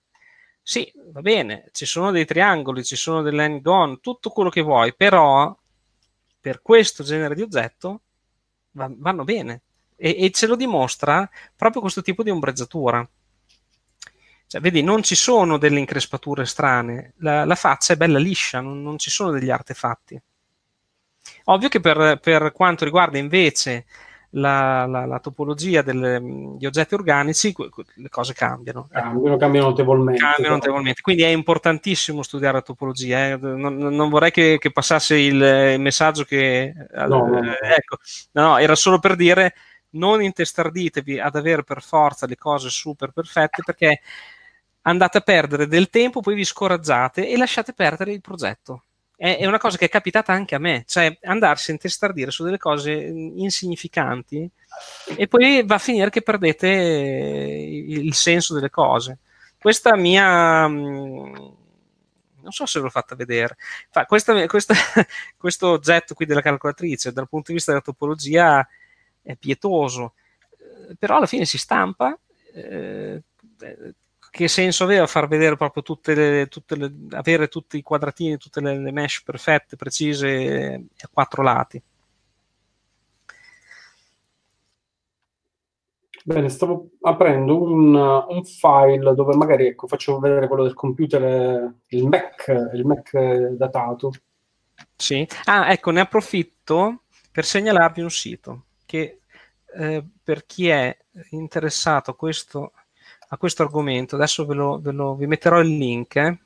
Sì, 0.68 0.92
va 1.12 1.22
bene, 1.22 1.70
ci 1.74 1.86
sono 1.86 2.10
dei 2.10 2.26
triangoli, 2.26 2.84
ci 2.84 2.96
sono 2.96 3.22
delle 3.22 3.62
gone, 3.62 4.00
tutto 4.02 4.32
quello 4.32 4.50
che 4.50 4.62
vuoi, 4.62 4.96
però 4.96 5.56
per 6.40 6.64
questo 6.64 7.04
genere 7.04 7.36
di 7.36 7.44
oggetto 7.44 8.02
vanno 8.72 9.24
bene. 9.24 9.62
E, 9.96 10.24
e 10.24 10.32
ce 10.32 10.48
lo 10.48 10.56
dimostra 10.56 11.30
proprio 11.56 11.82
questo 11.82 12.02
tipo 12.02 12.24
di 12.24 12.32
ombreggiatura. 12.32 13.08
Cioè, 14.48 14.60
vedi, 14.60 14.82
non 14.82 15.04
ci 15.04 15.14
sono 15.14 15.60
delle 15.60 15.78
increspature 15.78 16.48
strane, 16.48 17.14
la, 17.18 17.46
la 17.46 17.56
faccia 17.56 17.94
è 17.94 17.98
bella 17.98 18.18
liscia, 18.18 18.60
non, 18.60 18.82
non, 18.82 18.98
ci 18.98 19.12
sono 19.12 19.30
degli 19.30 19.52
artefatti. 19.52 20.20
Ovvio 21.44 21.70
che 21.70 21.80
per, 21.80 22.18
per 22.20 22.52
quanto 22.54 22.86
riguarda 22.86 23.20
invece 23.20 23.86
la, 24.36 24.86
la, 24.86 25.06
la 25.06 25.20
topologia 25.20 25.82
degli 25.82 26.66
oggetti 26.66 26.94
organici, 26.94 27.56
le 27.96 28.10
cose 28.10 28.34
cambiano. 28.34 28.88
Cambiano, 28.92 29.38
cambiano 29.38 29.68
notevolmente. 29.68 30.22
Cambiano 30.22 30.56
notevolmente. 30.56 31.02
Quindi 31.02 31.24
è 31.24 31.28
importantissimo 31.28 32.22
studiare 32.22 32.56
la 32.56 32.62
topologia. 32.62 33.30
Eh. 33.30 33.38
Non, 33.38 33.78
non, 33.78 34.10
vorrei 34.10 34.32
che, 34.32 34.58
che 34.60 34.72
passasse 34.72 35.18
il, 35.18 35.80
messaggio 35.80 36.24
che... 36.24 36.74
No, 36.94 37.08
no, 37.08 37.40
no. 37.40 37.58
Ecco, 37.60 37.98
no, 38.34 38.58
era 38.58 38.76
solo 38.76 39.00
per 39.00 39.16
dire 39.16 39.54
non 39.92 40.22
intestarditevi 40.22 41.20
ad 41.20 41.36
avere 41.36 41.64
per 41.64 41.82
forza 41.82 42.26
le 42.26 42.36
cose 42.36 42.70
super 42.70 43.12
perfette 43.12 43.64
perché 43.66 44.02
andate 44.82 45.20
a 45.20 45.22
perdere 45.22 45.68
del 45.68 45.90
tempo, 45.90 46.20
poi 46.20 46.36
vi 46.36 46.44
scoraggiate 46.44 47.30
e 47.30 47.38
lasciate 47.38 47.74
perdere 47.74 48.12
il 48.12 48.22
progetto. 48.22 48.84
È, 49.16 49.38
è 49.38 49.46
una 49.46 49.58
cosa 49.58 49.78
che 49.78 49.86
è 49.86 49.90
capitata 49.90 50.34
anche 50.34 50.56
a 50.56 50.60
me, 50.60 50.84
cioè 50.88 51.18
andarsi 51.24 51.72
a 51.72 51.74
intestardire 51.74 52.32
su 52.32 52.44
delle 52.44 52.58
cose 52.58 52.92
insignificanti 52.92 54.50
e 55.16 55.28
poi 55.28 55.64
va 55.66 55.76
a 55.76 55.80
finire 55.80 56.10
che 56.10 56.22
perdete 56.22 56.68
il 56.68 58.14
senso 58.14 58.54
delle 58.54 58.70
cose. 58.70 59.20
Questa 59.58 59.96
mia 59.96 60.68
non 62.46 62.52
so 62.52 62.66
se 62.68 62.80
l'ho 62.80 62.90
fatta 62.90 63.16
vedere. 63.16 63.58
Questa, 64.08 64.46
questa, 64.46 64.74
questo 65.36 65.70
oggetto 65.70 66.14
qui 66.14 66.26
della 66.26 66.42
calcolatrice, 66.42 67.12
dal 67.12 67.28
punto 67.28 67.48
di 67.48 67.54
vista 67.56 67.72
della 67.72 67.84
topologia, 67.84 68.66
è 69.22 69.36
pietoso, 69.36 70.14
eh, 70.90 70.96
però 70.98 71.18
alla 71.18 71.26
fine 71.26 71.46
si 71.46 71.58
stampa. 71.58 72.18
Eh, 72.54 73.24
che 74.36 74.50
senso 74.50 74.84
aveva 74.84 75.08
far 75.08 75.30
vedere 75.30 75.56
proprio 75.56 75.82
tutte 75.82 76.14
le, 76.14 76.48
tutte 76.48 76.76
le, 76.76 76.94
avere 77.12 77.48
tutti 77.48 77.78
i 77.78 77.82
quadratini, 77.82 78.36
tutte 78.36 78.60
le, 78.60 78.78
le 78.78 78.92
mesh 78.92 79.24
perfette, 79.24 79.78
precise 79.78 80.88
a 81.00 81.10
quattro 81.10 81.42
lati? 81.42 81.82
Bene, 86.26 86.50
stavo 86.50 86.90
aprendo 87.02 87.62
un, 87.62 87.96
un, 87.96 88.44
file 88.44 89.14
dove 89.14 89.36
magari 89.38 89.68
ecco, 89.68 89.88
faccio 89.88 90.20
vedere 90.20 90.48
quello 90.48 90.64
del 90.64 90.74
computer, 90.74 91.74
il 91.88 92.06
Mac, 92.06 92.72
il 92.74 92.84
Mac 92.84 93.18
datato. 93.52 94.12
Sì, 94.98 95.26
ah, 95.46 95.72
ecco, 95.72 95.92
ne 95.92 96.02
approfitto 96.02 97.04
per 97.32 97.46
segnalarvi 97.46 98.02
un 98.02 98.12
sito 98.12 98.64
che 98.86 99.20
eh, 99.78 100.04
per 100.22 100.46
chi 100.46 100.68
è 100.68 100.98
interessato 101.30 102.12
a 102.12 102.16
questo 102.16 102.74
a 103.28 103.38
questo 103.38 103.64
argomento. 103.64 104.16
Adesso 104.16 104.46
ve 104.46 104.54
lo, 104.54 104.80
ve 104.80 104.92
lo, 104.92 105.16
vi 105.16 105.28
metterò 105.28 105.60
il 105.60 105.78
link. 105.78 106.16
Eh. 106.16 106.40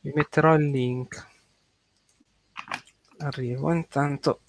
Vi 0.00 0.12
metterò 0.14 0.54
il 0.54 0.70
link. 0.70 1.26
Arrivo 3.18 3.72
intanto. 3.72 4.40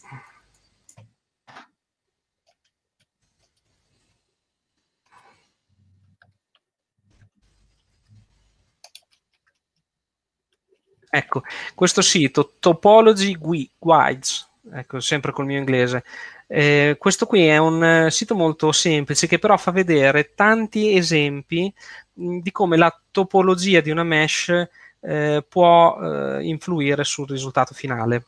Ecco, 11.09 11.41
questo 11.73 12.01
sito 12.01 12.55
Topology 12.59 13.37
Guides, 13.79 14.47
ecco, 14.71 14.99
sempre 14.99 15.31
col 15.31 15.45
mio 15.45 15.57
inglese, 15.57 16.03
eh, 16.47 16.95
questo 16.97 17.25
qui 17.25 17.45
è 17.45 17.57
un 17.57 17.83
eh, 17.83 18.11
sito 18.11 18.33
molto 18.33 18.71
semplice 18.71 19.27
che 19.27 19.37
però 19.37 19.57
fa 19.57 19.71
vedere 19.71 20.33
tanti 20.33 20.95
esempi 20.95 21.73
mh, 22.13 22.39
di 22.39 22.51
come 22.51 22.77
la 22.77 23.01
topologia 23.11 23.81
di 23.81 23.91
una 23.91 24.03
mesh 24.03 24.67
eh, 25.01 25.45
può 25.47 25.99
eh, 25.99 26.43
influire 26.43 27.03
sul 27.03 27.27
risultato 27.27 27.73
finale. 27.73 28.25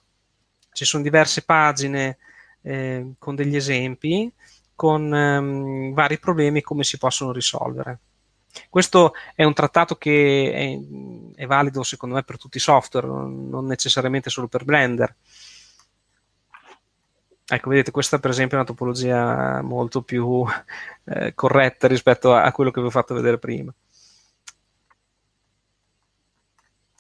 Ci 0.72 0.86
sono 0.86 1.04
diverse 1.04 1.44
pagine 1.44 2.18
eh, 2.62 3.14
con 3.18 3.36
degli 3.36 3.56
esempi, 3.56 4.32
con 4.76 5.14
ehm, 5.14 5.94
vari 5.94 6.20
problemi 6.20 6.62
come 6.62 6.84
si 6.84 6.98
possono 6.98 7.32
risolvere. 7.32 8.00
Questo 8.70 9.14
è 9.36 9.44
un 9.44 9.54
trattato 9.54 9.96
che 9.96 10.52
è, 11.36 11.42
è, 11.42 11.46
valido 11.46 11.84
secondo 11.84 12.16
me 12.16 12.24
per 12.24 12.38
tutti 12.38 12.58
i 12.58 12.62
software, 12.62 13.08
non 13.08 13.66
necessariamente 13.66 14.30
solo 14.30 14.48
per 14.48 14.66
Blender. 14.66 15.16
Ecco, 17.52 17.70
vedete, 17.70 17.90
questa 17.92 18.20
per 18.20 18.30
esempio 18.30 18.58
è 18.58 18.60
una 18.60 18.70
topologia 18.70 19.62
molto 19.64 20.04
più 20.04 20.46
eh, 21.06 21.34
corretta 21.34 21.88
rispetto 21.88 22.34
a, 22.34 22.44
a 22.44 22.52
quello 22.52 22.70
che 22.70 22.80
vi 22.80 22.88
ho 22.88 22.92
fatto 22.92 23.16
vedere 23.16 23.40
prima. 23.40 23.74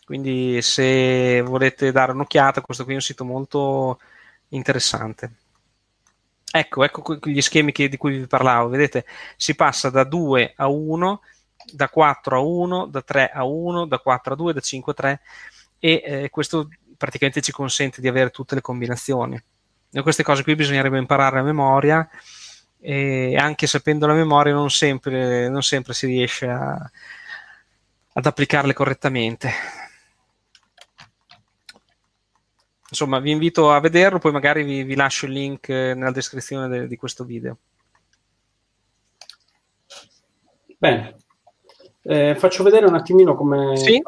Quindi 0.03 0.59
se 0.63 1.39
volete 1.41 1.91
dare 1.91 2.13
un'occhiata, 2.13 2.61
questo 2.61 2.83
qui 2.83 2.93
è 2.93 2.95
un 2.95 3.01
sito 3.01 3.23
molto 3.23 3.99
interessante. 4.49 5.33
Ecco, 6.51 6.83
ecco 6.83 7.19
gli 7.25 7.41
schemi 7.41 7.71
che, 7.71 7.87
di 7.87 7.97
cui 7.97 8.17
vi 8.17 8.25
parlavo, 8.25 8.69
vedete, 8.69 9.05
si 9.37 9.53
passa 9.55 9.91
da 9.91 10.03
2 10.03 10.53
a 10.55 10.67
1, 10.67 11.21
da 11.73 11.89
4 11.89 12.37
a 12.37 12.39
1, 12.39 12.85
da 12.87 13.01
3 13.03 13.29
a 13.29 13.43
1, 13.43 13.85
da 13.85 13.99
4 13.99 14.33
a 14.33 14.35
2, 14.35 14.53
da 14.53 14.59
5 14.59 14.91
a 14.91 14.95
3 14.95 15.21
e 15.77 16.01
eh, 16.03 16.29
questo 16.31 16.69
praticamente 16.97 17.41
ci 17.41 17.51
consente 17.51 18.01
di 18.01 18.07
avere 18.07 18.31
tutte 18.31 18.55
le 18.55 18.61
combinazioni. 18.61 19.39
Queste 19.91 20.23
cose 20.23 20.43
qui 20.43 20.55
bisognerebbe 20.55 20.97
imparare 20.97 21.39
a 21.39 21.43
memoria 21.43 22.07
e 22.79 23.35
anche 23.35 23.67
sapendo 23.67 24.07
la 24.07 24.13
memoria 24.13 24.53
non 24.53 24.69
sempre, 24.69 25.49
non 25.49 25.63
sempre 25.63 25.93
si 25.93 26.05
riesce 26.05 26.47
a, 26.47 26.91
ad 28.13 28.25
applicarle 28.25 28.73
correttamente 28.73 29.51
insomma, 32.89 33.19
vi 33.19 33.31
invito 33.31 33.71
a 33.71 33.79
vederlo, 33.79 34.19
poi 34.19 34.31
magari 34.31 34.63
vi, 34.63 34.83
vi 34.83 34.95
lascio 34.95 35.25
il 35.25 35.31
link 35.31 35.69
eh, 35.69 35.93
nella 35.93 36.11
descrizione 36.11 36.67
de, 36.67 36.87
di 36.87 36.95
questo 36.95 37.23
video. 37.23 37.57
Bene, 40.77 41.15
eh, 42.03 42.35
faccio 42.35 42.63
vedere 42.63 42.85
un 42.85 42.95
attimino 42.95 43.35
come, 43.35 43.75
sì? 43.77 44.01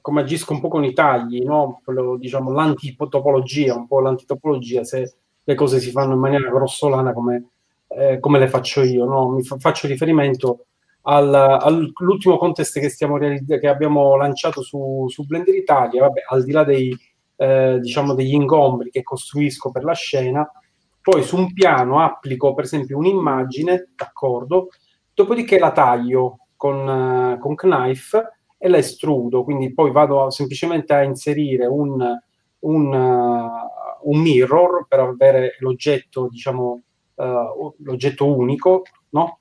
Come, 0.00 0.20
agisco 0.22 0.52
un 0.52 0.60
po' 0.60 0.68
con 0.68 0.84
i 0.84 0.92
tagli, 0.92 1.42
no? 1.42 1.80
Quello, 1.84 2.16
diciamo 2.16 2.52
l'antitopologia, 2.52 3.74
un 3.74 3.86
po' 3.86 4.00
l'antitopologia, 4.00 4.84
se 4.84 5.14
le 5.42 5.54
cose 5.54 5.80
si 5.80 5.90
fanno 5.90 6.14
in 6.14 6.20
maniera 6.20 6.50
grossolana 6.50 7.12
come, 7.12 7.50
eh, 7.88 8.18
come 8.20 8.38
le 8.38 8.48
faccio 8.48 8.82
io. 8.82 9.04
No? 9.04 9.30
Mi 9.30 9.42
fa, 9.42 9.58
faccio 9.58 9.86
riferimento 9.86 10.66
al, 11.02 11.34
all'ultimo 11.34 12.36
contest 12.36 12.78
che, 12.78 12.88
stiamo 12.88 13.18
che 13.18 13.68
abbiamo 13.68 14.16
lanciato 14.16 14.62
su, 14.62 15.06
su 15.08 15.24
Blender 15.24 15.54
Italia, 15.54 16.02
vabbè, 16.02 16.22
al 16.28 16.44
di 16.44 16.52
là 16.52 16.64
dei 16.64 16.96
eh, 17.36 17.78
diciamo 17.80 18.12
degli 18.14 18.34
ingombri 18.34 18.90
che 18.90 19.02
costruisco 19.02 19.70
per 19.70 19.82
la 19.82 19.94
scena, 19.94 20.46
poi 21.00 21.22
su 21.22 21.38
un 21.38 21.52
piano 21.54 22.00
applico 22.00 22.52
per 22.52 22.64
esempio 22.64 22.98
un'immagine, 22.98 23.92
d'accordo, 23.96 24.68
dopodiché 25.14 25.58
la 25.58 25.72
taglio 25.72 26.40
con, 26.54 26.86
uh, 26.86 27.38
con 27.38 27.54
knife 27.54 28.39
e 28.62 28.68
la 28.68 28.76
estrudo, 28.76 29.42
quindi 29.42 29.72
poi 29.72 29.90
vado 29.90 30.28
semplicemente 30.28 30.92
a 30.92 31.02
inserire 31.02 31.64
un, 31.64 31.98
un, 32.58 32.92
uh, 32.92 34.10
un 34.10 34.20
mirror 34.20 34.84
per 34.86 35.00
avere 35.00 35.56
l'oggetto, 35.60 36.28
diciamo, 36.28 36.82
uh, 37.14 37.74
l'oggetto 37.78 38.26
unico, 38.26 38.82
no? 39.10 39.38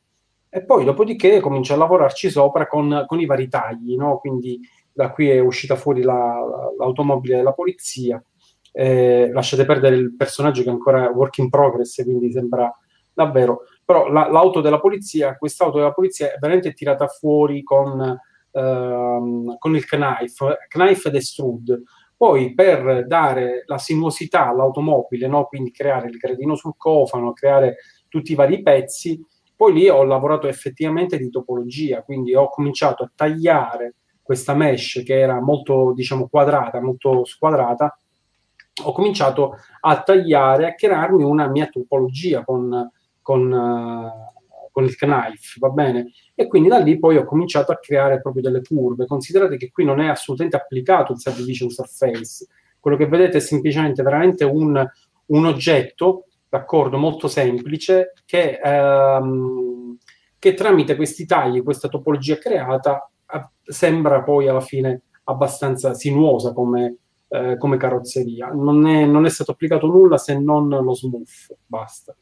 E 0.48 0.64
poi 0.64 0.86
dopodiché 0.86 1.42
comincio 1.42 1.74
a 1.74 1.78
lavorarci 1.78 2.30
sopra 2.30 2.66
con, 2.66 3.04
con 3.08 3.20
i 3.20 3.26
vari 3.26 3.50
tagli, 3.50 3.98
no? 3.98 4.20
Quindi 4.20 4.62
da 4.90 5.12
qui 5.12 5.30
è 5.30 5.40
uscita 5.40 5.76
fuori 5.76 6.02
la, 6.02 6.40
l'automobile 6.78 7.36
della 7.36 7.52
polizia. 7.52 8.24
Eh, 8.72 9.30
lasciate 9.34 9.66
perdere 9.66 9.98
il 9.98 10.16
personaggio 10.16 10.64
che 10.64 10.70
è 10.70 10.72
ancora 10.72 11.10
work 11.10 11.40
in 11.40 11.50
progress, 11.50 12.02
quindi 12.04 12.32
sembra 12.32 12.74
davvero. 13.14 13.64
Però 13.84 14.08
la, 14.08 14.30
l'auto 14.30 14.62
della 14.62 14.80
polizia, 14.80 15.36
quest'auto 15.38 15.78
della 15.78 15.92
polizia 15.92 16.28
è 16.28 16.38
veramente 16.40 16.72
tirata 16.72 17.08
fuori 17.08 17.64
con, 17.64 18.18
ehm, 18.52 19.58
con 19.58 19.76
il 19.76 19.86
knife, 19.86 20.58
knife 20.68 21.08
ed 21.10 21.16
extrude. 21.16 21.84
Poi 22.16 22.54
per 22.54 23.08
dare 23.08 23.64
la 23.66 23.78
sinuosità 23.78 24.48
all'automobile, 24.50 25.28
no? 25.28 25.46
quindi 25.46 25.72
creare 25.72 26.10
il 26.10 26.18
gradino 26.18 26.56
sul 26.56 26.74
cofano, 26.76 27.32
creare 27.32 27.78
tutti 28.10 28.34
i 28.34 28.36
vari 28.36 28.62
pezzi, 28.62 29.24
poi 29.56 29.74
lì 29.74 29.90
ho 29.90 30.04
lavorato 30.04 30.48
effettivamente 30.48 31.18
di 31.18 31.30
topologia, 31.30 32.02
quindi 32.04 32.34
ho 32.36 32.50
cominciato 32.50 33.04
a 33.04 33.12
tagliare 33.14 33.96
questa 34.22 34.54
mesh 34.54 35.02
che 35.06 35.20
era 35.20 35.42
molto, 35.42 35.92
diciamo, 35.94 36.28
quadrata, 36.28 36.80
molto 36.82 37.26
squadrata, 37.26 37.98
ho 38.84 38.92
cominciato 38.92 39.58
a 39.82 40.02
tagliare, 40.02 40.68
a 40.68 40.76
crearmi 40.76 41.24
una 41.24 41.48
mia 41.48 41.68
topologia 41.68 42.44
con, 42.44 42.90
con, 43.22 43.52
uh, 43.52 44.70
con 44.72 44.84
il 44.84 44.96
knife, 44.96 45.58
va 45.60 45.70
bene? 45.70 46.12
E 46.40 46.48
quindi 46.48 46.70
da 46.70 46.78
lì 46.78 46.98
poi 46.98 47.18
ho 47.18 47.26
cominciato 47.26 47.74
a 47.74 47.80
creare 47.80 48.22
proprio 48.22 48.42
delle 48.42 48.62
curve. 48.62 49.06
Considerate 49.06 49.58
che 49.58 49.72
qui 49.72 49.84
non 49.84 50.00
è 50.00 50.08
assolutamente 50.08 50.56
applicato 50.56 51.12
il 51.12 51.20
subdivision 51.20 51.70
surface. 51.70 52.48
Quello 52.80 52.96
che 52.96 53.08
vedete 53.08 53.40
è 53.40 53.42
semplicemente 53.42 54.02
veramente 54.04 54.46
un, 54.46 54.90
un 55.26 55.46
oggetto, 55.46 56.28
d'accordo, 56.48 56.98
molto 56.98 57.28
semplice, 57.28 58.14
che, 58.24 58.58
ehm, 58.64 59.98
che 60.40 60.54
tramite 60.54 60.96
questi 60.96 61.26
tagli, 61.26 61.62
questa 61.62 61.90
topologia 61.90 62.38
creata, 62.38 63.12
sembra 63.62 64.24
poi 64.24 64.48
alla 64.48 64.62
fine 64.62 65.02
abbastanza 65.26 65.94
sinuosa 65.94 66.54
come, 66.54 67.00
eh, 67.28 67.58
come 67.58 67.76
carrozzeria. 67.76 68.48
Non 68.54 68.88
è, 68.88 69.04
non 69.04 69.26
è, 69.26 69.30
stato 69.30 69.52
applicato 69.52 69.88
nulla 69.88 70.18
se 70.18 70.40
non 70.40 70.70
lo 70.70 70.94
smooth, 70.96 71.58
basta. 71.66 72.16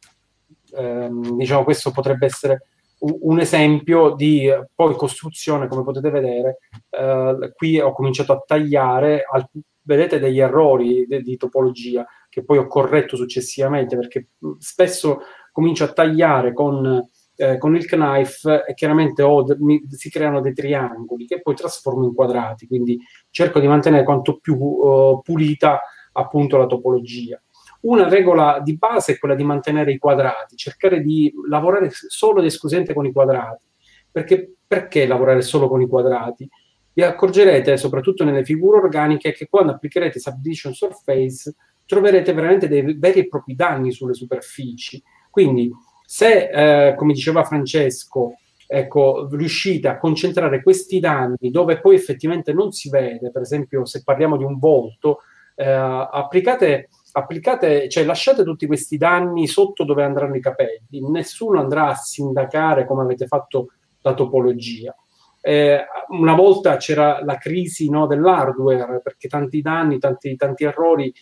Eh, 0.76 1.10
diciamo, 1.36 1.64
questo 1.64 1.92
potrebbe 1.92 2.26
essere 2.26 2.64
un, 3.00 3.40
esempio 3.40 4.16
di 4.16 4.50
poi 4.74 4.96
costruzione, 4.96 5.68
come 5.68 5.84
potete 5.84 6.10
vedere. 6.10 6.60
Eh, 6.90 7.54
qui 7.56 7.80
ho 7.80 7.94
cominciato 7.94 8.34
a 8.34 8.44
tagliare, 8.46 9.24
al, 9.30 9.48
vedete 9.82 10.20
degli 10.20 10.40
errori 10.40 11.06
di, 11.08 11.22
di 11.22 11.38
topologia 11.38 12.06
che 12.30 12.44
poi 12.44 12.58
ho 12.58 12.68
corretto 12.68 13.16
successivamente 13.16 13.96
perché 13.96 14.30
spesso 14.60 15.20
comincio 15.52 15.86
a 15.86 15.94
tagliare 15.94 16.54
con 16.54 17.08
eh, 17.40 17.58
con 17.60 17.76
il 17.76 17.86
knife 17.86 18.66
e 18.66 18.74
chiaramente 18.74 19.22
ho, 19.22 19.46
mi, 19.60 19.84
si 19.90 20.10
creano 20.10 20.42
dei 20.42 20.54
triangoli 20.54 21.28
che 21.28 21.40
poi 21.40 21.54
trasformo 21.54 22.04
in 22.04 22.16
quadrati, 22.16 22.66
quindi 22.66 23.00
cerco 23.30 23.60
di 23.60 23.68
mantenere 23.68 24.04
quanto 24.04 24.40
più 24.40 24.56
uh, 24.56 25.22
pulita 25.22 25.82
appunto 26.14 26.58
la 26.58 26.66
topologia. 26.66 27.40
Una 27.82 28.10
regola 28.10 28.60
di 28.64 28.76
base 28.78 29.14
è 29.14 29.18
quella 29.18 29.36
di 29.36 29.44
mantenere 29.44 29.92
i 29.92 29.98
quadrati, 29.98 30.56
cercare 30.56 31.02
di 31.02 31.32
lavorare 31.48 31.90
solo 31.92 32.40
ed 32.40 32.46
esclusivamente 32.46 32.94
con 32.94 33.06
i 33.06 33.12
quadrati. 33.12 33.64
Perché, 34.12 34.54
perché 34.66 35.06
lavorare 35.06 35.42
solo 35.42 35.68
con 35.68 35.82
i 35.82 35.88
quadrati? 35.88 36.50
Vi 36.94 37.04
accorgerete, 37.04 37.78
soprattutto 37.78 38.24
nelle 38.24 38.44
figure 38.44 38.80
organiche, 38.80 39.32
che 39.32 39.48
quando 39.48 39.74
applicherete 39.74 40.20
Subdivision 40.20 40.74
Surface 40.74 41.54
troverete 41.86 42.34
veramente 42.34 42.68
dei 42.68 42.98
veri 42.98 43.20
e 43.20 43.28
propri 43.28 43.56
danni 43.56 43.92
sulle 43.92 44.16
superfici. 44.16 45.02
Quindi 45.30 45.72
se, 46.04 46.50
eh, 46.90 46.96
come 46.96 47.14
diceva 47.14 47.44
Francesco, 47.44 48.34
ecco, 48.66 49.30
riuscite 49.32 49.88
a 49.88 49.98
concentrare 49.98 50.62
questi 50.62 51.00
danni 51.00 51.52
dove 51.52 51.80
poi 51.80 51.96
effettivamente 51.96 52.52
non 52.52 52.72
si 52.72 52.90
vede, 52.90 53.32
per 53.32 53.44
esempio 53.44 53.86
se 53.86 54.04
parliamo 54.04 54.36
di 54.36 54.44
un 54.44 54.58
volto, 54.60 55.20
eh, 55.56 55.66
applicate, 55.66 56.90
applicate, 57.18 57.90
cioè 57.90 58.06
lasciate 58.06 58.44
tutti 58.44 58.68
questi 58.68 58.98
danni 58.98 59.48
sotto 59.48 59.84
dove 59.84 60.04
andranno 60.04 60.36
i 60.36 60.42
capelli, 60.42 61.10
nessuno 61.10 61.60
andrà 61.60 61.88
a 61.88 61.96
sindacare 61.96 62.86
come 62.86 63.02
avete 63.02 63.26
fatto 63.26 63.72
la 64.02 64.14
topologia. 64.14 64.96
Eh, 65.42 65.86
una 66.10 66.36
volta 66.36 66.78
c'era 66.78 67.24
la 67.24 67.38
crisi 67.38 67.90
no, 67.90 68.06
dell'hardware 68.06 69.02
perché 69.02 69.28
tanti 69.28 69.62
danni, 69.62 69.98
tanti, 69.98 70.36
tanti 70.36 70.66
errori 70.66 71.14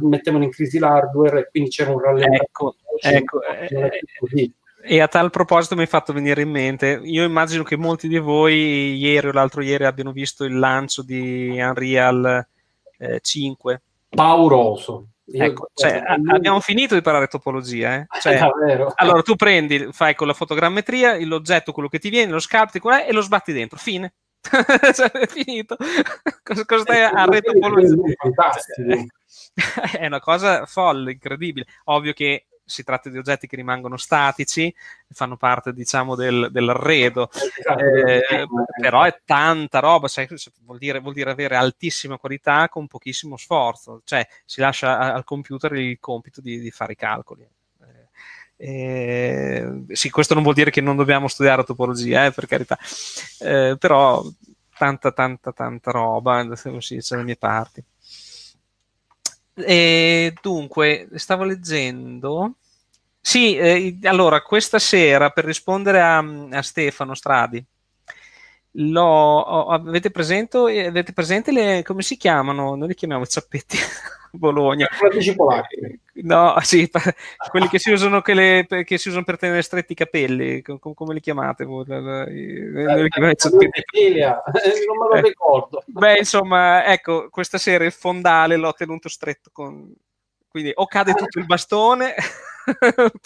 mettevano 0.00 0.42
in 0.42 0.50
crisi 0.50 0.78
l'hardware 0.78 1.40
e 1.40 1.48
quindi 1.50 1.70
c'era 1.70 1.92
un 1.92 2.00
rallentamento. 2.00 2.76
Ecco, 3.00 3.40
ecco 3.40 3.42
eh, 3.42 4.52
e 4.84 5.00
a 5.00 5.06
tal 5.06 5.30
proposito 5.30 5.76
mi 5.76 5.82
hai 5.82 5.86
fatto 5.86 6.12
venire 6.12 6.42
in 6.42 6.50
mente, 6.50 7.00
io 7.04 7.22
immagino 7.22 7.62
che 7.62 7.76
molti 7.76 8.08
di 8.08 8.18
voi 8.18 8.96
ieri 8.96 9.28
o 9.28 9.32
l'altro 9.32 9.62
ieri 9.62 9.84
abbiano 9.84 10.10
visto 10.10 10.44
il 10.44 10.58
lancio 10.58 11.02
di 11.02 11.56
Unreal 11.60 12.44
eh, 12.98 13.20
5. 13.20 13.82
Pauroso. 14.08 15.11
Ecco, 15.24 15.70
cioè, 15.72 16.02
abbiamo 16.06 16.60
finito 16.60 16.94
di 16.94 17.00
parlare 17.00 17.28
topologia. 17.28 17.94
Eh? 17.94 18.06
Cioè, 18.20 18.38
allora 18.96 19.22
tu 19.22 19.36
prendi, 19.36 19.88
fai 19.92 20.14
con 20.14 20.26
la 20.26 20.34
fotogrammetria 20.34 21.16
l'oggetto, 21.24 21.72
quello 21.72 21.88
che 21.88 21.98
ti 21.98 22.10
viene, 22.10 22.32
lo 22.32 22.40
scarti 22.40 22.80
e 23.06 23.12
lo 23.12 23.20
sbatti 23.20 23.52
dentro. 23.52 23.78
Fine. 23.78 24.14
cioè, 24.42 25.10
è 25.10 25.26
finito. 25.28 25.76
cosa, 26.42 26.64
cosa 26.64 26.82
stai 26.82 27.02
a 27.02 27.24
retopologia? 27.24 27.94
È 29.98 30.06
una 30.06 30.20
cosa 30.20 30.66
folle, 30.66 31.12
incredibile. 31.12 31.66
Ovvio 31.84 32.12
che 32.12 32.46
si 32.72 32.82
tratta 32.82 33.10
di 33.10 33.18
oggetti 33.18 33.46
che 33.46 33.56
rimangono 33.56 33.96
statici, 33.96 34.74
fanno 35.10 35.36
parte, 35.36 35.72
diciamo, 35.72 36.14
del, 36.14 36.48
dell'arredo, 36.50 37.30
esatto. 37.32 37.78
eh, 37.78 38.46
però 38.80 39.02
è 39.02 39.20
tanta 39.24 39.78
roba, 39.78 40.08
cioè, 40.08 40.26
vuol, 40.64 40.78
dire, 40.78 41.00
vuol, 41.00 41.14
dire, 41.14 41.30
avere 41.30 41.56
altissima 41.56 42.18
qualità 42.18 42.68
con 42.68 42.86
pochissimo 42.86 43.36
sforzo, 43.36 44.00
cioè 44.04 44.26
si 44.44 44.60
lascia 44.60 44.98
al 45.12 45.24
computer 45.24 45.72
il 45.74 45.98
compito 46.00 46.40
di, 46.40 46.58
di 46.58 46.70
fare 46.70 46.92
i 46.92 46.96
calcoli. 46.96 47.42
Eh, 47.42 48.08
Eh, 48.56 49.84
sì, 49.92 50.10
questo 50.10 50.34
non 50.34 50.42
vuol 50.42 50.54
dire 50.54 50.70
che 50.70 50.80
non 50.80 50.96
dobbiamo 50.96 51.28
studiare 51.28 51.64
topologia, 51.64 52.26
eh, 52.26 52.32
per 52.32 52.46
carità, 52.46 52.78
eh, 53.40 53.76
però 53.78 54.24
tanta, 54.76 55.12
tanta, 55.12 55.52
tanta 55.52 55.90
roba, 55.90 56.56
si 56.56 56.70
dice 56.94 57.14
dalle 57.14 57.24
mie 57.24 57.36
parti. 57.36 57.84
E 59.54 60.34
dunque, 60.40 61.08
stavo 61.14 61.44
leggendo. 61.44 62.56
Sì, 63.24 63.56
eh, 63.56 63.98
allora, 64.02 64.42
questa 64.42 64.80
sera 64.80 65.30
per 65.30 65.44
rispondere 65.44 66.00
a, 66.00 66.18
a 66.18 66.62
Stefano 66.62 67.14
Stradi, 67.14 67.64
avete, 68.74 70.10
presente, 70.10 70.58
avete 70.58 71.12
presente 71.12 71.52
le, 71.52 71.82
come 71.84 72.02
si 72.02 72.16
chiamano? 72.16 72.74
Noi 72.74 72.88
li 72.88 72.94
chiamiamo 72.94 73.24
zappetti 73.24 73.78
Bologna. 74.32 74.88
No, 76.14 76.56
sì, 76.62 76.90
quelli 77.50 77.68
che 77.68 77.78
si 77.78 77.92
usano, 77.92 78.22
che, 78.22 78.34
le, 78.34 78.66
che 78.66 78.98
si 78.98 79.08
usano 79.08 79.24
per 79.24 79.38
tenere 79.38 79.62
stretti 79.62 79.92
i 79.92 79.96
capelli, 79.96 80.62
come, 80.62 80.80
come 80.94 81.14
li 81.14 81.20
chiamate 81.20 81.64
voi? 81.64 81.84
Eh, 81.88 83.08
Filia, 83.92 84.42
non 84.86 84.96
me 84.98 85.08
lo 85.08 85.14
eh. 85.14 85.20
ricordo. 85.20 85.84
Beh, 85.86 86.18
insomma, 86.18 86.84
ecco, 86.86 87.28
questa 87.30 87.58
sera 87.58 87.84
il 87.84 87.92
fondale 87.92 88.56
l'ho 88.56 88.72
tenuto 88.72 89.08
stretto 89.08 89.50
con... 89.52 89.94
Quindi 90.48 90.72
o 90.74 90.86
cade 90.86 91.14
tutto 91.14 91.38
il 91.38 91.46
bastone, 91.46 92.14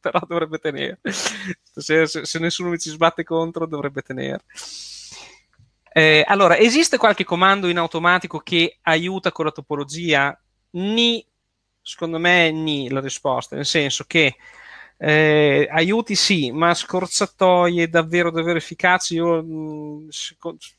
però 0.00 0.20
dovrebbe 0.26 0.58
tenere. 0.58 1.00
Se, 1.02 2.06
se, 2.06 2.24
se 2.24 2.38
nessuno 2.38 2.70
mi 2.70 2.78
ci 2.78 2.90
sbatte 2.90 3.24
contro, 3.24 3.66
dovrebbe 3.66 4.02
tenere. 4.02 4.42
Eh, 5.94 6.24
allora, 6.26 6.56
esiste 6.56 6.96
qualche 6.96 7.24
comando 7.24 7.68
in 7.68 7.76
automatico 7.76 8.38
che 8.38 8.78
aiuta 8.82 9.30
con 9.30 9.44
la 9.44 9.50
topologia? 9.50 10.38
Ni, 10.70 11.24
secondo 11.82 12.18
me, 12.18 12.50
ni 12.50 12.88
la 12.88 13.00
risposta, 13.00 13.56
nel 13.56 13.66
senso 13.66 14.04
che 14.06 14.36
eh, 15.04 15.66
aiuti 15.68 16.14
sì, 16.14 16.52
ma 16.52 16.74
scorzatoie 16.74 17.88
davvero 17.88 18.30
davvero 18.30 18.56
efficaci, 18.56 19.14
io 19.14 19.42
mh, 19.42 19.46
mm, 19.52 20.08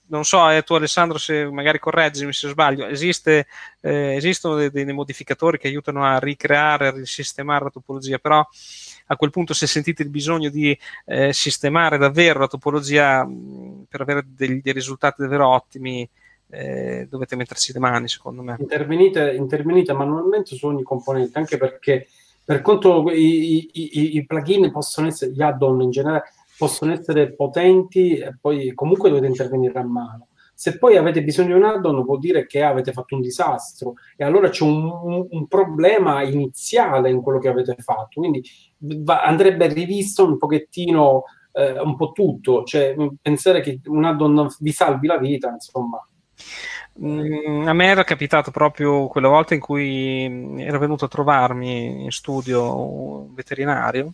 non 0.05 0.24
so, 0.24 0.49
eh, 0.49 0.63
tu 0.63 0.76
Alessandro 0.76 1.17
se 1.17 1.43
magari 1.51 1.78
correggimi 1.78 2.32
se 2.32 2.47
sbaglio, 2.47 2.88
Esiste, 2.88 3.47
eh, 3.82 4.15
esistono 4.15 4.55
dei, 4.55 4.71
dei, 4.71 4.86
modificatori 4.93 5.57
che 5.57 5.67
aiutano 5.67 6.05
a 6.05 6.19
ricreare, 6.19 6.88
a 6.88 6.91
risistemare 6.91 7.65
la 7.65 7.69
topologia, 7.69 8.17
però 8.17 8.47
a 9.07 9.15
quel 9.17 9.30
punto 9.30 9.53
se 9.53 9.67
sentite 9.67 10.03
il 10.03 10.09
bisogno 10.09 10.49
di 10.49 10.78
eh, 11.05 11.34
sistemare 11.34 11.97
davvero 11.97 12.39
la 12.39 12.47
topologia 12.47 13.26
mh, 13.26 13.32
mm, 13.34 13.82
per 13.89 13.99
avere 13.99 14.24
degli, 14.26 14.61
dei 14.61 14.71
risultati 14.71 15.21
davvero 15.21 15.49
ottimi, 15.49 16.09
eh, 16.49 17.07
dovete 17.09 17.36
metterci 17.36 17.74
le 17.74 17.80
mani, 17.80 18.07
secondo 18.07 18.41
me. 18.41 18.55
Intervenite, 18.57 19.34
intervenite 19.34 19.91
manualmente 19.91 20.55
su 20.55 20.65
ogni 20.67 20.84
componente, 20.84 21.38
anche 21.38 21.57
perché 21.57 22.07
per 22.46 22.62
quanto 22.62 23.10
i, 23.12 23.70
i, 23.74 24.18
i 24.18 24.26
plugin 24.26 24.72
possono 24.72 25.08
essere, 25.08 25.32
gli 25.32 25.41
add-on 25.41 25.82
in 25.82 25.91
generale, 25.91 26.24
possono 26.58 26.91
essere 26.91 27.34
potenti 27.34 28.16
e 28.18 28.38
poi 28.39 28.74
comunque 28.74 29.10
dovete 29.10 29.28
intervenire 29.28 29.80
a 29.80 29.86
mano. 29.86 30.28
Se 30.56 30.78
poi 30.78 30.98
avete 30.98 31.24
bisogno 31.24 31.56
di 31.56 31.62
un 31.62 31.66
add-on 31.66 32.04
vuol 32.04 32.20
dire 32.20 32.46
che 32.46 32.64
avete 32.64 32.91
fatto 32.91 33.16
un 33.16 33.22
disastro 33.22 33.96
e 34.16 34.24
allora 34.24 34.50
c'è 34.50 34.64
un, 34.64 34.84
un, 34.86 35.28
un 35.30 35.48
problema 35.48 36.22
iniziale 36.22 37.10
in 37.10 37.22
quello 37.22 37.39
che 37.39 37.50
avete 37.50 37.76
fatto. 37.80 38.20
Quindi 38.20 38.41
va, 38.78 39.24
andrebbe 39.24 39.68
rivisto 39.68 40.26
un 40.26 40.38
pochettino 40.38 41.24
eh, 41.54 41.80
un 41.80 41.96
po' 41.96 42.12
tutto, 42.12 42.64
cioè 42.64 42.96
pensare 43.22 43.62
che 43.62 43.80
un 43.86 44.04
add-on 44.04 44.48
vi 44.60 44.72
salvi 44.72 45.08
la 45.08 45.18
vita, 45.18 45.50
insomma, 45.50 46.06
Mm, 47.02 47.68
a 47.68 47.74
me 47.74 47.86
era 47.88 48.04
capitato 48.04 48.52
proprio 48.52 49.08
quella 49.08 49.28
volta 49.28 49.56
in 49.56 49.60
cui 49.60 50.28
mm, 50.30 50.60
era 50.60 50.78
venuto 50.78 51.06
a 51.06 51.08
trovarmi 51.08 52.04
in 52.04 52.12
studio 52.12 53.24
un 53.24 53.34
veterinario 53.34 54.14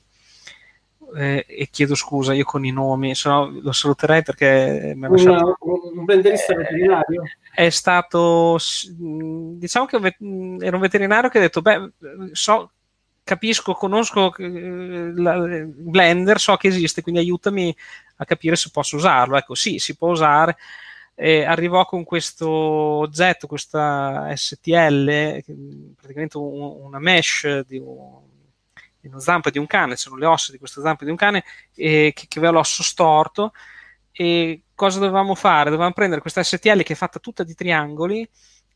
eh, 1.15 1.45
e 1.45 1.67
chiedo 1.69 1.95
scusa 1.95 2.33
io 2.33 2.45
con 2.45 2.63
i 2.65 2.71
nomi, 2.71 3.15
se 3.15 3.29
no 3.29 3.49
lo 3.61 3.71
saluterei 3.71 4.23
perché 4.23 4.93
mi 4.95 5.05
ha 5.05 5.09
lasciato... 5.09 5.57
un 5.59 6.05
blenderista 6.05 6.53
eh, 6.53 6.57
veterinario? 6.57 7.23
È 7.53 7.69
stato, 7.69 8.57
mm, 9.01 9.57
diciamo 9.57 9.85
che 9.85 9.97
era 9.97 10.75
un 10.75 10.81
veterinario 10.81 11.29
che 11.29 11.37
ha 11.37 11.41
detto, 11.41 11.61
beh, 11.61 11.91
so, 12.31 12.71
capisco, 13.23 13.73
conosco 13.73 14.33
eh, 14.37 15.11
la, 15.15 15.37
Blender, 15.65 16.39
so 16.39 16.55
che 16.55 16.67
esiste, 16.67 17.01
quindi 17.01 17.21
aiutami 17.21 17.75
a 18.17 18.25
capire 18.25 18.55
se 18.55 18.69
posso 18.71 18.95
usarlo. 18.95 19.37
Ecco, 19.37 19.55
sì, 19.55 19.79
si 19.79 19.97
può 19.97 20.11
usare 20.11 20.57
e 21.21 21.43
arrivò 21.43 21.83
con 21.83 22.05
questo 22.05 22.47
oggetto, 22.49 23.45
questa 23.45 24.33
STL, 24.33 25.43
praticamente 25.97 26.37
un, 26.37 26.77
una 26.85 26.99
mesh 26.99 27.65
di, 27.67 27.77
un, 27.77 28.21
di, 29.01 29.09
una 29.09 29.19
zampa 29.19 29.49
di 29.49 29.57
un 29.57 29.67
cane, 29.67 29.97
sono 29.97 30.15
le 30.15 30.25
ossa 30.25 30.53
di 30.53 30.57
questa 30.57 30.79
zampa 30.79 31.03
di 31.03 31.11
un 31.11 31.17
cane 31.17 31.43
eh, 31.75 32.13
che, 32.15 32.27
che 32.29 32.39
aveva 32.39 32.53
l'osso 32.53 32.83
storto 32.83 33.51
e 34.13 34.61
cosa 34.73 34.99
dovevamo 34.99 35.35
fare? 35.35 35.69
Dovevamo 35.69 35.91
prendere 35.91 36.21
questa 36.21 36.41
STL 36.41 36.83
che 36.83 36.93
è 36.93 36.95
fatta 36.95 37.19
tutta 37.19 37.43
di 37.43 37.53
triangoli 37.53 38.25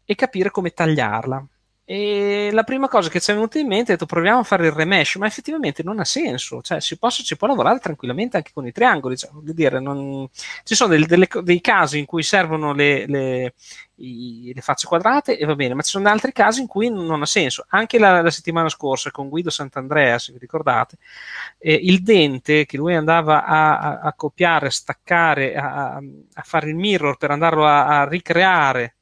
e 0.03 0.15
capire 0.15 0.51
come 0.51 0.71
tagliarla. 0.71 1.47
E 1.86 2.49
la 2.53 2.63
prima 2.63 2.88
cosa 2.88 3.09
che 3.09 3.19
ci 3.19 3.31
è 3.31 3.34
venuta 3.34 3.59
in 3.59 3.67
mente 3.67 3.91
è 3.91 3.95
detto 3.95 4.05
proviamo 4.05 4.39
a 4.39 4.43
fare 4.43 4.67
il 4.67 4.71
remesh, 4.71 5.15
ma 5.15 5.25
effettivamente 5.25 5.84
non 5.84 5.99
ha 5.99 6.05
senso, 6.05 6.61
cioè 6.61 6.79
si, 6.79 6.97
posso, 6.97 7.23
si 7.23 7.36
può 7.36 7.45
lavorare 7.45 7.79
tranquillamente 7.79 8.38
anche 8.38 8.51
con 8.53 8.65
i 8.65 8.71
triangoli, 8.71 9.17
cioè, 9.17 9.29
dire, 9.41 9.81
non... 9.81 10.29
ci 10.63 10.75
sono 10.75 10.91
delle, 10.91 11.05
delle, 11.05 11.27
dei 11.41 11.59
casi 11.59 11.99
in 11.99 12.05
cui 12.05 12.23
servono 12.23 12.71
le, 12.71 13.05
le, 13.05 13.53
i, 13.95 14.53
le, 14.55 14.61
facce 14.61 14.88
quadrate 14.88 15.38
e 15.38 15.45
va 15.45 15.55
bene, 15.55 15.73
ma 15.73 15.81
ci 15.81 15.89
sono 15.89 16.07
altri 16.07 16.31
casi 16.31 16.61
in 16.61 16.67
cui 16.67 16.89
non 16.89 17.21
ha 17.21 17.25
senso. 17.25 17.65
Anche 17.67 17.99
la, 17.99 18.21
la 18.21 18.31
settimana 18.31 18.69
scorsa 18.69 19.11
con 19.11 19.27
Guido 19.27 19.49
Sant'Andrea, 19.49 20.17
se 20.19 20.31
vi 20.31 20.38
ricordate, 20.39 20.97
eh, 21.57 21.73
il 21.73 22.01
dente 22.01 22.65
che 22.65 22.77
lui 22.77 22.95
andava 22.95 23.43
a, 23.43 23.77
a, 23.77 23.99
a 23.99 24.13
copiare, 24.13 24.67
a 24.67 24.71
staccare, 24.71 25.53
a, 25.55 25.95
a, 25.95 26.41
fare 26.43 26.69
il 26.69 26.75
mirror 26.75 27.17
per 27.17 27.31
andarlo 27.31 27.65
a 27.65 28.07
ricreare 28.07 28.95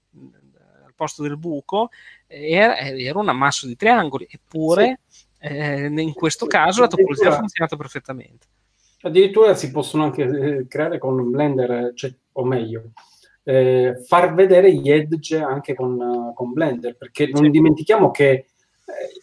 al 0.84 0.94
posto 0.96 1.22
del 1.22 1.38
buco, 1.38 1.90
era, 2.32 2.78
era 2.78 3.20
un 3.20 3.30
ammasso 3.30 3.68
di 3.68 3.76
triangoli, 3.76 4.28
eppure 4.30 5.00
sì. 5.08 5.26
eh, 5.40 5.86
in 5.86 6.14
questo 6.14 6.46
caso 6.46 6.82
la 6.82 6.88
topologia 6.88 7.30
ha 7.30 7.38
funzionato 7.38 7.76
perfettamente. 7.76 8.48
Addirittura 9.02 9.56
si 9.56 9.72
possono 9.72 10.04
anche 10.04 10.24
eh, 10.24 10.68
creare 10.68 10.98
con 10.98 11.30
Blender, 11.30 11.92
cioè, 11.96 12.14
o 12.34 12.46
meglio, 12.46 12.92
eh, 13.44 14.02
far 14.06 14.34
vedere 14.34 14.74
gli 14.74 14.92
edge 14.92 15.38
anche 15.38 15.74
con, 15.74 16.00
uh, 16.00 16.34
con 16.34 16.54
Blender, 16.54 16.96
perché 16.96 17.28
non 17.28 17.46
sì. 17.46 17.50
dimentichiamo 17.50 18.12
che 18.12 18.30
eh, 18.30 18.46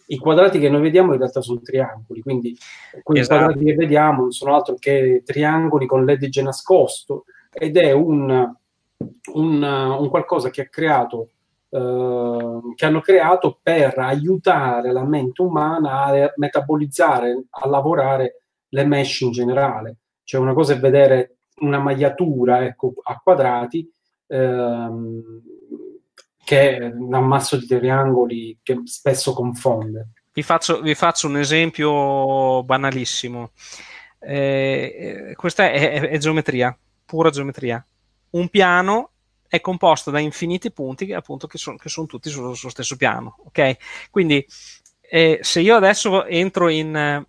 i 0.07 0.17
quadrati 0.17 0.59
che 0.59 0.69
noi 0.69 0.81
vediamo 0.81 1.13
in 1.13 1.19
realtà 1.19 1.41
sono 1.41 1.61
triangoli, 1.61 2.21
quindi 2.21 2.57
quei 3.01 3.21
esatto. 3.21 3.45
quadrati 3.45 3.65
che 3.65 3.75
vediamo 3.75 4.21
non 4.21 4.31
sono 4.31 4.55
altro 4.55 4.75
che 4.75 5.23
triangoli 5.25 5.85
con 5.85 6.03
l'edge 6.03 6.41
nascosto 6.41 7.25
ed 7.51 7.77
è 7.77 7.91
un, 7.91 8.53
un, 9.33 9.63
un 9.63 10.09
qualcosa 10.09 10.49
che 10.49 10.61
ha 10.61 10.67
creato 10.67 11.29
eh, 11.69 12.59
che 12.75 12.85
hanno 12.85 13.01
creato 13.01 13.59
per 13.61 13.97
aiutare 13.99 14.91
la 14.91 15.05
mente 15.05 15.41
umana 15.41 16.05
a 16.05 16.33
metabolizzare, 16.35 17.45
a 17.49 17.67
lavorare 17.67 18.41
le 18.69 18.85
mesh 18.85 19.21
in 19.21 19.31
generale. 19.31 19.97
Cioè 20.23 20.41
una 20.41 20.53
cosa 20.53 20.73
è 20.73 20.79
vedere 20.79 21.37
una 21.59 21.79
magliatura 21.79 22.63
ecco, 22.63 22.93
a 23.03 23.19
quadrati 23.21 23.91
ehm, 24.27 25.41
che 26.43 26.77
è 26.77 26.85
un 26.85 27.13
ammasso 27.13 27.57
di 27.57 27.67
triangoli 27.67 28.57
che 28.63 28.81
spesso 28.85 29.33
confonde. 29.33 30.09
Vi 30.33 30.41
faccio, 30.41 30.81
vi 30.81 30.95
faccio 30.95 31.27
un 31.27 31.37
esempio 31.37 32.63
banalissimo. 32.63 33.51
Eh, 34.19 35.27
eh 35.29 35.35
questa 35.35 35.69
è, 35.71 35.91
è, 35.91 36.09
è 36.09 36.17
geometria, 36.17 36.75
pura 37.05 37.29
geometria. 37.29 37.83
Un 38.31 38.47
piano 38.49 39.11
è 39.49 39.59
composto 39.61 40.11
da 40.11 40.19
infiniti 40.19 40.71
punti 40.71 41.11
appunto 41.11 41.47
che, 41.47 41.57
son, 41.57 41.75
che 41.75 41.89
sono 41.89 42.05
tutti 42.05 42.29
sullo, 42.29 42.53
sullo, 42.53 42.71
stesso 42.71 42.95
piano. 42.95 43.35
Ok? 43.45 43.77
Quindi 44.11 44.45
eh, 45.01 45.39
se 45.41 45.59
io 45.59 45.75
adesso 45.75 46.25
entro 46.25 46.69
in 46.69 46.95
eh, 46.95 47.25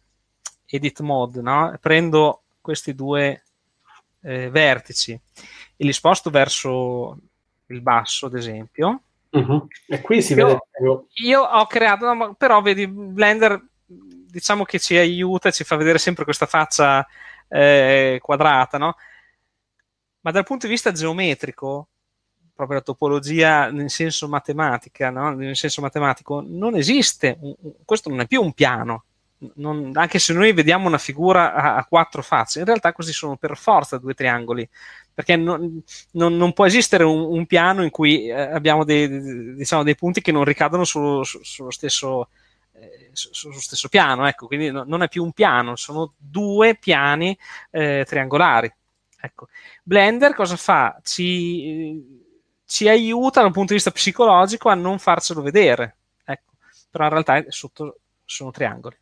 edit 0.66 1.01
mode, 1.01 1.41
no? 1.41 1.77
prendo 1.81 2.43
questi 2.61 2.95
due 2.95 3.43
eh, 4.23 4.51
vertici 4.51 5.12
e 5.12 5.85
li 5.85 5.93
sposto 5.95 6.29
verso 6.29 7.16
il 7.66 7.81
basso, 7.81 8.27
ad 8.27 8.35
esempio. 8.35 9.03
Uh-huh. 9.31 9.66
E 9.87 10.01
qui 10.03 10.21
si 10.21 10.35
io, 10.35 10.47
vede. 10.47 11.07
Io 11.25 11.41
ho 11.41 11.66
creato, 11.66 12.12
no, 12.12 12.35
però 12.35 12.61
vedi, 12.61 12.87
Blender 12.87 13.64
diciamo 13.87 14.64
che 14.64 14.79
ci 14.79 14.97
aiuta, 14.97 15.51
ci 15.51 15.64
fa 15.64 15.77
vedere 15.77 15.99
sempre 15.99 16.25
questa 16.25 16.47
faccia 16.47 17.07
eh, 17.49 18.18
quadrata, 18.21 18.77
no? 18.77 18.97
Ma 20.21 20.31
dal 20.33 20.45
punto 20.45 20.66
di 20.66 20.73
vista 20.73 20.93
geometrico, 20.93 21.89
proprio 22.61 22.79
la 22.79 22.85
topologia 22.85 23.71
nel 23.71 23.91
senso 23.91 24.29
no? 24.29 25.31
nel 25.35 25.57
senso 25.57 25.81
matematico, 25.81 26.45
non 26.47 26.77
esiste, 26.77 27.39
questo 27.85 28.09
non 28.09 28.21
è 28.21 28.27
più 28.27 28.43
un 28.43 28.53
piano, 28.53 29.05
non, 29.55 29.91
anche 29.95 30.19
se 30.19 30.33
noi 30.33 30.53
vediamo 30.53 30.87
una 30.87 30.99
figura 30.99 31.55
a, 31.55 31.77
a, 31.77 31.85
quattro 31.85 32.23
facce, 32.23 32.59
in 32.59 32.67
realtà 32.67 32.93
questi 32.93 33.13
sono 33.13 33.37
per 33.37 33.57
forza 33.57 33.99
due 33.99 34.15
triangoli, 34.15 34.69
perché 35.13 35.37
non, 35.37 35.83
non, 36.13 36.37
non 36.37 36.53
può 36.53 36.67
esistere 36.67 37.05
un, 37.05 37.21
un, 37.21 37.47
piano 37.47 37.83
in 37.83 37.91
cui 37.91 38.29
eh, 38.29 38.33
abbiamo 38.33 38.85
dei, 38.85 39.55
diciamo, 39.55 39.83
dei, 39.83 39.97
punti 39.97 40.21
che 40.21 40.33
non 40.33 40.45
ricadono 40.45 40.85
sullo, 40.85 41.25
sullo 41.25 41.71
stesso 41.71 42.29
eh, 42.73 43.11
sullo 43.13 43.59
stesso 43.59 43.89
piano, 43.89 44.27
ecco, 44.27 44.47
quindi 44.47 44.71
no, 44.71 44.85
non 44.87 45.03
è 45.03 45.09
più 45.09 45.25
un 45.25 45.33
piano, 45.33 45.77
sono 45.77 46.15
due 46.17 46.77
piani 46.77 47.37
eh, 47.71 48.05
triangolari. 48.07 48.73
Ecco. 49.23 49.49
Blender 49.83 50.35
cosa 50.35 50.57
fa? 50.57 50.99
Ci, 51.03 52.20
ci, 52.71 52.89
aiuta 52.89 53.43
dal 53.43 53.51
punto 53.51 53.68
di 53.68 53.75
vista 53.75 53.91
psicologico 53.91 54.68
a 54.68 54.75
non 54.75 55.01
farcelo 55.01 55.43
vedere, 55.43 55.97
ecco. 56.25 56.53
però 56.89 57.05
in 57.05 57.11
realtà 57.11 57.45
sotto 57.49 57.99
sono 58.25 58.53
triangoli. 58.53 58.97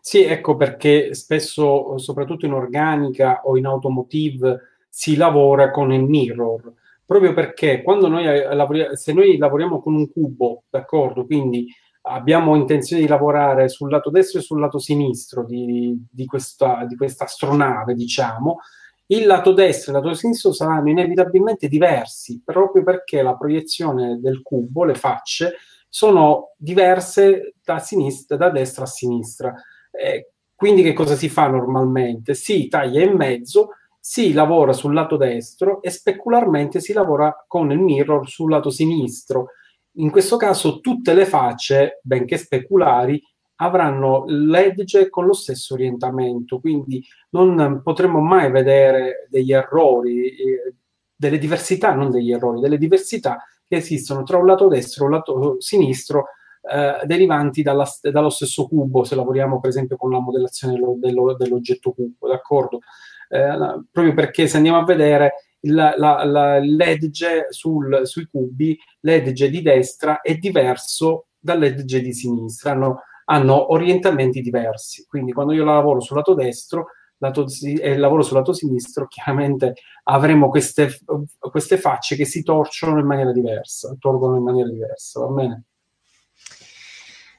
Sì, 0.00 0.22
ecco 0.22 0.56
perché 0.56 1.12
spesso, 1.14 1.98
soprattutto 1.98 2.46
in 2.46 2.52
organica 2.52 3.40
o 3.42 3.56
in 3.56 3.66
automotive, 3.66 4.60
si 4.88 5.16
lavora 5.16 5.72
con 5.72 5.92
il 5.92 6.04
mirror, 6.04 6.72
proprio 7.04 7.34
perché 7.34 7.82
quando 7.82 8.06
noi 8.06 8.26
eh, 8.26 8.54
lavoriamo, 8.54 8.94
se 8.94 9.12
noi 9.12 9.36
lavoriamo 9.38 9.82
con 9.82 9.94
un 9.94 10.08
cubo, 10.08 10.62
d'accordo, 10.70 11.26
quindi 11.26 11.66
abbiamo 12.08 12.54
intenzione 12.54 13.02
di 13.02 13.08
lavorare 13.08 13.68
sul 13.68 13.90
lato 13.90 14.10
destro 14.10 14.40
e 14.40 14.42
sul 14.42 14.60
lato 14.60 14.78
sinistro 14.78 15.44
di, 15.44 15.96
di, 16.10 16.24
questa, 16.26 16.84
di 16.86 16.96
questa 16.96 17.24
astronave, 17.24 17.94
diciamo, 17.94 18.58
il 19.06 19.26
lato 19.26 19.52
destro 19.52 19.92
e 19.92 19.96
il 19.96 20.02
lato 20.02 20.16
sinistro 20.16 20.52
saranno 20.52 20.88
inevitabilmente 20.88 21.68
diversi, 21.68 22.42
proprio 22.44 22.82
perché 22.82 23.22
la 23.22 23.36
proiezione 23.36 24.18
del 24.20 24.42
cubo, 24.42 24.84
le 24.84 24.94
facce, 24.94 25.54
sono 25.88 26.52
diverse 26.56 27.54
da, 27.62 27.78
sinistra, 27.78 28.36
da 28.36 28.50
destra 28.50 28.84
a 28.84 28.88
sinistra. 28.88 29.54
Eh, 29.90 30.32
quindi 30.54 30.82
che 30.82 30.92
cosa 30.92 31.14
si 31.14 31.28
fa 31.28 31.48
normalmente? 31.48 32.34
Si 32.34 32.68
taglia 32.68 33.02
in 33.02 33.14
mezzo, 33.14 33.70
si 34.00 34.32
lavora 34.32 34.72
sul 34.72 34.94
lato 34.94 35.16
destro 35.16 35.82
e 35.82 35.90
specularmente 35.90 36.80
si 36.80 36.92
lavora 36.92 37.44
con 37.46 37.70
il 37.72 37.78
mirror 37.78 38.28
sul 38.28 38.50
lato 38.50 38.70
sinistro. 38.70 39.50
In 39.96 40.10
questo 40.10 40.36
caso 40.36 40.80
tutte 40.80 41.14
le 41.14 41.26
facce, 41.26 42.00
benché 42.02 42.36
speculari, 42.36 43.22
avranno 43.56 44.24
l'edge 44.26 45.08
con 45.08 45.24
lo 45.24 45.32
stesso 45.32 45.74
orientamento, 45.74 46.60
quindi 46.60 47.02
non 47.30 47.80
potremo 47.82 48.20
mai 48.20 48.50
vedere 48.50 49.26
degli 49.30 49.52
errori, 49.52 50.28
eh, 50.28 50.74
delle 51.14 51.38
diversità, 51.38 51.94
non 51.94 52.10
degli 52.10 52.32
errori, 52.32 52.60
delle 52.60 52.76
diversità 52.76 53.42
che 53.66 53.76
esistono 53.76 54.22
tra 54.22 54.36
un 54.36 54.46
lato 54.46 54.68
destro 54.68 55.04
e 55.04 55.06
un 55.06 55.12
lato 55.14 55.60
sinistro 55.60 56.26
eh, 56.70 57.06
derivanti 57.06 57.62
dalla, 57.62 57.86
dallo 58.02 58.28
stesso 58.28 58.66
cubo, 58.68 59.04
se 59.04 59.14
lavoriamo 59.14 59.60
per 59.60 59.70
esempio 59.70 59.96
con 59.96 60.10
la 60.10 60.20
modellazione 60.20 60.74
dello, 60.74 60.96
dello, 60.98 61.34
dell'oggetto 61.34 61.92
cubo, 61.92 62.28
d'accordo? 62.28 62.80
Eh, 63.28 63.84
proprio 63.90 64.14
perché 64.14 64.46
se 64.46 64.58
andiamo 64.58 64.78
a 64.78 64.84
vedere 64.84 65.45
la, 65.60 65.94
la, 65.96 66.24
la, 66.24 66.58
l'edge 66.58 67.46
sul, 67.50 68.00
sui 68.04 68.26
cubi, 68.26 68.78
l'edge 69.00 69.48
di 69.50 69.62
destra 69.62 70.20
è 70.20 70.36
diverso 70.36 71.26
dall'edge 71.38 72.00
di 72.00 72.12
sinistra, 72.12 72.72
hanno, 72.72 73.02
hanno 73.26 73.72
orientamenti 73.72 74.40
diversi, 74.40 75.04
quindi 75.06 75.32
quando 75.32 75.52
io 75.52 75.64
lavoro 75.64 76.00
sul 76.00 76.16
lato 76.16 76.34
destro 76.34 76.86
lato, 77.18 77.46
e 77.62 77.96
lavoro 77.96 78.22
sul 78.22 78.36
lato 78.36 78.52
sinistro, 78.52 79.06
chiaramente 79.06 79.74
avremo 80.04 80.48
queste, 80.48 80.98
queste 81.38 81.78
facce 81.78 82.16
che 82.16 82.24
si 82.24 82.42
torciono 82.42 82.98
in 82.98 83.06
maniera 83.06 83.32
diversa, 83.32 83.96
torgono 83.98 84.36
in 84.36 84.42
maniera 84.42 84.68
diversa, 84.68 85.20
va 85.20 85.28
bene? 85.28 85.64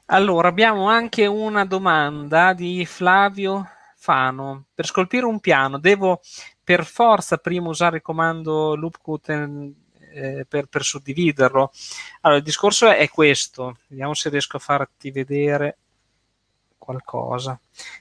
Allora, 0.09 0.47
abbiamo 0.47 0.87
anche 0.87 1.25
una 1.25 1.65
domanda 1.65 2.53
di 2.53 2.85
Flavio 2.85 3.67
Fano. 3.97 4.67
Per 4.73 4.85
scolpire 4.85 5.25
un 5.25 5.41
piano 5.41 5.79
devo 5.79 6.21
per 6.67 6.83
forza 6.83 7.37
prima 7.37 7.69
usare 7.69 7.95
il 7.95 8.01
comando 8.01 8.75
loopcut 8.75 9.29
eh, 9.29 10.45
per, 10.45 10.65
per, 10.65 10.83
suddividerlo? 10.83 11.71
Allora, 12.19 12.39
il 12.39 12.43
discorso 12.43 12.89
è 12.89 13.07
questo. 13.07 13.77
Vediamo 13.87 14.13
se 14.13 14.27
riesco 14.27 14.57
a 14.57 14.59
farti 14.59 15.09
vedere 15.11 15.77
qualcosa. 16.77 17.57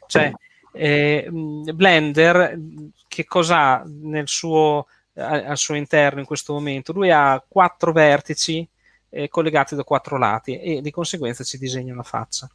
Cioè, 0.08 0.32
eh, 0.72 1.28
Blender, 1.30 2.58
che 3.06 3.24
cosa 3.24 3.56
ha 3.56 3.84
nel 3.86 4.26
suo, 4.26 4.88
al 5.14 5.56
suo 5.56 5.76
interno 5.76 6.18
in 6.18 6.26
questo 6.26 6.52
momento? 6.52 6.92
Lui 6.92 7.12
ha 7.12 7.40
quattro 7.46 7.92
vertici 7.92 8.68
eh, 9.10 9.28
collegati 9.28 9.76
da 9.76 9.84
quattro 9.84 10.18
lati 10.18 10.58
e 10.58 10.80
di 10.80 10.90
conseguenza 10.90 11.44
ci 11.44 11.56
disegna 11.56 11.92
una 11.92 12.02
faccia. 12.02 12.50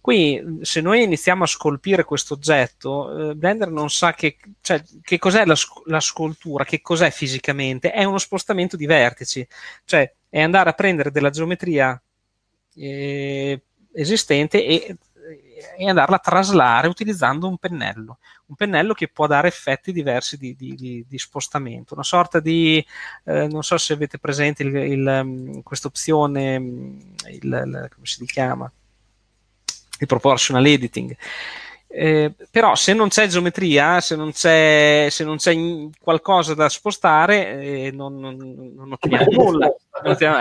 Qui, 0.00 0.60
se 0.62 0.80
noi 0.80 1.02
iniziamo 1.02 1.44
a 1.44 1.46
scolpire 1.46 2.04
questo 2.04 2.34
oggetto, 2.34 3.30
eh, 3.30 3.34
Blender 3.34 3.70
non 3.70 3.90
sa 3.90 4.14
che, 4.14 4.36
cioè, 4.60 4.82
che 5.02 5.18
cos'è 5.18 5.44
la, 5.44 5.54
la, 5.86 6.00
scultura, 6.00 6.64
che 6.64 6.80
cos'è 6.80 7.10
fisicamente, 7.10 7.92
è 7.92 8.04
uno 8.04 8.18
spostamento 8.18 8.76
di 8.76 8.86
vertici, 8.86 9.46
cioè 9.84 10.10
è 10.28 10.40
andare 10.40 10.70
a 10.70 10.74
prendere 10.74 11.10
della 11.10 11.30
geometria 11.30 12.00
eh, 12.74 13.62
esistente 13.92 14.64
e 14.64 14.96
e 15.76 15.88
andarla 15.88 16.16
a 16.16 16.20
traslare 16.20 16.88
utilizzando 16.88 17.48
un 17.48 17.58
pennello, 17.58 18.18
un 18.46 18.54
pennello 18.56 18.94
che 18.94 19.08
può 19.08 19.26
dare 19.26 19.48
effetti 19.48 19.92
diversi 19.92 20.36
di, 20.36 20.54
di, 20.56 20.74
di, 20.74 21.04
di 21.06 21.18
spostamento, 21.18 21.94
una 21.94 22.02
sorta 22.02 22.40
di, 22.40 22.84
eh, 23.24 23.46
non 23.46 23.62
so 23.62 23.76
se 23.78 23.92
avete 23.92 24.18
presente 24.18 24.64
mm, 24.64 25.60
questa 25.62 25.88
opzione, 25.88 26.58
mm, 26.58 26.98
come 27.42 27.88
si 28.04 28.24
chiama, 28.26 28.70
il 30.00 30.06
proportional 30.06 30.66
editing. 30.66 31.16
Eh, 31.92 32.32
però 32.52 32.76
se 32.76 32.92
non 32.92 33.08
c'è 33.08 33.26
geometria, 33.26 34.00
se 34.00 34.14
non 34.14 34.30
c'è, 34.30 35.08
se 35.10 35.24
non 35.24 35.38
c'è 35.38 35.56
qualcosa 36.00 36.54
da 36.54 36.68
spostare, 36.68 37.60
eh, 37.60 37.90
non, 37.92 38.16
non, 38.16 38.36
non, 38.36 38.92
otteniamo 38.92 39.30
nulla. 39.32 39.74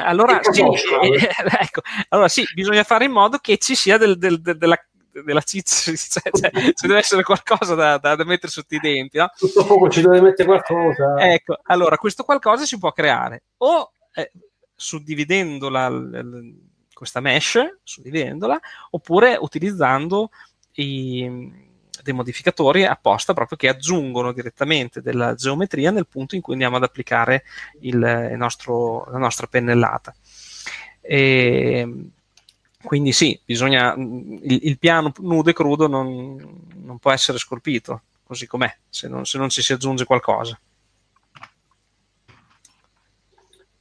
Allora 0.05 0.39
sì, 0.43 0.61
eh, 0.61 1.29
ecco, 1.59 1.81
allora 2.09 2.27
sì, 2.27 2.43
bisogna 2.53 2.83
fare 2.83 3.05
in 3.05 3.11
modo 3.11 3.39
che 3.39 3.57
ci 3.57 3.73
sia 3.73 3.97
del, 3.97 4.17
del, 4.19 4.39
della 4.41 4.77
della 5.23 5.41
ciccia, 5.41 5.91
cioè, 5.95 6.29
cioè, 6.31 6.73
ci 6.73 6.87
deve 6.87 6.99
essere 6.99 7.23
qualcosa 7.23 7.75
da, 7.75 7.97
da, 7.97 8.15
da, 8.15 8.23
mettere 8.23 8.51
sotto 8.51 8.75
i 8.75 8.79
denti. 8.79 9.17
No? 9.17 9.29
Tutto 9.35 9.65
poco 9.65 9.89
ci 9.89 10.01
deve 10.01 10.21
mettere 10.21 10.47
qualcosa. 10.47 11.15
Ecco, 11.17 11.57
allora 11.63 11.97
questo 11.97 12.23
qualcosa 12.23 12.65
si 12.65 12.77
può 12.77 12.91
creare 12.91 13.43
o 13.57 13.91
eh, 14.13 14.31
suddividendo 14.75 15.67
la, 15.69 15.89
la, 15.89 16.21
questa 16.99 17.21
mesh, 17.21 17.77
suddividendola, 17.81 18.59
oppure 18.89 19.37
utilizzando 19.39 20.31
i, 20.73 21.49
dei 22.03 22.13
modificatori 22.13 22.83
apposta 22.83 23.33
proprio 23.33 23.57
che 23.57 23.69
aggiungono 23.69 24.33
direttamente 24.33 25.01
della 25.01 25.33
geometria 25.33 25.91
nel 25.91 26.07
punto 26.07 26.35
in 26.35 26.41
cui 26.41 26.53
andiamo 26.53 26.75
ad 26.75 26.83
applicare 26.83 27.43
il, 27.79 27.95
il 28.31 28.37
nostro, 28.37 29.05
la 29.09 29.17
nostra 29.17 29.47
pennellata. 29.47 30.13
E, 30.99 31.87
quindi 32.83 33.13
sì, 33.13 33.39
bisogna, 33.45 33.93
il, 33.95 34.59
il, 34.63 34.77
piano 34.77 35.13
nudo 35.19 35.49
e 35.49 35.53
crudo 35.53 35.87
non, 35.87 36.65
non, 36.75 36.99
può 36.99 37.11
essere 37.11 37.37
scolpito 37.37 38.01
così 38.23 38.45
com'è, 38.45 38.75
se 38.89 39.07
non, 39.07 39.25
se 39.25 39.37
non 39.37 39.47
ci 39.47 39.61
si 39.61 39.71
aggiunge 39.71 40.03
qualcosa. 40.03 40.59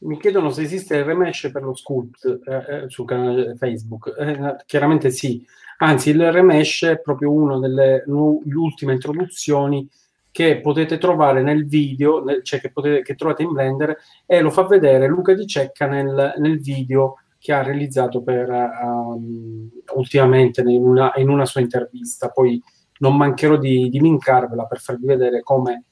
Mi 0.00 0.18
chiedono 0.18 0.50
se 0.50 0.62
esiste 0.62 0.96
il 0.96 1.04
remesh 1.04 1.50
per 1.50 1.62
lo 1.62 1.74
sculpt 1.74 2.40
eh, 2.46 2.84
eh, 2.84 2.88
sul 2.88 3.04
canale 3.04 3.56
Facebook. 3.56 4.14
Eh, 4.16 4.56
chiaramente 4.64 5.10
sì, 5.10 5.44
anzi 5.78 6.10
il 6.10 6.30
remesh 6.30 6.84
è 6.84 7.00
proprio 7.00 7.32
una 7.32 7.58
delle 7.58 8.04
nu- 8.06 8.40
ultime 8.44 8.92
introduzioni 8.92 9.88
che 10.30 10.60
potete 10.60 10.98
trovare 10.98 11.42
nel 11.42 11.66
video, 11.66 12.22
nel, 12.22 12.44
cioè 12.44 12.60
che, 12.60 12.70
potete, 12.70 13.02
che, 13.02 13.16
trovate 13.16 13.42
in 13.42 13.50
Blender 13.50 13.96
e 14.24 14.40
lo 14.40 14.50
fa 14.50 14.62
vedere 14.66 15.08
Luca 15.08 15.34
Di 15.34 15.46
Cecca 15.48 15.86
nel, 15.86 16.34
nel 16.38 16.60
video 16.60 17.16
che 17.38 17.52
ha 17.52 17.62
realizzato 17.62 18.22
per, 18.22 18.48
um, 18.48 19.68
ultimamente 19.96 20.60
in 20.60 20.84
una, 20.84 21.12
in 21.16 21.28
una, 21.28 21.44
sua 21.44 21.60
intervista. 21.60 22.28
Poi 22.28 22.62
non 22.98 23.16
mancherò 23.16 23.56
di, 23.56 23.88
di 23.88 23.98
linkarvela 24.00 24.66
per 24.66 24.78
farvi 24.78 25.06
vedere 25.06 25.42
come 25.42 25.84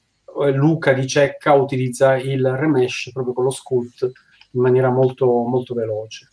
Luca 0.53 0.93
di 0.93 1.07
Cecca 1.07 1.53
utilizza 1.53 2.15
il 2.15 2.47
remesh 2.47 3.11
proprio 3.11 3.33
con 3.33 3.43
lo 3.43 3.51
sculpt 3.51 4.11
in 4.51 4.61
maniera 4.61 4.89
molto, 4.89 5.25
molto 5.25 5.73
veloce. 5.73 6.31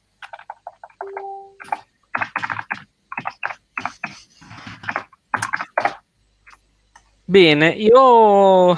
Bene, 7.26 7.70
io 7.70 8.76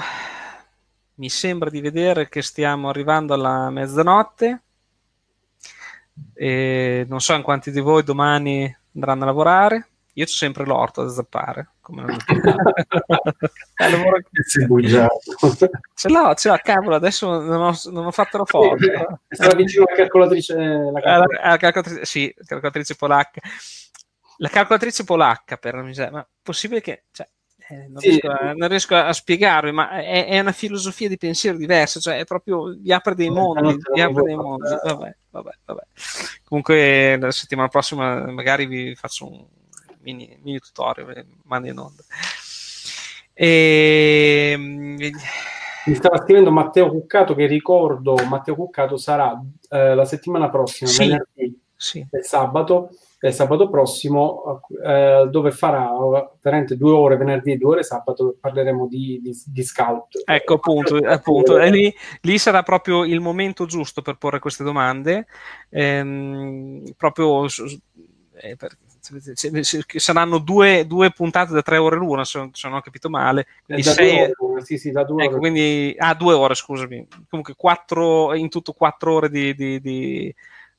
mi 1.15 1.29
sembra 1.29 1.69
di 1.69 1.81
vedere 1.81 2.29
che 2.29 2.41
stiamo 2.41 2.89
arrivando 2.89 3.33
alla 3.33 3.69
mezzanotte. 3.69 4.61
E 6.33 7.05
non 7.07 7.19
so 7.19 7.33
in 7.33 7.41
quanti 7.41 7.71
di 7.71 7.79
voi 7.79 8.03
domani 8.03 8.75
andranno 8.93 9.23
a 9.23 9.25
lavorare. 9.25 9.89
Io 10.17 10.23
ho 10.23 10.27
sempre 10.27 10.65
l'orto 10.65 11.03
da 11.03 11.11
zappare. 11.11 11.73
Come 11.79 12.01
non 12.01 12.17
lavoro 13.77 14.19
ce 14.41 14.65
l'ho, 16.09 16.33
ce 16.33 16.49
l'ho, 16.49 16.59
cavolo, 16.63 16.95
adesso 16.95 17.39
non 17.39 17.61
ho, 17.61 17.73
non 17.91 18.05
ho 18.07 18.11
fatto 18.11 18.39
la 18.39 18.45
foto. 18.45 18.77
Stava 19.29 19.53
vicino 19.53 19.85
alla 19.85 19.95
calcolatrice, 19.95 20.55
la 20.55 20.99
calcolatrice. 20.99 21.39
La, 21.39 21.49
la 21.49 21.57
calcolatrice, 21.57 22.05
sì, 22.05 22.33
calcolatrice 22.43 22.95
polacca. 22.95 23.41
La 24.37 24.49
calcolatrice 24.49 25.03
polacca, 25.03 25.57
per 25.57 25.75
la 25.75 25.83
miseria, 25.83 26.11
ma 26.11 26.27
possibile 26.41 26.81
che... 26.81 27.03
Cioè, 27.11 27.29
eh, 27.69 27.87
non, 27.87 27.99
sì. 27.99 28.09
riesco 28.09 28.29
a, 28.29 28.53
non, 28.53 28.69
riesco 28.69 28.95
a, 28.95 29.13
spiegarvi, 29.13 29.71
ma 29.71 29.91
è, 30.01 30.25
è, 30.25 30.39
una 30.39 30.51
filosofia 30.51 31.09
di 31.09 31.17
pensiero 31.17 31.57
diversa, 31.57 31.99
cioè 31.99 32.17
è 32.17 32.23
proprio 32.23 32.75
vi 32.75 32.91
apre 32.91 33.13
dei 33.13 33.29
mondi, 33.29 33.77
vi 33.93 34.01
apre 34.01 34.23
dei 34.23 34.35
mondi. 34.35 34.67
Vabbè, 34.83 35.15
vabbè, 35.29 35.51
vabbè. 35.65 35.81
Comunque 36.43 37.17
la 37.19 37.31
settimana 37.31 37.67
prossima 37.67 38.31
magari 38.31 38.65
vi 38.65 38.95
faccio 38.95 39.29
un 39.29 39.45
mini, 40.07 40.39
mini 40.41 40.59
tutorial, 40.59 41.25
mandi 41.43 41.69
in 41.69 41.77
onda. 41.77 42.03
E... 43.33 44.51
Ehm, 44.53 44.97
Mi 45.85 45.95
stava 45.95 46.17
scrivendo 46.17 46.51
Matteo 46.51 46.89
Cuccato 46.89 47.33
che 47.33 47.45
ricordo, 47.45 48.15
Matteo 48.27 48.55
Cuccato 48.55 48.97
sarà 48.97 49.39
eh, 49.69 49.95
la 49.95 50.05
settimana 50.05 50.49
prossima, 50.49 50.89
sì, 50.89 50.99
venerdì 50.99 51.61
sì. 51.75 52.05
e 52.09 52.23
sabato 52.23 52.89
eh, 53.19 53.31
sabato 53.31 53.67
prossimo, 53.69 54.61
eh, 54.85 55.27
dove 55.31 55.51
farà 55.51 55.89
veramente 56.41 56.77
due 56.77 56.91
ore 56.91 57.17
venerdì 57.17 57.53
e 57.53 57.57
due 57.57 57.71
ore 57.71 57.83
sabato, 57.83 58.35
parleremo 58.39 58.87
di, 58.87 59.19
di, 59.23 59.31
di 59.45 59.63
scout. 59.63 60.21
Ecco 60.23 60.53
appunto, 60.55 60.97
appunto. 60.97 61.57
E 61.57 61.71
lì, 61.71 61.95
lì, 62.21 62.37
sarà 62.37 62.61
proprio 62.61 63.05
il 63.05 63.19
momento 63.19 63.65
giusto 63.65 64.03
per 64.03 64.17
porre 64.17 64.39
queste 64.39 64.63
domande, 64.63 65.25
ehm, 65.69 66.93
proprio 66.95 67.45
eh, 67.45 68.55
per, 68.55 68.77
saranno 69.99 70.37
due, 70.39 70.85
due, 70.85 71.11
puntate 71.11 71.53
da 71.53 71.61
tre 71.61 71.77
ore 71.77 71.95
l'una, 71.95 72.25
se, 72.25 72.37
non 72.39 72.73
ho 72.73 72.81
capito 72.81 73.09
male. 73.09 73.47
Quindi, 73.65 73.83
sei, 73.83 74.33
ore, 74.37 74.63
sì, 74.63 74.77
sì, 74.77 74.91
da 74.91 75.03
due 75.03 75.23
ecco, 75.23 75.33
ore. 75.33 75.39
Quindi, 75.39 75.95
ah, 75.97 76.13
due 76.13 76.33
ore, 76.33 76.55
scusami. 76.55 77.07
Comunque, 77.29 77.55
quattro, 77.55 78.33
in 78.33 78.49
tutto 78.49 78.73
quattro 78.73 79.13
ore 79.13 79.29
di, 79.29 79.55
di, 79.55 79.79
di 79.79 80.35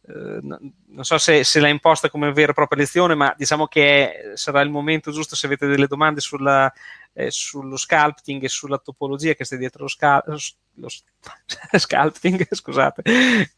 eh, 0.09 0.41
non 0.43 1.05
so 1.05 1.19
se, 1.19 1.45
se, 1.45 1.61
l'ha 1.61 1.69
imposta 1.69 2.09
come 2.09 2.33
vera 2.33 2.53
e 2.53 2.55
propria 2.55 2.81
lezione, 2.81 3.15
ma 3.15 3.35
diciamo 3.37 3.67
che 3.67 4.33
sarà 4.35 4.63
il 4.63 4.71
momento 4.71 5.11
giusto 5.11 5.37
se 5.37 5.47
avete 5.47 5.67
delle 5.67 5.87
domande 5.87 6.21
sulla, 6.21 6.73
eh, 7.13 7.31
sullo 7.31 7.77
sculpting 7.77 8.43
e 8.43 8.49
sulla 8.49 8.79
topologia 8.79 9.35
che 9.35 9.45
sta 9.45 9.57
dietro 9.57 9.83
lo, 9.83 9.89
scal- 9.89 10.25
lo 10.27 10.89
sculpting, 11.79 12.47
scusate, 12.51 13.03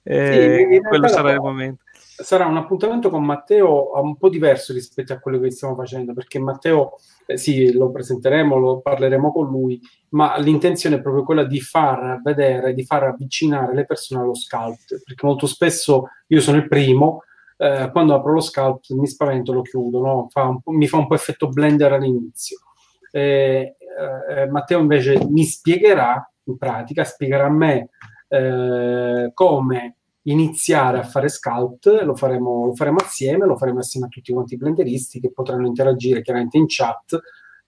eh, 0.02 0.66
sì, 0.70 0.80
quello 0.80 1.06
sarà 1.06 1.30
il 1.32 1.40
momento 1.40 1.84
sarà 2.22 2.46
un 2.46 2.56
appuntamento 2.56 3.10
con 3.10 3.24
Matteo 3.24 3.92
un 4.00 4.16
po' 4.16 4.28
diverso 4.28 4.72
rispetto 4.72 5.12
a 5.12 5.18
quello 5.18 5.38
che 5.38 5.50
stiamo 5.50 5.74
facendo, 5.74 6.12
perché 6.12 6.38
Matteo, 6.38 6.96
eh, 7.26 7.36
sì, 7.36 7.72
lo 7.72 7.90
presenteremo, 7.90 8.56
lo 8.56 8.80
parleremo 8.80 9.32
con 9.32 9.48
lui, 9.48 9.80
ma 10.10 10.38
l'intenzione 10.38 10.96
è 10.96 11.00
proprio 11.02 11.24
quella 11.24 11.44
di 11.44 11.60
far 11.60 12.20
vedere, 12.22 12.74
di 12.74 12.84
far 12.84 13.04
avvicinare 13.04 13.74
le 13.74 13.86
persone 13.86 14.22
allo 14.22 14.34
sculpt, 14.34 15.02
perché 15.04 15.26
molto 15.26 15.46
spesso 15.46 16.08
io 16.28 16.40
sono 16.40 16.58
il 16.58 16.68
primo, 16.68 17.22
eh, 17.56 17.90
quando 17.92 18.14
apro 18.14 18.32
lo 18.32 18.40
sculpt 18.40 18.92
mi 18.92 19.06
spavento, 19.06 19.52
lo 19.52 19.62
chiudo, 19.62 20.00
no? 20.00 20.26
fa 20.30 20.56
mi 20.66 20.86
fa 20.86 20.96
un 20.96 21.06
po' 21.06 21.14
effetto 21.14 21.48
blender 21.48 21.92
all'inizio. 21.92 22.58
Eh, 23.12 23.76
eh, 24.28 24.46
Matteo 24.48 24.78
invece 24.78 25.26
mi 25.28 25.44
spiegherà, 25.44 26.30
in 26.44 26.56
pratica, 26.56 27.04
spiegherà 27.04 27.46
a 27.46 27.50
me 27.50 27.90
eh, 28.28 29.30
come 29.34 29.96
iniziare 30.24 30.98
a 30.98 31.02
fare 31.02 31.28
scout, 31.28 31.86
lo 32.02 32.14
faremo, 32.14 32.66
lo 32.66 32.74
faremo 32.74 32.98
assieme, 32.98 33.46
lo 33.46 33.56
faremo 33.56 33.78
assieme 33.78 34.06
a 34.06 34.10
tutti 34.10 34.32
quanti 34.32 34.54
i 34.54 34.58
blenderisti 34.58 35.20
che 35.20 35.32
potranno 35.32 35.66
interagire 35.66 36.22
chiaramente 36.22 36.58
in 36.58 36.66
chat 36.66 37.18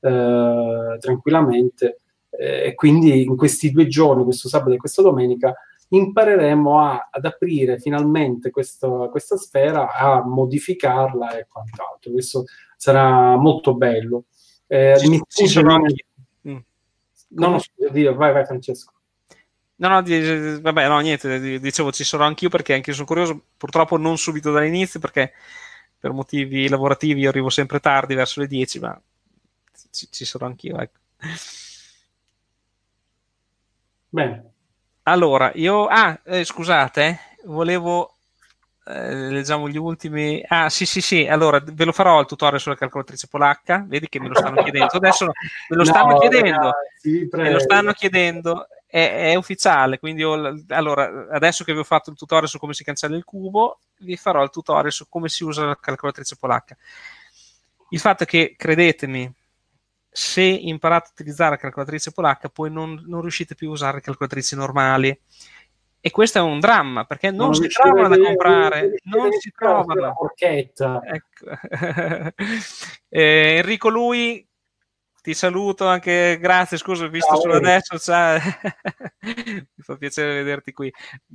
eh, 0.00 0.96
tranquillamente. 0.98 2.00
Eh, 2.30 2.66
e 2.66 2.74
quindi 2.74 3.22
in 3.22 3.36
questi 3.36 3.70
due 3.70 3.86
giorni, 3.86 4.24
questo 4.24 4.48
sabato 4.48 4.72
e 4.72 4.76
questa 4.76 5.02
domenica, 5.02 5.54
impareremo 5.88 6.80
a, 6.80 7.08
ad 7.10 7.24
aprire 7.24 7.78
finalmente 7.78 8.50
questo, 8.50 9.08
questa 9.10 9.36
sfera, 9.36 9.92
a 9.92 10.24
modificarla 10.24 11.38
e 11.38 11.46
quant'altro. 11.48 12.12
Questo 12.12 12.44
sarà 12.76 13.36
molto 13.36 13.74
bello. 13.74 14.24
Eh, 14.66 14.96
ci, 14.98 15.08
mi 15.08 15.20
ci 15.26 15.46
sono 15.46 15.74
anche... 15.74 16.06
Mm. 16.48 16.58
No, 17.34 17.48
no, 17.48 17.58
scusa, 17.58 18.12
vai, 18.12 18.32
vai 18.32 18.44
Francesco. 18.44 18.92
No, 19.82 19.88
no, 19.88 20.00
di, 20.00 20.60
vabbè, 20.60 20.86
no, 20.86 21.00
niente, 21.00 21.58
dicevo 21.58 21.90
ci 21.90 22.04
sarò 22.04 22.24
anch'io 22.24 22.48
perché 22.48 22.72
anche 22.72 22.90
io 22.90 22.94
sono 22.94 23.08
curioso, 23.08 23.46
purtroppo 23.56 23.96
non 23.96 24.16
subito 24.16 24.52
dall'inizio 24.52 25.00
perché 25.00 25.32
per 25.98 26.12
motivi 26.12 26.68
lavorativi 26.68 27.22
io 27.22 27.30
arrivo 27.30 27.50
sempre 27.50 27.80
tardi, 27.80 28.14
verso 28.14 28.38
le 28.38 28.46
10, 28.46 28.78
ma 28.78 29.00
ci, 29.90 30.06
ci 30.08 30.24
sarò 30.24 30.46
anch'io, 30.46 30.78
ecco. 30.78 30.98
Bene. 34.08 34.50
Allora, 35.02 35.50
io... 35.54 35.86
Ah, 35.86 36.16
eh, 36.26 36.44
scusate, 36.44 37.18
volevo... 37.46 38.18
Eh, 38.86 39.30
leggiamo 39.30 39.68
gli 39.68 39.78
ultimi... 39.78 40.44
Ah, 40.46 40.70
sì, 40.70 40.86
sì, 40.86 41.00
sì, 41.00 41.26
allora 41.26 41.58
ve 41.58 41.84
lo 41.84 41.92
farò 41.92 42.20
il 42.20 42.26
tutorial 42.26 42.60
sulla 42.60 42.76
calcolatrice 42.76 43.26
polacca, 43.26 43.84
vedi 43.84 44.08
che 44.08 44.20
me 44.20 44.28
lo 44.28 44.36
stanno 44.36 44.62
chiedendo, 44.62 44.92
adesso 44.92 45.26
me 45.26 45.76
lo 45.76 45.84
stanno 45.84 46.12
no, 46.12 46.18
chiedendo, 46.18 46.70
ragazzi, 46.70 47.28
me 47.32 47.50
lo 47.50 47.58
stanno 47.58 47.92
chiedendo 47.92 48.66
è, 48.92 49.30
è 49.30 49.34
ufficiale, 49.36 49.98
quindi 49.98 50.20
io, 50.20 50.54
allora, 50.68 51.26
adesso 51.30 51.64
che 51.64 51.72
vi 51.72 51.78
ho 51.78 51.84
fatto 51.84 52.10
il 52.10 52.16
tutorial 52.16 52.46
su 52.46 52.58
come 52.58 52.74
si 52.74 52.84
cancella 52.84 53.16
il 53.16 53.24
cubo, 53.24 53.78
vi 54.00 54.18
farò 54.18 54.42
il 54.42 54.50
tutorial 54.50 54.92
su 54.92 55.08
come 55.08 55.30
si 55.30 55.44
usa 55.44 55.64
la 55.64 55.78
calcolatrice 55.80 56.36
polacca. 56.36 56.76
Il 57.88 57.98
fatto 57.98 58.24
è 58.24 58.26
che, 58.26 58.54
credetemi, 58.54 59.32
se 60.10 60.42
imparate 60.42 61.08
a 61.08 61.12
utilizzare 61.12 61.52
la 61.52 61.56
calcolatrice 61.56 62.12
polacca, 62.12 62.50
poi 62.50 62.70
non, 62.70 63.02
non 63.06 63.22
riuscite 63.22 63.54
più 63.54 63.70
a 63.70 63.72
usare 63.72 63.94
le 63.94 64.02
calcolatrici 64.02 64.56
normali. 64.56 65.18
E 65.98 66.10
questo 66.10 66.36
è 66.36 66.42
un 66.42 66.60
dramma 66.60 67.06
perché 67.06 67.30
non, 67.30 67.46
non 67.46 67.54
si 67.54 67.68
trovano 67.68 68.08
da 68.08 68.18
comprare, 68.18 68.96
non 69.04 69.32
si 69.32 69.50
trovano. 69.52 70.14
Ecco. 71.02 71.46
eh, 73.08 73.56
Enrico 73.56 73.88
Lui 73.88 74.46
ti 75.22 75.34
saluto 75.34 75.86
anche, 75.86 76.36
grazie, 76.40 76.76
scusa, 76.76 77.06
visto 77.06 77.28
Ciao, 77.28 77.40
solo 77.40 77.54
adesso, 77.54 77.96
cioè... 77.96 78.40
mi 79.22 79.82
fa 79.84 79.96
piacere 79.96 80.34
vederti 80.34 80.72
qui. 80.72 80.92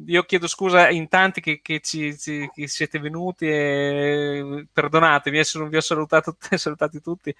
Io 0.08 0.24
chiedo 0.24 0.46
scusa 0.48 0.90
in 0.90 1.08
tanti 1.08 1.40
che, 1.40 1.62
che, 1.62 1.80
ci, 1.80 2.18
ci, 2.18 2.50
che 2.54 2.68
siete 2.68 3.00
venuti 3.00 3.48
e 3.48 4.68
perdonatemi 4.72 5.42
se 5.42 5.58
non 5.58 5.70
vi 5.70 5.78
ho 5.78 5.82
salutato, 5.82 6.36
salutati 6.58 7.00
tutti, 7.00 7.34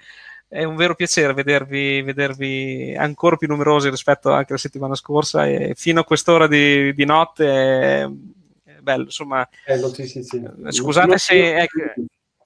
è 0.48 0.64
un 0.64 0.78
vero 0.78 0.96
piacere 0.96 1.34
vedervi, 1.34 2.02
vedervi 2.02 2.96
ancora 2.98 3.36
più 3.36 3.50
numerosi 3.50 3.90
rispetto 3.90 4.32
anche 4.32 4.54
alla 4.54 4.58
settimana 4.58 4.96
scorsa 4.96 5.46
e 5.46 5.74
fino 5.76 6.00
a 6.00 6.06
quest'ora 6.06 6.48
di, 6.48 6.94
di 6.94 7.04
notte 7.04 7.46
è, 7.46 8.10
è 8.64 8.80
bello, 8.80 9.04
insomma. 9.04 9.48
Bello, 9.66 9.94
sì, 9.94 10.08
sì, 10.08 10.24
sì. 10.24 10.42
Scusate 10.70 11.18
se... 11.18 11.58
Ecco, 11.58 11.80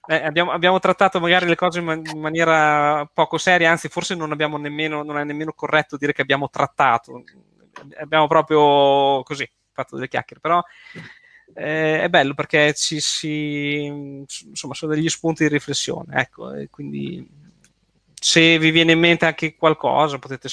eh, 0.07 0.15
abbiamo, 0.15 0.51
abbiamo, 0.51 0.79
trattato 0.79 1.19
magari 1.19 1.45
le 1.45 1.55
cose 1.55 1.79
in, 1.79 1.85
man- 1.85 2.05
in, 2.05 2.19
maniera 2.19 3.09
poco 3.13 3.37
seria, 3.37 3.69
anzi 3.69 3.87
forse 3.87 4.15
non, 4.15 4.31
abbiamo 4.31 4.57
nemmeno, 4.57 5.03
non 5.03 5.17
è 5.17 5.23
nemmeno 5.23 5.53
corretto 5.53 5.97
dire 5.97 6.13
che 6.13 6.21
abbiamo 6.21 6.49
trattato, 6.49 7.23
abbiamo 7.99 8.27
proprio 8.27 9.21
così 9.23 9.47
fatto 9.71 9.95
delle 9.95 10.07
chiacchiere, 10.07 10.41
però 10.41 10.61
eh, 11.53 12.01
è 12.01 12.09
bello 12.09 12.33
perché 12.33 12.73
ci 12.73 12.99
si, 12.99 13.83
insomma, 13.83 14.73
sono 14.73 14.93
degli 14.93 15.09
spunti 15.09 15.43
di 15.43 15.49
riflessione, 15.49 16.19
ecco, 16.19 16.53
e 16.53 16.69
quindi 16.69 17.27
se 18.13 18.57
vi 18.57 18.71
viene 18.71 18.93
in 18.93 18.99
mente 18.99 19.25
anche 19.25 19.55
qualcosa 19.55 20.19
potete 20.19 20.47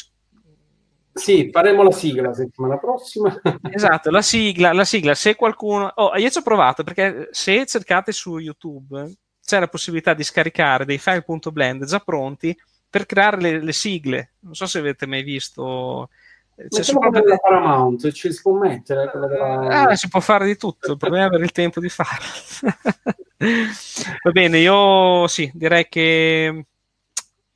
sì, 1.18 1.50
faremo 1.50 1.82
la 1.82 1.90
sigla 1.90 2.28
la 2.28 2.34
settimana 2.34 2.78
prossima. 2.78 3.40
esatto, 3.72 4.10
la 4.10 4.22
sigla, 4.22 4.72
la 4.72 4.84
sigla, 4.84 5.14
se 5.14 5.34
qualcuno... 5.34 5.90
Oh, 5.96 6.16
io 6.16 6.30
ci 6.30 6.38
ho 6.38 6.42
provato 6.42 6.84
perché 6.84 7.28
se 7.32 7.66
cercate 7.66 8.12
su 8.12 8.38
YouTube 8.38 9.16
c'è 9.48 9.58
la 9.58 9.68
possibilità 9.68 10.12
di 10.12 10.22
scaricare 10.24 10.84
dei 10.84 10.98
file.blend 10.98 11.86
già 11.86 12.00
pronti 12.00 12.54
per 12.90 13.06
creare 13.06 13.40
le, 13.40 13.62
le 13.62 13.72
sigle. 13.72 14.32
Non 14.40 14.54
so 14.54 14.66
se 14.66 14.78
avete 14.78 15.06
mai 15.06 15.22
visto. 15.22 16.10
C'è 16.68 16.82
su 16.82 16.98
quella 16.98 17.20
della 17.20 17.38
Paramount, 17.38 18.12
ci 18.12 18.30
si 18.30 18.42
può 18.42 18.52
mettere 18.52 19.10
della... 19.14 19.88
Ah, 19.88 19.96
si 19.96 20.08
può 20.08 20.20
fare 20.20 20.44
di 20.44 20.58
tutto, 20.58 20.92
il 20.92 20.98
problema 20.98 21.24
è 21.24 21.28
avere 21.28 21.44
il 21.44 21.52
tempo 21.52 21.80
di 21.80 21.88
farlo. 21.88 22.26
Va 24.22 24.30
bene, 24.32 24.58
io 24.58 25.26
sì, 25.28 25.50
direi 25.54 25.88
che... 25.88 26.64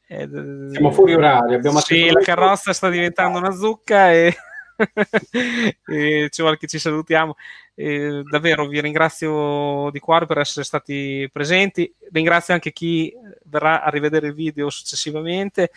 Eh, 0.06 0.28
Siamo 0.70 0.92
fuori 0.92 1.14
orario. 1.14 1.56
Abbiamo 1.56 1.80
sì, 1.80 2.10
la 2.10 2.20
carrozza 2.20 2.72
sta 2.72 2.88
diventando 2.88 3.36
una 3.36 3.52
zucca 3.52 4.12
e... 4.12 4.34
e 5.86 6.28
ci 6.30 6.40
vuole 6.40 6.56
che 6.56 6.68
ci 6.68 6.78
salutiamo. 6.78 7.36
Eh, 7.74 8.22
davvero 8.30 8.66
vi 8.66 8.80
ringrazio 8.80 9.90
di 9.90 9.98
cuore 9.98 10.26
per 10.26 10.38
essere 10.38 10.64
stati 10.64 11.28
presenti. 11.32 11.92
Ringrazio 12.10 12.54
anche 12.54 12.72
chi 12.72 13.12
verrà 13.44 13.82
a 13.82 13.90
rivedere 13.90 14.28
il 14.28 14.34
video 14.34 14.70
successivamente. 14.70 15.70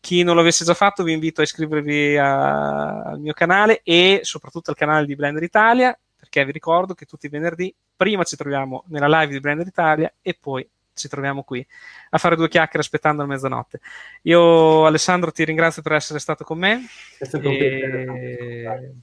Chi 0.00 0.22
non 0.22 0.36
l'avesse 0.36 0.64
già 0.64 0.74
fatto, 0.74 1.02
vi 1.02 1.12
invito 1.12 1.40
a 1.40 1.44
iscrivervi 1.44 2.16
a, 2.18 3.02
al 3.02 3.20
mio 3.20 3.32
canale 3.32 3.80
e 3.82 4.20
soprattutto 4.22 4.70
al 4.70 4.76
canale 4.76 5.06
di 5.06 5.14
Blender 5.14 5.42
Italia, 5.42 5.98
perché 6.14 6.44
vi 6.44 6.52
ricordo 6.52 6.92
che 6.94 7.06
tutti 7.06 7.26
i 7.26 7.30
venerdì 7.30 7.74
prima 7.96 8.22
ci 8.24 8.36
troviamo 8.36 8.84
nella 8.88 9.20
live 9.20 9.32
di 9.32 9.40
Blender 9.40 9.66
Italia 9.66 10.12
e 10.20 10.36
poi 10.38 10.68
ci 10.92 11.08
troviamo 11.08 11.42
qui 11.42 11.66
a 12.10 12.18
fare 12.18 12.36
due 12.36 12.48
chiacchiere 12.48 12.80
aspettando 12.80 13.22
la 13.22 13.28
mezzanotte. 13.28 13.80
Io, 14.22 14.84
Alessandro, 14.84 15.32
ti 15.32 15.44
ringrazio 15.44 15.82
per 15.82 15.92
essere 15.92 16.18
stato 16.18 16.44
con 16.44 16.58
me. 16.58 16.86
È 17.18 17.24
stato 17.24 17.48
un 17.48 17.56
piacere 17.56 18.94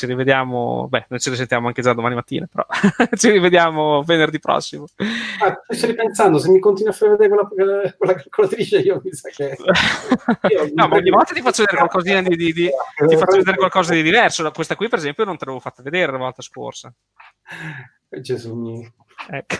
ci 0.00 0.06
rivediamo, 0.06 0.88
beh, 0.88 1.06
noi 1.10 1.20
ci 1.20 1.28
risentiamo 1.28 1.66
anche 1.66 1.82
già 1.82 1.92
domani 1.92 2.14
mattina, 2.14 2.48
però 2.50 2.66
ci 3.16 3.30
rivediamo 3.30 4.02
venerdì 4.02 4.38
prossimo. 4.38 4.86
Ah, 5.42 5.60
sto 5.68 5.86
ripensando, 5.86 6.38
se 6.38 6.48
mi 6.48 6.58
continui 6.58 6.90
a 6.90 6.94
far 6.94 7.10
vedere 7.10 7.28
quella, 7.28 7.94
quella 7.98 8.14
calcolatrice, 8.14 8.78
io 8.78 9.02
mi 9.04 9.12
sa 9.12 9.28
che... 9.28 9.58
No, 10.74 10.88
ma 10.88 10.96
ogni 10.96 11.10
volta 11.10 11.34
ti 11.34 11.42
faccio 11.42 11.64
vedere 11.64 11.76
qualcosa 11.76 12.20
di, 12.20 12.36
di, 12.36 12.52
di, 12.52 12.70
ti 13.06 13.16
faccio 13.16 13.36
vedere 13.36 13.56
qualcosa 13.58 13.92
di 13.92 14.02
diverso. 14.02 14.50
Questa 14.52 14.74
qui, 14.74 14.88
per 14.88 14.98
esempio, 14.98 15.24
non 15.24 15.36
te 15.36 15.44
l'avevo 15.44 15.62
fatta 15.62 15.82
vedere 15.82 16.12
la 16.12 16.18
volta 16.18 16.40
scorsa. 16.40 16.90
Gesù 18.08 18.54
mio. 18.54 18.94
Ecco. 19.28 19.56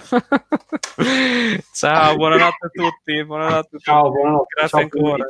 Ciao, 1.75 2.17
buonanotte 2.17 2.67
a 2.67 2.69
tutti. 2.69 3.25
Buonanotte 3.25 3.59
a 3.59 3.63
tutti. 3.63 3.83
Ciao, 3.83 4.11
buonanotte. 4.11 4.55
Grazie 4.57 4.69
Ciao 4.69 4.81
ancora. 4.81 5.27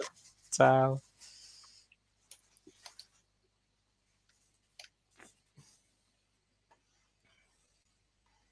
Ciao. 0.50 1.02